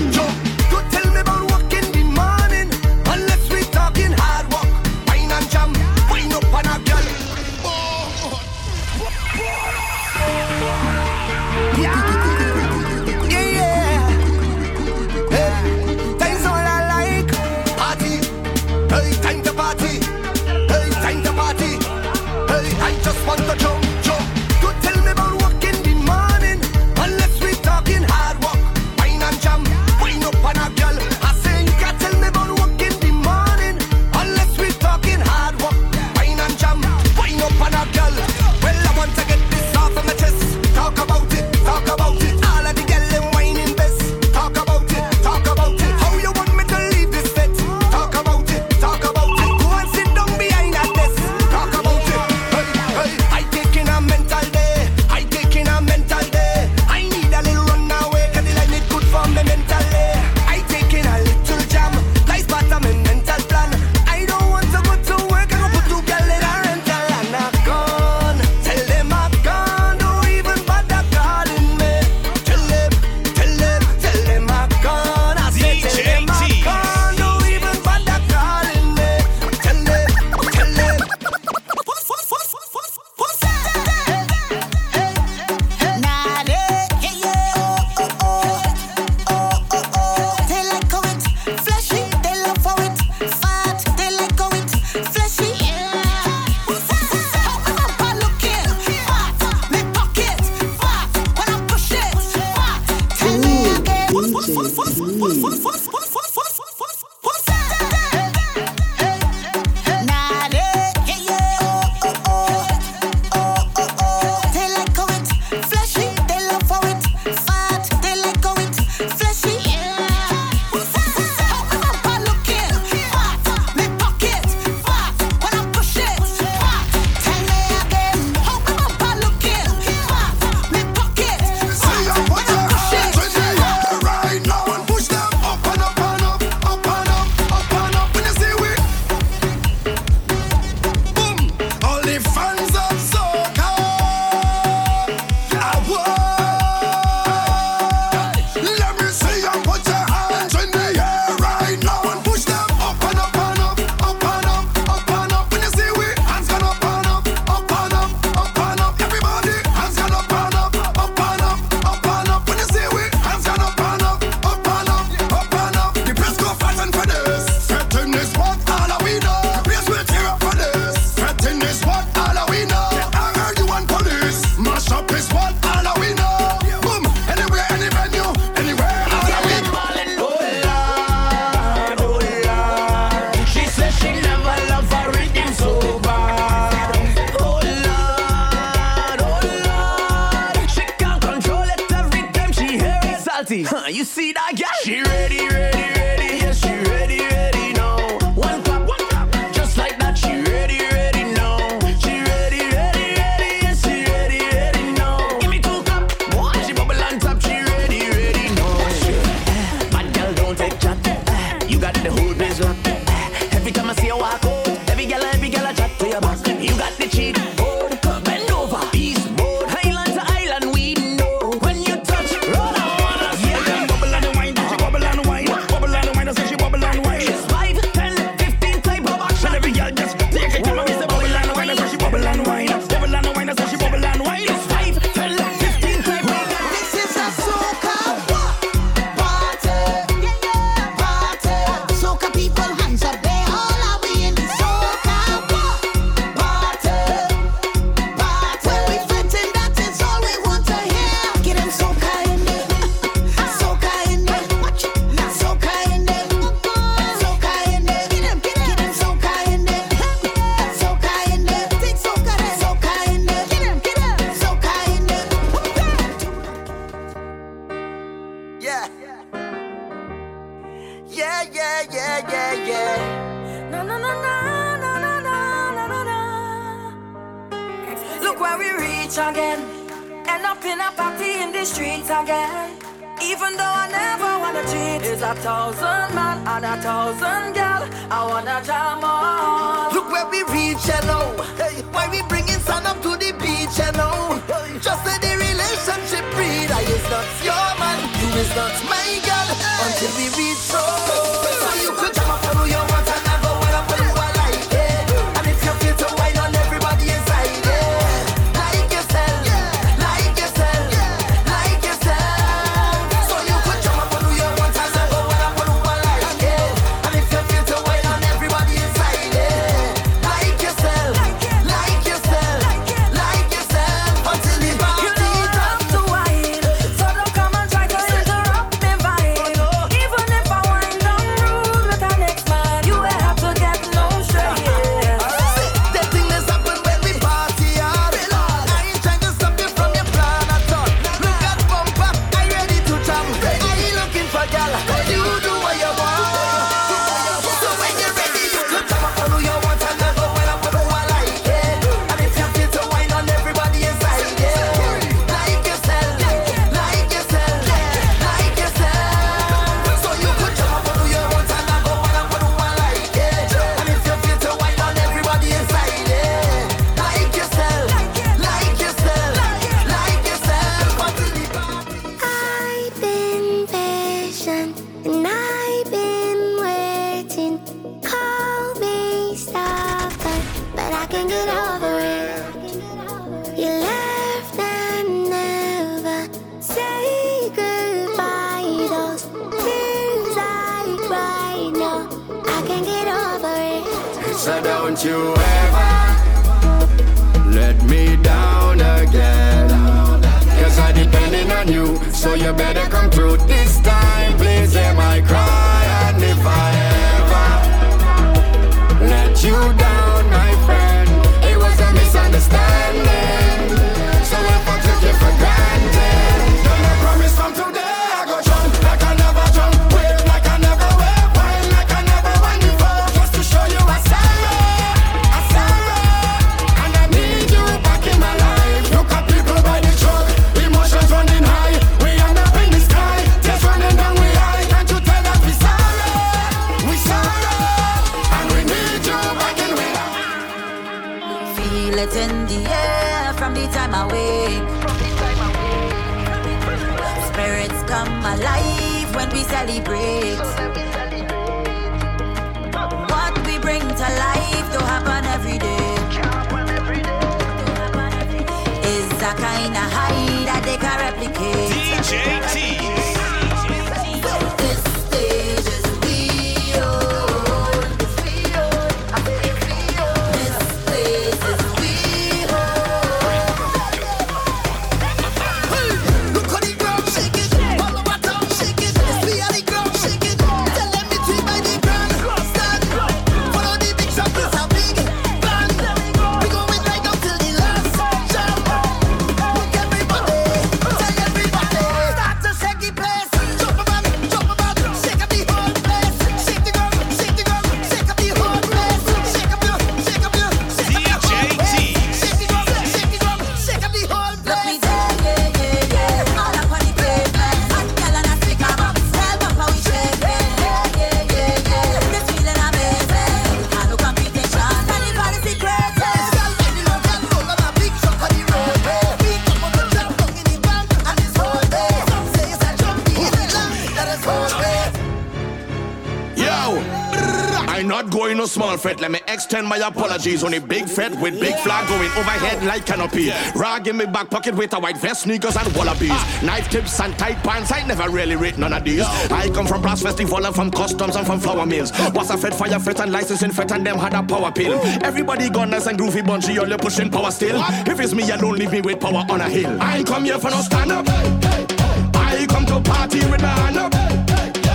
fret. 528.85 528.99
Let 528.99 529.09
me 529.09 529.19
extend 529.27 529.67
my 529.67 529.77
apologies. 529.77 530.43
On 530.43 530.53
a 530.53 530.59
big 530.59 530.87
fret 530.87 531.11
with 531.19 531.39
big 531.39 531.55
flag 531.65 531.87
going 531.89 532.11
overhead 532.11 532.63
like 532.63 532.85
canopy. 532.85 533.31
Rag 533.55 533.87
in 533.87 533.97
my 533.97 534.05
back 534.05 534.29
pocket 534.29 534.53
with 534.55 534.73
a 534.73 534.79
white 534.79 534.97
vest, 534.97 535.23
sneakers 535.23 535.55
and 535.57 535.67
wallabies. 535.75 536.21
Knife 536.43 536.69
tips 536.69 536.99
and 536.99 537.17
tight 537.17 537.37
pants. 537.37 537.71
I 537.71 537.81
never 537.87 538.07
really 538.09 538.35
rate 538.35 538.59
none 538.59 538.73
of 538.73 538.83
these. 538.83 539.01
I 539.31 539.49
come 539.49 539.65
from 539.65 539.81
brass 539.81 540.03
festival 540.03 540.45
and 540.45 540.53
from 540.53 540.69
customs 540.69 541.15
and 541.15 541.25
from 541.25 541.39
flour 541.39 541.65
mills. 541.65 541.91
Was 542.13 542.29
a 542.29 542.37
fed 542.37 542.53
fire 542.53 542.79
fret 542.79 542.99
and 542.99 543.11
licensing 543.11 543.51
fret 543.51 543.71
and 543.71 543.85
them 543.87 543.97
had 543.97 544.13
a 544.13 544.21
power 544.21 544.51
pill. 544.51 544.79
Everybody 545.03 545.49
nice 545.49 545.87
and 545.87 545.97
groovy, 545.97 546.23
bunchy, 546.23 546.59
only 546.59 546.77
pushing 546.77 547.09
power 547.09 547.31
still. 547.31 547.57
If 547.87 547.99
it's 547.99 548.13
me 548.13 548.29
alone, 548.29 548.55
leave 548.59 548.71
me 548.71 548.81
with 548.81 548.99
power 548.99 549.25
on 549.29 549.41
a 549.41 549.49
hill. 549.49 549.81
I 549.81 550.03
come 550.03 550.25
here 550.25 550.37
for 550.37 550.51
no 550.51 550.61
stand 550.61 550.91
up. 550.91 551.05
I 551.09 552.45
come 552.47 552.65
to 552.67 552.79
party 552.81 553.19
with 553.31 553.41
my 553.41 553.47
hand 553.47 553.77
up. 553.77 553.93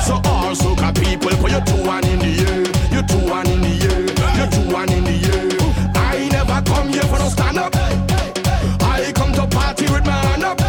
So 0.03 0.15
all 0.15 0.53
soca 0.57 0.93
people, 0.99 1.31
put 1.39 1.53
your 1.53 1.61
two 1.61 1.87
one 1.87 2.05
in 2.07 2.19
the 2.19 2.33
air. 2.51 2.93
Your 2.93 3.05
two 3.05 3.31
one 3.31 3.49
in 3.49 3.60
one 4.73 4.93
in 4.93 5.05
the 5.05 5.17
air. 5.35 5.93
I 5.95 6.29
never 6.29 6.63
come 6.63 6.89
here 6.89 7.03
for 7.03 7.19
no 7.19 7.29
stand 7.29 7.59
up. 7.59 7.75
I 7.75 9.13
come 9.15 9.33
to 9.35 9.47
party 9.47 9.85
with 9.91 10.05
my 10.05 10.13
hand 10.13 10.45
up. 10.45 10.61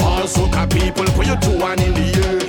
All 0.00 0.26
soca 0.26 0.70
people, 0.70 1.04
put 1.16 1.26
your 1.26 1.36
two 1.36 1.58
one 1.58 1.80
in 1.80 1.94
the 1.94 2.40
air. 2.40 2.43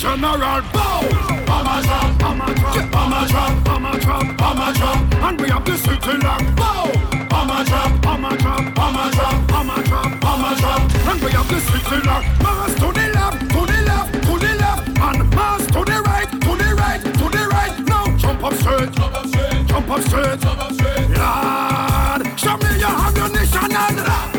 General 0.00 0.62
Bow. 0.72 1.02
Bomber 1.44 1.82
drop, 1.82 2.18
bomber 2.18 2.54
drop, 2.54 2.90
bomber 2.90 3.28
drop, 3.28 3.64
bomber 3.64 4.00
drop, 4.00 4.36
bomber 4.38 4.72
drop, 4.72 5.14
and 5.24 5.38
we 5.38 5.48
have 5.50 5.64
the 5.66 5.76
city 5.76 6.16
lock. 6.24 6.40
Bow. 6.56 6.90
Bomber 7.28 7.64
drop, 7.66 8.00
bomber 8.00 8.34
drop, 8.38 8.74
bomber 8.74 9.10
drop, 9.10 9.46
bomber 9.46 9.82
drop, 9.82 10.20
bomber 10.20 10.54
drop, 10.58 10.94
and 11.04 11.22
we 11.22 11.30
have 11.32 11.48
the 11.50 11.60
city 11.60 12.00
lock. 12.06 12.24
Mass 12.40 12.74
to 12.76 12.92
the 12.96 13.12
left, 13.12 13.40
to 13.50 13.60
the 13.66 13.82
left, 13.84 14.12
to 14.14 14.38
the 14.38 14.54
left, 14.54 14.88
and 14.88 15.30
mass 15.36 15.66
to 15.66 15.84
the 15.84 16.02
right, 16.06 16.30
to 16.32 16.56
the 16.56 16.74
right, 16.80 17.02
to 17.04 17.28
the 17.28 17.48
right. 17.52 17.78
Now 17.86 18.16
jump 18.16 18.42
up 18.42 18.54
straight, 18.54 18.92
jump 18.92 19.14
up 19.14 19.26
straight, 19.26 19.66
jump 19.66 19.90
up 19.90 20.00
straight, 20.00 20.40
jump 20.40 20.60
up 20.60 20.72
straight. 20.72 21.08
Lord, 21.20 22.40
show 22.40 22.56
me 22.56 22.80
your 22.80 22.88
ammunition 22.88 23.76
and 23.76 23.98
rock. 24.08 24.29